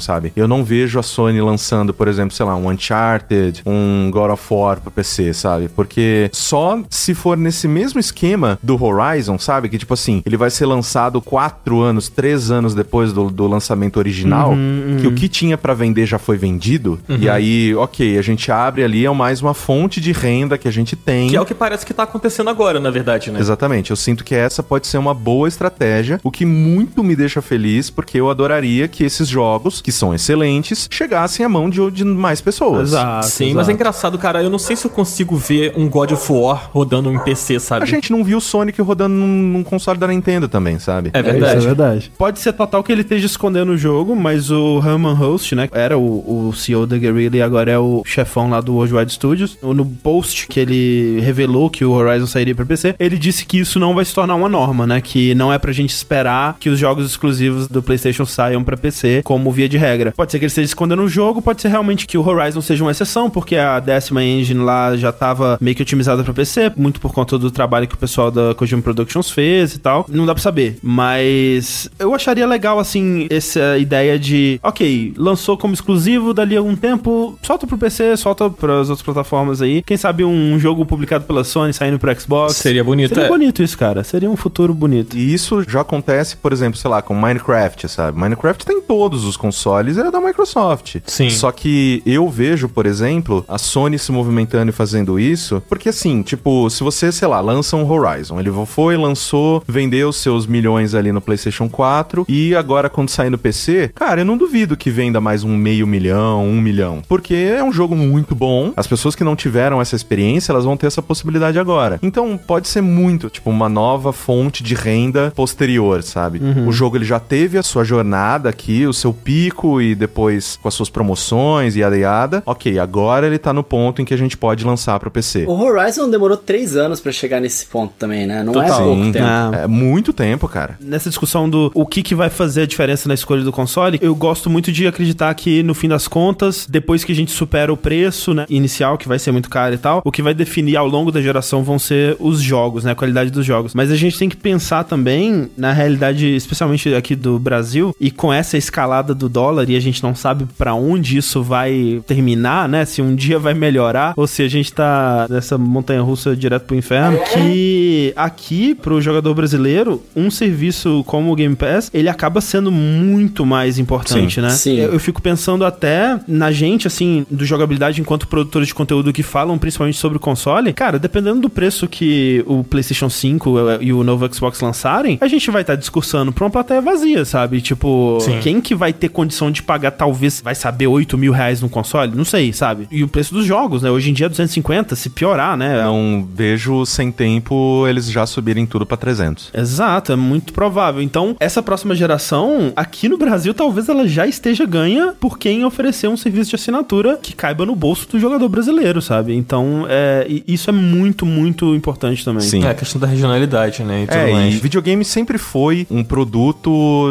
sabe? 0.00 0.32
Eu 0.36 0.46
não 0.46 0.64
vejo 0.64 0.98
a 0.98 1.02
Sony 1.02 1.40
lançando, 1.40 1.92
por 1.92 2.06
exemplo, 2.06 2.34
sei 2.34 2.46
lá, 2.46 2.54
um 2.54 2.70
Uncharted, 2.70 3.62
um 3.66 4.08
God 4.10 4.30
of 4.30 4.42
War 4.48 4.80
pra 4.80 4.90
PC, 4.90 5.34
sabe? 5.34 5.68
Porque 5.68 6.30
só 6.32 6.80
se 6.88 7.14
for 7.14 7.36
nesse 7.36 7.66
mesmo 7.66 7.98
esquema 7.98 8.58
do 8.62 8.82
Horizon, 8.82 9.38
sabe? 9.38 9.68
Que 9.68 9.78
tipo 9.78 9.92
assim, 9.92 10.22
ele 10.24 10.36
vai 10.36 10.50
ser 10.50 10.66
lançado 10.66 11.20
quatro 11.20 11.80
anos, 11.80 12.08
três 12.08 12.50
anos 12.50 12.74
depois 12.74 13.12
do, 13.12 13.28
do 13.30 13.46
lançamento 13.46 13.96
original, 13.96 14.54
que 15.00 15.06
o 15.06 15.12
que 15.12 15.28
tinha 15.28 15.58
pra 15.58 15.74
vender 15.74 16.06
já 16.06 16.18
foi 16.18 16.36
vendido. 16.36 16.98
E 17.08 17.28
aí, 17.28 17.74
ok, 17.74 18.18
a 18.18 18.22
gente 18.22 18.52
abre 18.52 18.84
ali, 18.84 19.04
é 19.04 19.10
mais 19.16 19.40
uma 19.40 19.54
fonte 19.54 20.00
de 20.00 20.12
renda 20.12 20.58
que 20.58 20.68
a 20.68 20.70
gente 20.70 20.94
tem. 20.94 21.30
Que 21.30 21.36
é 21.36 21.40
o 21.40 21.46
que 21.46 21.54
parece 21.54 21.84
que 21.84 21.94
tá 21.94 22.02
acontecendo 22.02 22.50
agora, 22.50 22.78
na 22.78 22.90
verdade, 22.90 23.30
né? 23.30 23.40
Exatamente, 23.40 23.90
eu 23.90 23.96
sinto 23.96 24.22
que 24.22 24.34
essa 24.34 24.62
pode 24.62 24.86
ser 24.86 24.98
uma 24.98 25.14
boa 25.14 25.48
estratégia, 25.48 26.20
o 26.22 26.30
que 26.30 26.44
muito 26.44 27.02
me 27.02 27.15
deixa 27.16 27.40
feliz, 27.42 27.90
porque 27.90 28.18
eu 28.18 28.30
adoraria 28.30 28.86
que 28.88 29.04
esses 29.04 29.28
jogos, 29.28 29.80
que 29.80 29.90
são 29.92 30.14
excelentes, 30.14 30.88
chegassem 30.90 31.44
à 31.44 31.48
mão 31.48 31.68
de, 31.68 31.90
de 31.90 32.04
mais 32.04 32.40
pessoas. 32.40 32.88
Exato. 32.90 33.26
Sim, 33.26 33.54
mas 33.54 33.68
é 33.68 33.72
engraçado, 33.72 34.18
cara. 34.18 34.42
Eu 34.42 34.50
não 34.50 34.58
sei 34.58 34.76
se 34.76 34.86
eu 34.86 34.90
consigo 34.90 35.36
ver 35.36 35.72
um 35.76 35.88
God 35.88 36.12
of 36.12 36.32
War 36.32 36.70
rodando 36.72 37.10
em 37.12 37.18
PC, 37.18 37.58
sabe? 37.60 37.82
A 37.82 37.86
gente 37.86 38.10
não 38.12 38.22
viu 38.22 38.38
o 38.38 38.40
Sonic 38.40 38.80
rodando 38.82 39.14
num, 39.14 39.26
num 39.26 39.62
console 39.64 39.98
da 39.98 40.06
Nintendo 40.08 40.48
também, 40.48 40.78
sabe? 40.78 41.10
É 41.12 41.18
É, 41.18 41.20
isso 41.22 41.30
verdade. 41.32 41.56
é 41.56 41.60
verdade. 41.60 42.12
Pode 42.18 42.38
ser 42.40 42.52
total 42.52 42.82
que 42.82 42.92
ele 42.92 43.02
esteja 43.02 43.26
escondendo 43.26 43.72
o 43.72 43.76
jogo, 43.78 44.14
mas 44.14 44.50
o 44.50 44.78
Herman 44.84 45.14
Host, 45.14 45.54
né, 45.54 45.68
era 45.72 45.98
o, 45.98 46.48
o 46.48 46.52
CEO 46.54 46.86
da 46.86 46.96
Guerrilla 46.98 47.36
e 47.36 47.42
agora 47.42 47.70
é 47.70 47.78
o 47.78 48.02
chefão 48.04 48.50
lá 48.50 48.60
do 48.60 48.74
Worldwide 48.74 49.12
Studios. 49.12 49.56
No 49.62 49.84
post 49.84 50.46
que 50.48 50.60
ele 50.60 51.20
revelou 51.20 51.70
que 51.70 51.84
o 51.84 51.92
Horizon 51.92 52.26
sairia 52.26 52.54
pra 52.54 52.64
PC, 52.66 52.94
ele 52.98 53.16
disse 53.18 53.44
que 53.46 53.58
isso 53.58 53.78
não 53.78 53.94
vai 53.94 54.04
se 54.04 54.14
tornar 54.14 54.34
uma 54.34 54.48
norma, 54.48 54.86
né, 54.86 55.00
que 55.00 55.34
não 55.34 55.52
é 55.52 55.58
pra 55.58 55.72
gente 55.72 55.90
esperar 55.90 56.56
que 56.58 56.68
os 56.68 56.78
jogos 56.78 57.05
exclusivos 57.10 57.68
do 57.68 57.82
PlayStation 57.82 58.24
saiam 58.24 58.62
pra 58.62 58.76
PC 58.76 59.22
como 59.24 59.50
via 59.50 59.68
de 59.68 59.76
regra. 59.76 60.12
Pode 60.16 60.32
ser 60.32 60.38
que 60.38 60.44
ele 60.44 60.48
esteja 60.48 60.66
escondendo 60.66 61.02
o 61.02 61.08
jogo, 61.08 61.42
pode 61.42 61.62
ser 61.62 61.68
realmente 61.68 62.06
que 62.06 62.18
o 62.18 62.26
Horizon 62.26 62.60
seja 62.60 62.84
uma 62.84 62.90
exceção, 62.90 63.30
porque 63.30 63.56
a 63.56 63.78
décima 63.80 64.22
engine 64.22 64.60
lá 64.60 64.96
já 64.96 65.12
tava 65.12 65.58
meio 65.60 65.76
que 65.76 65.82
otimizada 65.82 66.22
pra 66.22 66.32
PC, 66.32 66.72
muito 66.76 67.00
por 67.00 67.12
conta 67.12 67.38
do 67.38 67.50
trabalho 67.50 67.86
que 67.86 67.94
o 67.94 67.98
pessoal 67.98 68.30
da 68.30 68.54
Kojima 68.54 68.82
Productions 68.82 69.30
fez 69.30 69.74
e 69.74 69.78
tal. 69.78 70.06
Não 70.08 70.26
dá 70.26 70.34
pra 70.34 70.42
saber, 70.42 70.78
mas 70.82 71.88
eu 71.98 72.14
acharia 72.14 72.46
legal, 72.46 72.78
assim, 72.78 73.26
essa 73.30 73.78
ideia 73.78 74.18
de, 74.18 74.60
ok, 74.62 75.14
lançou 75.16 75.56
como 75.56 75.74
exclusivo, 75.74 76.32
dali 76.32 76.56
a 76.56 76.58
algum 76.58 76.76
tempo, 76.76 77.38
solta 77.42 77.66
pro 77.66 77.78
PC, 77.78 78.16
solta 78.16 78.48
pras 78.50 78.90
outras 78.90 79.02
plataformas 79.02 79.62
aí. 79.62 79.82
Quem 79.82 79.96
sabe 79.96 80.24
um 80.24 80.58
jogo 80.58 80.84
publicado 80.84 81.24
pela 81.24 81.44
Sony 81.44 81.72
saindo 81.72 81.98
pro 81.98 82.20
Xbox. 82.20 82.56
Seria 82.56 82.82
bonito, 82.82 83.10
Seria 83.10 83.24
é. 83.24 83.28
bonito 83.28 83.62
isso, 83.62 83.76
cara. 83.76 84.02
Seria 84.04 84.30
um 84.30 84.36
futuro 84.36 84.74
bonito. 84.74 85.16
E 85.16 85.32
isso 85.32 85.62
já 85.68 85.80
acontece, 85.80 86.36
por 86.36 86.52
exemplo, 86.52 86.78
sei 86.78 86.90
lá, 86.90 86.95
com 87.02 87.14
Minecraft, 87.14 87.88
sabe? 87.88 88.18
Minecraft 88.18 88.64
tem 88.64 88.80
todos 88.80 89.24
os 89.24 89.36
consoles, 89.36 89.98
é 89.98 90.10
da 90.10 90.20
Microsoft. 90.20 90.96
Sim. 91.06 91.30
Só 91.30 91.50
que 91.50 92.02
eu 92.06 92.28
vejo, 92.28 92.68
por 92.68 92.86
exemplo, 92.86 93.44
a 93.48 93.58
Sony 93.58 93.98
se 93.98 94.12
movimentando 94.12 94.70
e 94.70 94.72
fazendo 94.72 95.18
isso, 95.18 95.62
porque 95.68 95.88
assim, 95.88 96.22
tipo, 96.22 96.68
se 96.70 96.82
você, 96.82 97.10
sei 97.10 97.28
lá, 97.28 97.40
lança 97.40 97.76
um 97.76 97.90
Horizon, 97.90 98.38
ele 98.40 98.50
foi, 98.66 98.96
lançou, 98.96 99.62
vendeu 99.66 100.12
seus 100.12 100.46
milhões 100.46 100.94
ali 100.94 101.12
no 101.12 101.20
PlayStation 101.20 101.68
4 101.68 102.24
e 102.28 102.54
agora 102.54 102.88
quando 102.88 103.08
sair 103.08 103.30
no 103.30 103.38
PC, 103.38 103.90
cara, 103.94 104.20
eu 104.20 104.24
não 104.24 104.36
duvido 104.36 104.76
que 104.76 104.90
venda 104.90 105.20
mais 105.20 105.44
um 105.44 105.56
meio 105.56 105.86
milhão, 105.86 106.44
um 106.44 106.60
milhão, 106.60 107.02
porque 107.08 107.34
é 107.34 107.62
um 107.62 107.72
jogo 107.72 107.96
muito 107.96 108.34
bom. 108.34 108.72
As 108.76 108.86
pessoas 108.86 109.14
que 109.14 109.24
não 109.24 109.36
tiveram 109.36 109.80
essa 109.80 109.96
experiência, 109.96 110.52
elas 110.52 110.64
vão 110.64 110.76
ter 110.76 110.86
essa 110.86 111.02
possibilidade 111.02 111.58
agora. 111.58 111.98
Então, 112.02 112.38
pode 112.38 112.68
ser 112.68 112.80
muito, 112.80 113.28
tipo, 113.28 113.50
uma 113.50 113.68
nova 113.68 114.12
fonte 114.12 114.62
de 114.62 114.74
renda 114.74 115.32
posterior, 115.34 116.02
sabe? 116.02 116.40
O 116.66 116.72
jogo 116.72 116.85
ele 116.94 117.04
já 117.04 117.18
teve 117.18 117.58
a 117.58 117.62
sua 117.62 117.82
jornada 117.84 118.48
aqui, 118.48 118.86
o 118.86 118.92
seu 118.92 119.12
pico 119.12 119.80
e 119.80 119.94
depois 119.94 120.58
com 120.60 120.68
as 120.68 120.74
suas 120.74 120.88
promoções 120.90 121.74
e 121.74 121.80
yada. 121.80 122.42
Ok, 122.44 122.78
agora 122.78 123.26
ele 123.26 123.38
tá 123.38 123.52
no 123.52 123.62
ponto 123.62 124.02
em 124.02 124.04
que 124.04 124.14
a 124.14 124.16
gente 124.16 124.36
pode 124.36 124.64
lançar 124.64 124.98
pro 125.00 125.10
PC. 125.10 125.44
O 125.46 125.58
Horizon 125.60 126.10
demorou 126.10 126.36
três 126.36 126.76
anos 126.76 127.00
pra 127.00 127.12
chegar 127.12 127.40
nesse 127.40 127.66
ponto 127.66 127.94
também, 127.98 128.26
né? 128.26 128.42
Não 128.42 128.52
é 128.62 128.66
Total. 128.66 128.84
pouco 128.84 129.04
Sim, 129.04 129.12
tempo. 129.12 129.24
Ah. 129.24 129.50
É 129.62 129.66
muito 129.66 130.12
tempo, 130.12 130.48
cara. 130.48 130.76
nessa 130.80 131.08
discussão 131.08 131.48
do 131.48 131.70
o 131.74 131.86
que, 131.86 132.02
que 132.02 132.14
vai 132.14 132.28
fazer 132.28 132.62
a 132.62 132.66
diferença 132.66 133.08
na 133.08 133.14
escolha 133.14 133.42
do 133.42 133.52
console, 133.52 133.98
eu 134.02 134.14
gosto 134.14 134.50
muito 134.50 134.70
de 134.70 134.86
acreditar 134.86 135.32
que, 135.34 135.62
no 135.62 135.74
fim 135.74 135.88
das 135.88 136.06
contas, 136.06 136.66
depois 136.68 137.04
que 137.04 137.12
a 137.12 137.14
gente 137.14 137.30
supera 137.30 137.72
o 137.72 137.76
preço 137.76 138.34
né, 138.34 138.46
inicial, 138.48 138.98
que 138.98 139.08
vai 139.08 139.18
ser 139.18 139.32
muito 139.32 139.48
caro 139.48 139.74
e 139.74 139.78
tal, 139.78 140.02
o 140.04 140.12
que 140.12 140.22
vai 140.22 140.34
definir 140.34 140.76
ao 140.76 140.86
longo 140.86 141.10
da 141.10 141.20
geração 141.20 141.62
vão 141.62 141.78
ser 141.78 142.16
os 142.18 142.40
jogos, 142.40 142.84
né? 142.84 142.92
A 142.92 142.94
qualidade 142.94 143.30
dos 143.30 143.44
jogos. 143.44 143.74
Mas 143.74 143.90
a 143.90 143.96
gente 143.96 144.18
tem 144.18 144.28
que 144.28 144.36
pensar 144.36 144.84
também 144.84 145.50
na 145.56 145.72
realidade, 145.72 146.34
especialmente 146.34 146.75
aqui 146.96 147.14
do 147.16 147.38
Brasil, 147.38 147.94
e 148.00 148.10
com 148.10 148.32
essa 148.32 148.56
escalada 148.56 149.14
do 149.14 149.28
dólar, 149.28 149.68
e 149.68 149.76
a 149.76 149.80
gente 149.80 150.02
não 150.02 150.14
sabe 150.14 150.46
pra 150.56 150.74
onde 150.74 151.16
isso 151.16 151.42
vai 151.42 152.02
terminar, 152.06 152.68
né? 152.68 152.84
Se 152.84 153.00
um 153.02 153.14
dia 153.14 153.38
vai 153.38 153.54
melhorar, 153.54 154.14
ou 154.16 154.26
se 154.26 154.42
a 154.42 154.48
gente 154.48 154.72
tá 154.72 155.26
nessa 155.28 155.56
montanha 155.58 156.02
russa 156.02 156.36
direto 156.36 156.64
pro 156.64 156.76
inferno, 156.76 157.18
que 157.32 158.12
aqui, 158.16 158.74
pro 158.74 159.00
jogador 159.00 159.34
brasileiro, 159.34 160.02
um 160.14 160.30
serviço 160.30 161.02
como 161.06 161.32
o 161.32 161.36
Game 161.36 161.56
Pass, 161.56 161.90
ele 161.92 162.08
acaba 162.08 162.40
sendo 162.40 162.70
muito 162.70 163.44
mais 163.44 163.78
importante, 163.78 164.36
Sim. 164.36 164.40
né? 164.40 164.50
Sim. 164.50 164.76
Eu, 164.76 164.92
eu 164.92 165.00
fico 165.00 165.20
pensando 165.20 165.64
até 165.64 166.18
na 166.26 166.50
gente, 166.50 166.86
assim, 166.86 167.26
do 167.30 167.44
jogabilidade 167.44 168.00
enquanto 168.00 168.28
produtores 168.28 168.68
de 168.68 168.74
conteúdo 168.74 169.12
que 169.12 169.22
falam 169.22 169.58
principalmente 169.58 169.98
sobre 169.98 170.16
o 170.16 170.20
console. 170.20 170.72
Cara, 170.72 170.98
dependendo 170.98 171.40
do 171.40 171.50
preço 171.50 171.86
que 171.86 172.44
o 172.46 172.64
PlayStation 172.64 173.08
5 173.08 173.54
e 173.80 173.92
o 173.92 174.02
novo 174.02 174.32
Xbox 174.32 174.60
lançarem, 174.60 175.18
a 175.20 175.28
gente 175.28 175.50
vai 175.50 175.62
estar 175.62 175.74
discursando 175.74 176.32
pra 176.32 176.44
uma 176.44 176.50
plateia 176.66 176.80
vazia, 176.82 177.24
sabe? 177.24 177.60
Tipo, 177.60 178.18
Sim. 178.20 178.40
quem 178.42 178.60
que 178.60 178.74
vai 178.74 178.92
ter 178.92 179.08
condição 179.08 179.50
de 179.50 179.62
pagar, 179.62 179.92
talvez, 179.92 180.40
vai 180.42 180.54
saber 180.54 180.86
8 180.88 181.16
mil 181.16 181.32
reais 181.32 181.60
num 181.62 181.68
console? 181.68 182.12
Não 182.14 182.24
sei, 182.24 182.52
sabe? 182.52 182.88
E 182.90 183.04
o 183.04 183.08
preço 183.08 183.32
dos 183.32 183.46
jogos, 183.46 183.82
né? 183.82 183.90
Hoje 183.90 184.10
em 184.10 184.12
dia 184.12 184.26
é 184.26 184.28
250, 184.28 184.96
se 184.96 185.08
piorar, 185.10 185.56
né? 185.56 185.82
Não 185.82 186.26
vejo 186.34 186.84
sem 186.84 187.12
tempo 187.12 187.86
eles 187.88 188.10
já 188.10 188.26
subirem 188.26 188.66
tudo 188.66 188.84
pra 188.84 188.96
300. 188.96 189.50
Exato, 189.54 190.12
é 190.12 190.16
muito 190.16 190.52
provável. 190.52 191.00
Então, 191.00 191.36
essa 191.38 191.62
próxima 191.62 191.94
geração, 191.94 192.72
aqui 192.74 193.08
no 193.08 193.16
Brasil, 193.16 193.54
talvez 193.54 193.88
ela 193.88 194.06
já 194.08 194.26
esteja 194.26 194.66
ganha 194.66 195.14
por 195.20 195.38
quem 195.38 195.64
oferecer 195.64 196.08
um 196.08 196.16
serviço 196.16 196.50
de 196.50 196.56
assinatura 196.56 197.18
que 197.22 197.32
caiba 197.34 197.64
no 197.64 197.76
bolso 197.76 198.08
do 198.10 198.18
jogador 198.18 198.48
brasileiro, 198.48 199.00
sabe? 199.00 199.34
Então, 199.34 199.86
é, 199.88 200.26
isso 200.48 200.68
é 200.70 200.72
muito, 200.72 201.24
muito 201.24 201.74
importante 201.74 202.24
também. 202.24 202.42
Sim. 202.42 202.64
É 202.64 202.70
a 202.70 202.74
questão 202.74 203.00
da 203.00 203.06
regionalidade, 203.06 203.82
né? 203.84 204.02
E 204.02 204.06
tudo 204.06 204.16
É, 204.18 204.32
mais. 204.32 204.54
e 204.54 204.58
videogame 204.58 205.04
sempre 205.04 205.38
foi 205.38 205.86
um 205.90 206.02
produto 206.02 206.55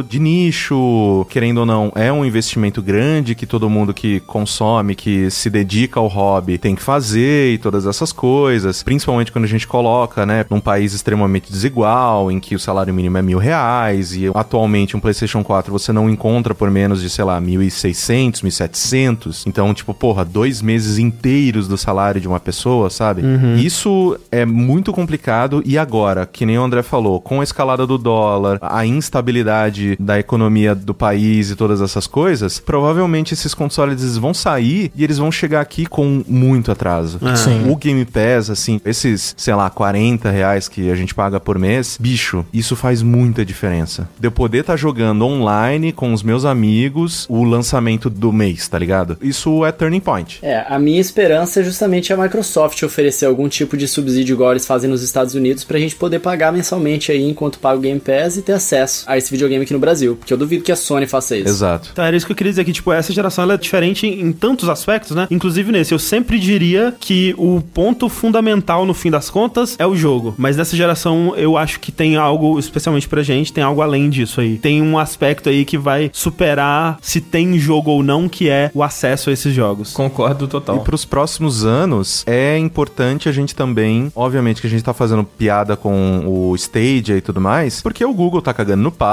de 0.07 0.19
nicho, 0.19 1.25
querendo 1.29 1.59
ou 1.59 1.65
não, 1.65 1.91
é 1.95 2.11
um 2.11 2.25
investimento 2.25 2.81
grande 2.81 3.35
que 3.35 3.45
todo 3.45 3.69
mundo 3.69 3.93
que 3.93 4.19
consome, 4.21 4.95
que 4.95 5.29
se 5.29 5.49
dedica 5.49 5.99
ao 5.99 6.07
hobby, 6.07 6.57
tem 6.57 6.75
que 6.75 6.81
fazer 6.81 7.53
e 7.53 7.57
todas 7.57 7.85
essas 7.85 8.11
coisas. 8.11 8.81
Principalmente 8.83 9.31
quando 9.31 9.45
a 9.45 9.47
gente 9.47 9.67
coloca, 9.67 10.25
né, 10.25 10.45
num 10.49 10.59
país 10.59 10.93
extremamente 10.93 11.51
desigual, 11.51 12.31
em 12.31 12.39
que 12.39 12.55
o 12.55 12.59
salário 12.59 12.93
mínimo 12.93 13.17
é 13.17 13.21
mil 13.21 13.37
reais 13.37 14.15
e 14.15 14.29
atualmente 14.33 14.97
um 14.97 14.99
PlayStation 14.99 15.43
4 15.43 15.71
você 15.71 15.93
não 15.93 16.09
encontra 16.09 16.55
por 16.55 16.71
menos 16.71 17.01
de, 17.01 17.09
sei 17.09 17.23
lá, 17.23 17.39
1.600, 17.39 18.43
1.700. 18.43 19.43
Então, 19.45 19.73
tipo, 19.73 19.93
porra, 19.93 20.25
dois 20.25 20.61
meses 20.61 20.97
inteiros 20.97 21.67
do 21.67 21.77
salário 21.77 22.19
de 22.19 22.27
uma 22.27 22.39
pessoa, 22.39 22.89
sabe? 22.89 23.21
Isso 23.57 24.17
é 24.31 24.45
muito 24.45 24.91
complicado 24.91 25.61
e 25.65 25.77
agora, 25.77 26.25
que 26.25 26.45
nem 26.45 26.57
o 26.57 26.63
André 26.63 26.81
falou, 26.81 27.21
com 27.21 27.41
a 27.41 27.43
escalada 27.43 27.85
do 27.85 27.97
dólar, 27.97 28.57
a 28.61 28.85
instabilidade 28.85 29.34
da 29.43 30.19
economia 30.19 30.73
do 30.75 30.93
país 30.93 31.49
e 31.49 31.55
todas 31.55 31.81
essas 31.81 32.07
coisas, 32.07 32.59
provavelmente 32.59 33.33
esses 33.33 33.53
consoles 33.53 34.17
vão 34.17 34.33
sair 34.33 34.91
e 34.95 35.03
eles 35.03 35.17
vão 35.17 35.31
chegar 35.31 35.61
aqui 35.61 35.85
com 35.85 36.23
muito 36.27 36.71
atraso. 36.71 37.19
Sim. 37.35 37.69
O 37.69 37.75
Game 37.75 38.05
Pass, 38.05 38.49
assim, 38.49 38.79
esses, 38.85 39.33
sei 39.37 39.53
lá, 39.53 39.69
40 39.69 40.29
reais 40.29 40.67
que 40.67 40.89
a 40.89 40.95
gente 40.95 41.13
paga 41.13 41.39
por 41.39 41.57
mês, 41.57 41.97
bicho, 41.99 42.45
isso 42.53 42.75
faz 42.75 43.01
muita 43.01 43.45
diferença. 43.45 44.07
De 44.19 44.27
eu 44.27 44.31
poder 44.31 44.59
estar 44.59 44.75
jogando 44.75 45.25
online 45.25 45.91
com 45.91 46.13
os 46.13 46.23
meus 46.23 46.45
amigos 46.45 47.25
o 47.29 47.43
lançamento 47.43 48.09
do 48.09 48.31
mês, 48.31 48.67
tá 48.67 48.77
ligado? 48.77 49.17
Isso 49.21 49.65
é 49.65 49.71
turning 49.71 49.99
point. 49.99 50.39
É, 50.41 50.65
a 50.67 50.79
minha 50.79 50.99
esperança 50.99 51.59
é 51.59 51.63
justamente 51.63 52.11
a 52.13 52.17
Microsoft 52.17 52.81
oferecer 52.83 53.25
algum 53.25 53.47
tipo 53.47 53.77
de 53.77 53.87
subsídio 53.87 54.33
igual 54.33 54.51
eles 54.51 54.65
fazem 54.65 54.89
nos 54.89 55.03
Estados 55.03 55.35
Unidos 55.35 55.63
pra 55.63 55.79
gente 55.79 55.95
poder 55.95 56.19
pagar 56.19 56.51
mensalmente 56.51 57.11
aí 57.11 57.23
enquanto 57.23 57.59
paga 57.59 57.77
o 57.77 57.81
Game 57.81 57.99
Pass 57.99 58.37
e 58.37 58.41
ter 58.41 58.53
acesso 58.53 59.03
a 59.07 59.14
esse 59.17 59.31
videogame 59.31 59.63
aqui 59.63 59.73
no 59.73 59.79
Brasil. 59.79 60.15
Porque 60.15 60.33
eu 60.33 60.37
duvido 60.37 60.63
que 60.63 60.71
a 60.71 60.75
Sony 60.75 61.07
faça 61.07 61.37
isso. 61.37 61.49
Exato. 61.49 61.89
Então, 61.91 62.05
era 62.05 62.15
isso 62.15 62.25
que 62.25 62.31
eu 62.31 62.35
queria 62.35 62.51
dizer, 62.51 62.65
que, 62.65 62.73
tipo, 62.73 62.91
essa 62.91 63.13
geração 63.13 63.43
ela 63.43 63.53
é 63.53 63.57
diferente 63.57 64.07
em, 64.07 64.21
em 64.21 64.31
tantos 64.31 64.69
aspectos, 64.69 65.15
né? 65.15 65.27
Inclusive 65.29 65.71
nesse, 65.71 65.93
eu 65.93 65.99
sempre 65.99 66.39
diria 66.39 66.93
que 66.99 67.33
o 67.37 67.61
ponto 67.61 68.09
fundamental, 68.09 68.85
no 68.85 68.93
fim 68.93 69.11
das 69.11 69.29
contas, 69.29 69.75
é 69.79 69.85
o 69.85 69.95
jogo. 69.95 70.33
Mas 70.37 70.57
nessa 70.57 70.75
geração, 70.75 71.33
eu 71.35 71.57
acho 71.57 71.79
que 71.79 71.91
tem 71.91 72.15
algo, 72.15 72.57
especialmente 72.59 73.07
pra 73.07 73.23
gente, 73.23 73.53
tem 73.53 73.63
algo 73.63 73.81
além 73.81 74.09
disso 74.09 74.41
aí. 74.41 74.57
Tem 74.57 74.81
um 74.81 74.97
aspecto 74.97 75.49
aí 75.49 75.65
que 75.65 75.77
vai 75.77 76.09
superar 76.13 76.97
se 77.01 77.21
tem 77.21 77.57
jogo 77.57 77.91
ou 77.91 78.03
não, 78.03 78.27
que 78.27 78.49
é 78.49 78.71
o 78.73 78.83
acesso 78.83 79.29
a 79.29 79.33
esses 79.33 79.53
jogos. 79.53 79.93
Concordo 79.93 80.47
total. 80.47 80.77
E 80.77 80.79
para 80.79 80.95
os 80.95 81.05
próximos 81.05 81.65
anos, 81.65 82.23
é 82.27 82.57
importante 82.57 83.29
a 83.29 83.31
gente 83.31 83.55
também, 83.55 84.11
obviamente 84.15 84.61
que 84.61 84.67
a 84.67 84.69
gente 84.69 84.83
tá 84.83 84.93
fazendo 84.93 85.23
piada 85.23 85.75
com 85.75 86.23
o 86.25 86.55
Stadia 86.55 87.17
e 87.17 87.21
tudo 87.21 87.41
mais, 87.41 87.81
porque 87.81 88.03
o 88.03 88.13
Google 88.13 88.41
tá 88.41 88.53
cagando 88.53 88.83
no 88.83 88.91
pau, 88.91 89.04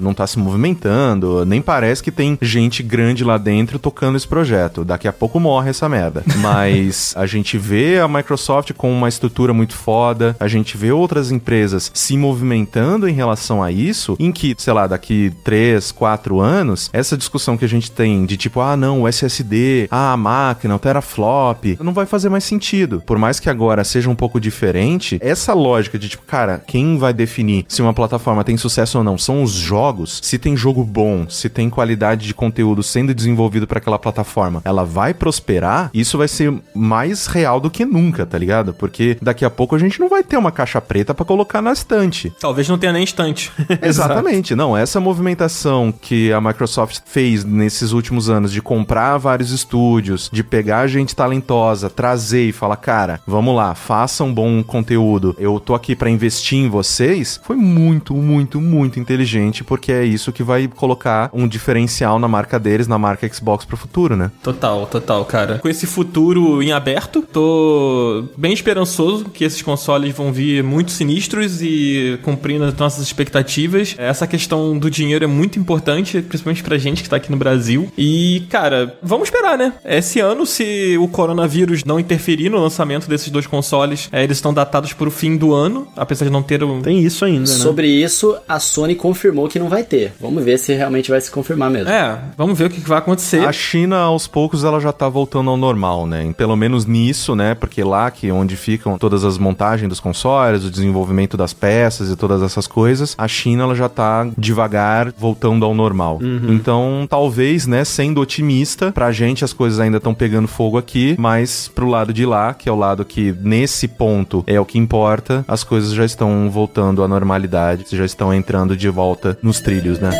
não 0.00 0.14
tá 0.14 0.26
se 0.26 0.38
movimentando, 0.38 1.44
nem 1.44 1.60
parece 1.60 2.02
que 2.02 2.10
tem 2.10 2.38
gente 2.40 2.82
grande 2.82 3.24
lá 3.24 3.38
dentro 3.38 3.78
tocando 3.78 4.16
esse 4.16 4.26
projeto. 4.26 4.84
Daqui 4.84 5.08
a 5.08 5.12
pouco 5.12 5.40
morre 5.40 5.70
essa 5.70 5.88
merda. 5.88 6.22
Mas 6.38 7.14
a 7.16 7.26
gente 7.26 7.58
vê 7.58 7.98
a 7.98 8.08
Microsoft 8.08 8.72
com 8.72 8.92
uma 8.92 9.08
estrutura 9.08 9.52
muito 9.52 9.74
foda, 9.74 10.36
a 10.38 10.48
gente 10.48 10.76
vê 10.76 10.92
outras 10.92 11.30
empresas 11.30 11.90
se 11.94 12.16
movimentando 12.16 13.08
em 13.08 13.12
relação 13.12 13.62
a 13.62 13.70
isso, 13.70 14.16
em 14.18 14.32
que, 14.32 14.54
sei 14.58 14.72
lá, 14.72 14.86
daqui 14.86 15.32
3, 15.44 15.92
4 15.92 16.40
anos, 16.40 16.90
essa 16.92 17.16
discussão 17.16 17.56
que 17.56 17.64
a 17.64 17.68
gente 17.68 17.90
tem 17.90 18.24
de 18.26 18.36
tipo, 18.36 18.60
ah, 18.60 18.76
não, 18.76 19.02
o 19.02 19.08
SSD, 19.08 19.88
ah, 19.90 20.12
a 20.12 20.16
máquina, 20.16 20.74
o 20.74 20.78
teraflop, 20.78 21.76
não 21.80 21.92
vai 21.92 22.06
fazer 22.06 22.28
mais 22.28 22.44
sentido. 22.44 23.02
Por 23.04 23.18
mais 23.18 23.40
que 23.40 23.50
agora 23.50 23.84
seja 23.84 24.10
um 24.10 24.14
pouco 24.14 24.40
diferente, 24.40 25.18
essa 25.20 25.52
lógica 25.54 25.98
de 25.98 26.08
tipo, 26.08 26.24
cara, 26.24 26.62
quem 26.66 26.98
vai 26.98 27.12
definir 27.12 27.64
se 27.68 27.82
uma 27.82 27.94
plataforma 27.94 28.44
tem 28.44 28.56
sucesso 28.56 28.98
ou 28.98 29.04
não 29.04 29.15
são 29.18 29.42
os 29.42 29.52
jogos. 29.52 30.20
Se 30.22 30.38
tem 30.38 30.56
jogo 30.56 30.84
bom, 30.84 31.28
se 31.28 31.48
tem 31.48 31.70
qualidade 31.70 32.26
de 32.26 32.34
conteúdo 32.34 32.82
sendo 32.82 33.14
desenvolvido 33.14 33.66
para 33.66 33.78
aquela 33.78 33.98
plataforma, 33.98 34.62
ela 34.64 34.84
vai 34.84 35.14
prosperar, 35.14 35.90
isso 35.92 36.18
vai 36.18 36.28
ser 36.28 36.52
mais 36.74 37.26
real 37.26 37.60
do 37.60 37.70
que 37.70 37.84
nunca, 37.84 38.26
tá 38.26 38.38
ligado? 38.38 38.74
Porque 38.74 39.16
daqui 39.20 39.44
a 39.44 39.50
pouco 39.50 39.74
a 39.74 39.78
gente 39.78 40.00
não 40.00 40.08
vai 40.08 40.22
ter 40.22 40.36
uma 40.36 40.52
caixa 40.52 40.80
preta 40.80 41.14
para 41.14 41.24
colocar 41.24 41.62
na 41.62 41.72
estante. 41.72 42.32
Talvez 42.40 42.68
não 42.68 42.78
tenha 42.78 42.92
nem 42.92 43.04
estante. 43.04 43.52
Exatamente. 43.82 44.54
Não, 44.54 44.76
essa 44.76 45.00
movimentação 45.00 45.92
que 45.92 46.32
a 46.32 46.40
Microsoft 46.40 47.00
fez 47.04 47.44
nesses 47.44 47.92
últimos 47.92 48.28
anos 48.28 48.52
de 48.52 48.62
comprar 48.62 49.18
vários 49.18 49.50
estúdios, 49.50 50.30
de 50.32 50.42
pegar 50.42 50.86
gente 50.86 51.14
talentosa, 51.14 51.90
trazer 51.90 52.48
e 52.48 52.52
falar, 52.52 52.76
cara, 52.76 53.20
vamos 53.26 53.54
lá, 53.54 53.74
faça 53.74 54.24
um 54.24 54.32
bom 54.32 54.62
conteúdo. 54.62 55.34
Eu 55.38 55.58
tô 55.60 55.74
aqui 55.74 55.94
para 55.94 56.10
investir 56.10 56.58
em 56.58 56.68
vocês. 56.68 57.40
Foi 57.42 57.56
muito, 57.56 58.14
muito, 58.14 58.60
muito 58.60 58.98
inteligente, 59.06 59.62
porque 59.62 59.92
é 59.92 60.04
isso 60.04 60.32
que 60.32 60.42
vai 60.42 60.66
colocar 60.66 61.30
um 61.32 61.46
diferencial 61.46 62.18
na 62.18 62.26
marca 62.26 62.58
deles, 62.58 62.88
na 62.88 62.98
marca 62.98 63.32
Xbox 63.32 63.64
pro 63.64 63.76
futuro, 63.76 64.16
né? 64.16 64.30
Total, 64.42 64.86
total, 64.86 65.24
cara. 65.24 65.58
Com 65.58 65.68
esse 65.68 65.86
futuro 65.86 66.60
em 66.60 66.72
aberto, 66.72 67.22
tô 67.22 68.24
bem 68.36 68.52
esperançoso 68.52 69.26
que 69.26 69.44
esses 69.44 69.62
consoles 69.62 70.14
vão 70.14 70.32
vir 70.32 70.62
muito 70.64 70.90
sinistros 70.90 71.62
e 71.62 72.18
cumprindo 72.22 72.64
as 72.64 72.74
nossas 72.74 73.04
expectativas. 73.04 73.94
Essa 73.96 74.26
questão 74.26 74.76
do 74.76 74.90
dinheiro 74.90 75.24
é 75.24 75.28
muito 75.28 75.58
importante, 75.58 76.20
principalmente 76.20 76.62
pra 76.62 76.76
gente 76.76 77.02
que 77.02 77.08
tá 77.08 77.16
aqui 77.16 77.30
no 77.30 77.36
Brasil. 77.36 77.90
E, 77.96 78.44
cara, 78.50 78.98
vamos 79.02 79.28
esperar, 79.28 79.56
né? 79.56 79.72
Esse 79.84 80.18
ano, 80.18 80.44
se 80.44 80.96
o 80.98 81.06
coronavírus 81.06 81.84
não 81.84 82.00
interferir 82.00 82.50
no 82.50 82.58
lançamento 82.58 83.08
desses 83.08 83.30
dois 83.30 83.46
consoles, 83.46 84.08
é, 84.10 84.24
eles 84.24 84.38
estão 84.38 84.52
datados 84.52 84.92
pro 84.92 85.10
fim 85.10 85.36
do 85.36 85.54
ano, 85.54 85.86
apesar 85.96 86.24
de 86.24 86.32
não 86.32 86.42
ter 86.42 86.64
um... 86.64 86.82
Tem 86.82 86.98
isso 86.98 87.24
ainda, 87.24 87.40
né? 87.40 87.46
Sobre 87.46 87.86
isso, 87.86 88.36
a 88.48 88.58
Sony 88.58 88.95
confirmou 88.96 89.48
que 89.48 89.58
não 89.58 89.68
vai 89.68 89.84
ter. 89.84 90.12
Vamos 90.20 90.44
ver 90.44 90.58
se 90.58 90.72
realmente 90.74 91.10
vai 91.10 91.20
se 91.20 91.30
confirmar 91.30 91.70
mesmo. 91.70 91.90
É, 91.90 92.18
vamos 92.36 92.58
ver 92.58 92.66
o 92.66 92.70
que 92.70 92.80
vai 92.80 92.98
acontecer. 92.98 93.46
A 93.46 93.52
China, 93.52 93.98
aos 93.98 94.26
poucos, 94.26 94.64
ela 94.64 94.80
já 94.80 94.92
tá 94.92 95.08
voltando 95.08 95.50
ao 95.50 95.56
normal, 95.56 96.06
né? 96.06 96.32
Pelo 96.36 96.56
menos 96.56 96.86
nisso, 96.86 97.34
né? 97.34 97.54
Porque 97.54 97.82
lá 97.84 98.10
que 98.10 98.28
é 98.28 98.32
onde 98.32 98.56
ficam 98.56 98.98
todas 98.98 99.24
as 99.24 99.38
montagens 99.38 99.88
dos 99.88 100.00
consoles, 100.00 100.64
o 100.64 100.70
desenvolvimento 100.70 101.36
das 101.36 101.52
peças 101.52 102.10
e 102.10 102.16
todas 102.16 102.42
essas 102.42 102.66
coisas, 102.66 103.14
a 103.18 103.28
China 103.28 103.64
ela 103.64 103.74
já 103.74 103.88
tá 103.88 104.26
devagar 104.36 105.12
voltando 105.16 105.64
ao 105.64 105.74
normal. 105.74 106.18
Uhum. 106.22 106.52
Então, 106.54 107.06
talvez, 107.08 107.66
né, 107.66 107.84
sendo 107.84 108.20
otimista, 108.20 108.92
pra 108.92 109.12
gente 109.12 109.44
as 109.44 109.52
coisas 109.52 109.80
ainda 109.80 109.98
estão 109.98 110.14
pegando 110.14 110.48
fogo 110.48 110.78
aqui, 110.78 111.14
mas 111.18 111.68
pro 111.68 111.88
lado 111.88 112.12
de 112.12 112.24
lá, 112.24 112.54
que 112.54 112.68
é 112.68 112.72
o 112.72 112.76
lado 112.76 113.04
que 113.04 113.34
nesse 113.40 113.88
ponto 113.88 114.44
é 114.46 114.60
o 114.60 114.64
que 114.64 114.78
importa, 114.78 115.44
as 115.46 115.62
coisas 115.64 115.92
já 115.92 116.04
estão 116.04 116.48
voltando 116.50 117.02
à 117.02 117.08
normalidade, 117.08 117.84
já 117.90 118.04
estão 118.04 118.32
entrando 118.32 118.76
de 118.76 118.85
volta 118.90 119.38
nos 119.42 119.60
trilhos, 119.60 119.98
né? 119.98 120.10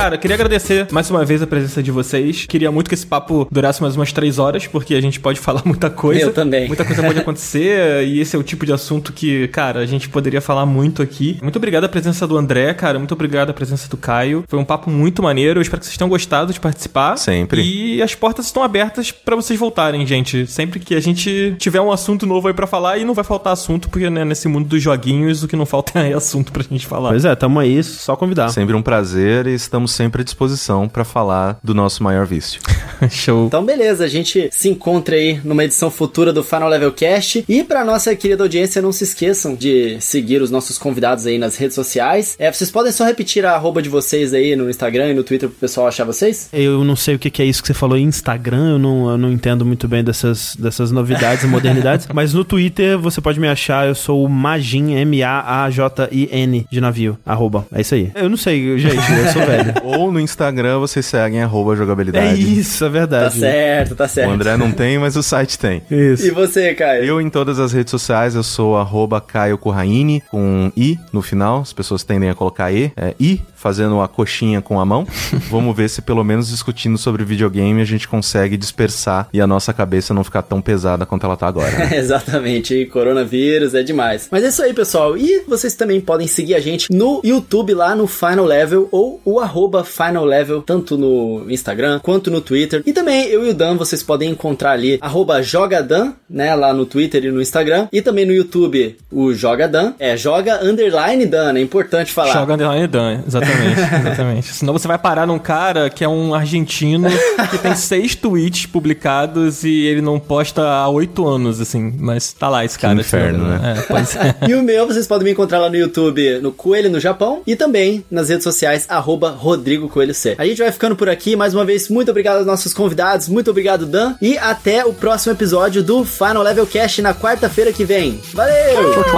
Cara, 0.00 0.16
queria 0.16 0.34
agradecer 0.34 0.88
mais 0.90 1.10
uma 1.10 1.26
vez 1.26 1.42
a 1.42 1.46
presença 1.46 1.82
de 1.82 1.90
vocês. 1.90 2.46
Queria 2.46 2.72
muito 2.72 2.88
que 2.88 2.94
esse 2.94 3.06
papo 3.06 3.46
durasse 3.52 3.82
mais 3.82 3.96
umas 3.96 4.10
três 4.10 4.38
horas, 4.38 4.66
porque 4.66 4.94
a 4.94 5.00
gente 5.00 5.20
pode 5.20 5.38
falar 5.44 5.60
muita 5.62 5.90
coisa. 5.90 6.22
Eu 6.22 6.32
também. 6.32 6.66
Muita 6.66 6.86
coisa 6.86 7.02
pode 7.02 7.18
acontecer, 7.18 8.02
e 8.08 8.18
esse 8.18 8.34
é 8.34 8.38
o 8.38 8.42
tipo 8.42 8.64
de 8.64 8.72
assunto 8.72 9.12
que, 9.12 9.46
cara, 9.48 9.80
a 9.80 9.84
gente 9.84 10.08
poderia 10.08 10.40
falar 10.40 10.64
muito 10.64 11.02
aqui. 11.02 11.38
Muito 11.42 11.56
obrigado 11.56 11.84
a 11.84 11.88
presença 11.88 12.26
do 12.26 12.38
André, 12.38 12.72
cara. 12.72 12.98
Muito 12.98 13.12
obrigado 13.12 13.50
a 13.50 13.52
presença 13.52 13.90
do 13.90 13.98
Caio. 13.98 14.42
Foi 14.48 14.58
um 14.58 14.64
papo 14.64 14.88
muito 14.88 15.22
maneiro. 15.22 15.58
Eu 15.58 15.62
espero 15.62 15.80
que 15.80 15.84
vocês 15.84 15.98
tenham 15.98 16.08
gostado 16.08 16.50
de 16.50 16.58
participar. 16.58 17.18
Sempre. 17.18 17.60
E 17.60 18.00
as 18.00 18.14
portas 18.14 18.46
estão 18.46 18.62
abertas 18.62 19.12
pra 19.12 19.36
vocês 19.36 19.60
voltarem, 19.60 20.06
gente. 20.06 20.46
Sempre 20.46 20.80
que 20.80 20.94
a 20.94 21.00
gente 21.00 21.54
tiver 21.58 21.82
um 21.82 21.92
assunto 21.92 22.24
novo 22.24 22.48
aí 22.48 22.54
pra 22.54 22.66
falar, 22.66 22.96
e 22.96 23.04
não 23.04 23.12
vai 23.12 23.22
faltar 23.22 23.52
assunto, 23.52 23.90
porque 23.90 24.08
né, 24.08 24.24
nesse 24.24 24.48
mundo 24.48 24.66
dos 24.66 24.82
joguinhos, 24.82 25.42
o 25.42 25.48
que 25.48 25.56
não 25.56 25.66
falta 25.66 26.00
é 26.00 26.14
assunto 26.14 26.52
pra 26.52 26.62
gente 26.62 26.86
falar. 26.86 27.10
Pois 27.10 27.26
é, 27.26 27.36
tamo 27.36 27.60
aí, 27.60 27.84
só 27.84 28.16
convidar. 28.16 28.48
Sempre 28.48 28.74
um 28.74 28.80
prazer 28.80 29.46
e 29.46 29.52
estamos 29.52 29.89
sempre 29.90 30.22
à 30.22 30.24
disposição 30.24 30.88
para 30.88 31.04
falar 31.04 31.58
do 31.62 31.74
nosso 31.74 32.02
maior 32.02 32.26
vício. 32.26 32.60
Show. 33.10 33.46
Então, 33.46 33.64
beleza, 33.64 34.04
a 34.04 34.08
gente 34.08 34.48
se 34.52 34.68
encontra 34.68 35.16
aí 35.16 35.40
numa 35.44 35.64
edição 35.64 35.90
futura 35.90 36.32
do 36.32 36.44
Final 36.44 36.68
Level 36.68 36.92
Cast. 36.92 37.44
E 37.48 37.64
pra 37.64 37.84
nossa 37.84 38.14
querida 38.14 38.44
audiência, 38.44 38.82
não 38.82 38.92
se 38.92 39.04
esqueçam 39.04 39.54
de 39.54 40.00
seguir 40.00 40.42
os 40.42 40.50
nossos 40.50 40.78
convidados 40.78 41.26
aí 41.26 41.38
nas 41.38 41.56
redes 41.56 41.74
sociais. 41.74 42.36
É, 42.38 42.50
vocês 42.50 42.70
podem 42.70 42.92
só 42.92 43.04
repetir 43.04 43.44
a 43.44 43.52
arroba 43.52 43.82
de 43.82 43.88
vocês 43.88 44.34
aí 44.34 44.54
no 44.56 44.68
Instagram 44.68 45.10
e 45.10 45.14
no 45.14 45.24
Twitter 45.24 45.48
pro 45.48 45.58
pessoal 45.58 45.86
achar 45.86 46.04
vocês? 46.04 46.48
Eu 46.52 46.84
não 46.84 46.96
sei 46.96 47.14
o 47.14 47.18
que 47.18 47.30
que 47.30 47.42
é 47.42 47.44
isso 47.44 47.62
que 47.62 47.68
você 47.68 47.74
falou 47.74 47.96
em 47.96 48.04
Instagram, 48.04 48.72
eu 48.72 48.78
não, 48.78 49.10
eu 49.10 49.18
não 49.18 49.30
entendo 49.30 49.64
muito 49.64 49.88
bem 49.88 50.02
dessas, 50.02 50.56
dessas 50.56 50.90
novidades 50.90 51.44
e 51.44 51.46
modernidades, 51.48 52.06
mas 52.12 52.34
no 52.34 52.44
Twitter 52.44 52.98
você 52.98 53.20
pode 53.20 53.40
me 53.40 53.48
achar, 53.48 53.86
eu 53.86 53.94
sou 53.94 54.24
o 54.24 54.28
Magin, 54.28 54.92
M-A-A-J-I-N, 54.92 56.66
de 56.70 56.80
navio, 56.80 57.18
arroba. 57.24 57.66
É 57.72 57.80
isso 57.80 57.94
aí. 57.94 58.10
Eu 58.14 58.28
não 58.28 58.36
sei, 58.36 58.78
gente, 58.78 58.96
eu 58.96 59.32
sou 59.32 59.46
velho. 59.46 59.74
Ou 59.84 60.10
no 60.12 60.20
Instagram 60.20 60.78
vocês 60.78 61.06
seguem 61.06 61.42
arroba 61.42 61.72
É 61.72 61.76
jogabilidade. 61.76 62.58
isso, 62.58 62.84
é 62.84 62.88
Tá 62.88 62.92
verdade. 62.92 63.38
certo, 63.38 63.94
tá 63.94 64.04
O 64.04 64.08
certo. 64.08 64.30
André 64.30 64.56
não 64.56 64.72
tem, 64.72 64.98
mas 64.98 65.16
o 65.16 65.22
site 65.22 65.58
tem. 65.58 65.82
Isso. 65.90 66.26
E 66.26 66.30
você, 66.30 66.74
Caio? 66.74 67.04
Eu 67.04 67.20
em 67.20 67.30
todas 67.30 67.58
as 67.58 67.72
redes 67.72 67.90
sociais, 67.90 68.34
eu 68.34 68.42
sou 68.42 68.76
arroba 68.76 69.20
Caio 69.20 69.56
Corraine, 69.58 70.22
com 70.30 70.70
I 70.76 70.98
no 71.12 71.22
final, 71.22 71.60
as 71.60 71.72
pessoas 71.72 72.02
tendem 72.02 72.28
a 72.30 72.34
colocar 72.34 72.70
E, 72.72 72.92
é 72.96 73.14
I, 73.18 73.40
fazendo 73.54 74.00
a 74.00 74.08
coxinha 74.08 74.60
com 74.60 74.80
a 74.80 74.84
mão. 74.84 75.06
Vamos 75.50 75.76
ver 75.76 75.88
se 75.88 76.02
pelo 76.02 76.24
menos 76.24 76.48
discutindo 76.48 76.96
sobre 76.98 77.24
videogame 77.24 77.80
a 77.80 77.84
gente 77.84 78.08
consegue 78.08 78.56
dispersar 78.56 79.28
e 79.32 79.40
a 79.40 79.46
nossa 79.46 79.72
cabeça 79.72 80.12
não 80.14 80.24
ficar 80.24 80.42
tão 80.42 80.60
pesada 80.60 81.04
quanto 81.06 81.24
ela 81.26 81.36
tá 81.36 81.46
agora. 81.46 81.70
né? 81.70 81.96
Exatamente, 81.98 82.74
e 82.74 82.86
coronavírus 82.86 83.74
é 83.74 83.82
demais. 83.82 84.28
Mas 84.30 84.44
é 84.44 84.48
isso 84.48 84.62
aí, 84.62 84.72
pessoal. 84.72 85.16
E 85.16 85.44
vocês 85.48 85.74
também 85.74 86.00
podem 86.00 86.26
seguir 86.26 86.54
a 86.54 86.60
gente 86.60 86.86
no 86.92 87.20
YouTube 87.24 87.74
lá 87.74 87.94
no 87.94 88.06
Final 88.06 88.44
Level 88.44 88.88
ou 88.90 89.20
o 89.24 89.38
arroba 89.40 89.69
Final 89.84 90.24
Level, 90.24 90.62
tanto 90.62 90.96
no 90.96 91.46
Instagram 91.48 92.00
quanto 92.02 92.30
no 92.30 92.40
Twitter. 92.40 92.82
E 92.86 92.92
também 92.92 93.26
eu 93.28 93.46
e 93.46 93.50
o 93.50 93.54
Dan, 93.54 93.76
vocês 93.76 94.02
podem 94.02 94.30
encontrar 94.30 94.72
ali 94.72 94.98
arroba 95.00 95.42
Jogadan, 95.42 96.12
né, 96.28 96.54
lá 96.54 96.72
no 96.72 96.86
Twitter 96.86 97.24
e 97.24 97.30
no 97.30 97.40
Instagram. 97.40 97.88
E 97.92 98.02
também 98.02 98.26
no 98.26 98.32
YouTube 98.32 98.96
o 99.10 99.32
Jogadan. 99.32 99.94
É 99.98 100.16
Joga 100.16 100.64
Underline 100.64 101.26
Dan, 101.26 101.54
é 101.56 101.60
importante 101.60 102.12
falar. 102.12 102.32
Joga 102.32 102.54
Underline 102.54 102.86
Dan, 102.86 103.20
exatamente, 103.26 103.80
exatamente. 104.06 104.46
Senão 104.48 104.72
você 104.72 104.88
vai 104.88 104.98
parar 104.98 105.26
num 105.26 105.38
cara 105.38 105.90
que 105.90 106.04
é 106.04 106.08
um 106.08 106.34
argentino 106.34 107.08
que 107.50 107.58
tem 107.58 107.74
seis 107.76 108.14
tweets 108.14 108.66
publicados 108.66 109.64
e 109.64 109.86
ele 109.86 110.00
não 110.00 110.18
posta 110.18 110.62
há 110.62 110.88
oito 110.88 111.26
anos, 111.26 111.60
assim. 111.60 111.92
Mas 111.98 112.32
tá 112.32 112.48
lá 112.48 112.64
esse 112.64 112.78
cara. 112.78 112.94
esse 112.94 113.08
inferno, 113.08 113.46
né? 113.46 113.84
É, 113.88 114.46
é. 114.46 114.50
E 114.50 114.54
o 114.54 114.62
meu 114.62 114.86
vocês 114.86 115.06
podem 115.06 115.24
me 115.24 115.30
encontrar 115.32 115.58
lá 115.58 115.68
no 115.68 115.76
YouTube, 115.76 116.40
no 116.40 116.52
Coelho 116.52 116.90
no 116.90 117.00
Japão, 117.00 117.42
e 117.46 117.54
também 117.54 118.04
nas 118.10 118.28
redes 118.28 118.44
sociais, 118.44 118.86
arroba 118.88 119.30
Rodrigo 119.50 119.88
Coelho 119.88 120.14
C. 120.14 120.36
A 120.38 120.46
gente 120.46 120.58
vai 120.58 120.70
ficando 120.70 120.94
por 120.94 121.08
aqui, 121.08 121.34
mais 121.34 121.54
uma 121.54 121.64
vez, 121.64 121.88
muito 121.88 122.10
obrigado 122.10 122.38
aos 122.38 122.46
nossos 122.46 122.72
convidados, 122.72 123.28
muito 123.28 123.50
obrigado, 123.50 123.84
Dan, 123.84 124.14
e 124.22 124.38
até 124.38 124.84
o 124.84 124.92
próximo 124.92 125.32
episódio 125.32 125.82
do 125.82 126.04
Final 126.04 126.42
Level 126.42 126.66
Cast 126.66 127.02
na 127.02 127.12
quarta-feira 127.12 127.72
que 127.72 127.84
vem. 127.84 128.20
Valeu! 128.32 129.10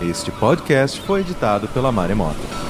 Este 0.00 0.32
podcast 0.32 1.00
foi 1.02 1.20
editado 1.20 1.68
pela 1.68 1.92
Maremoto. 1.92 2.61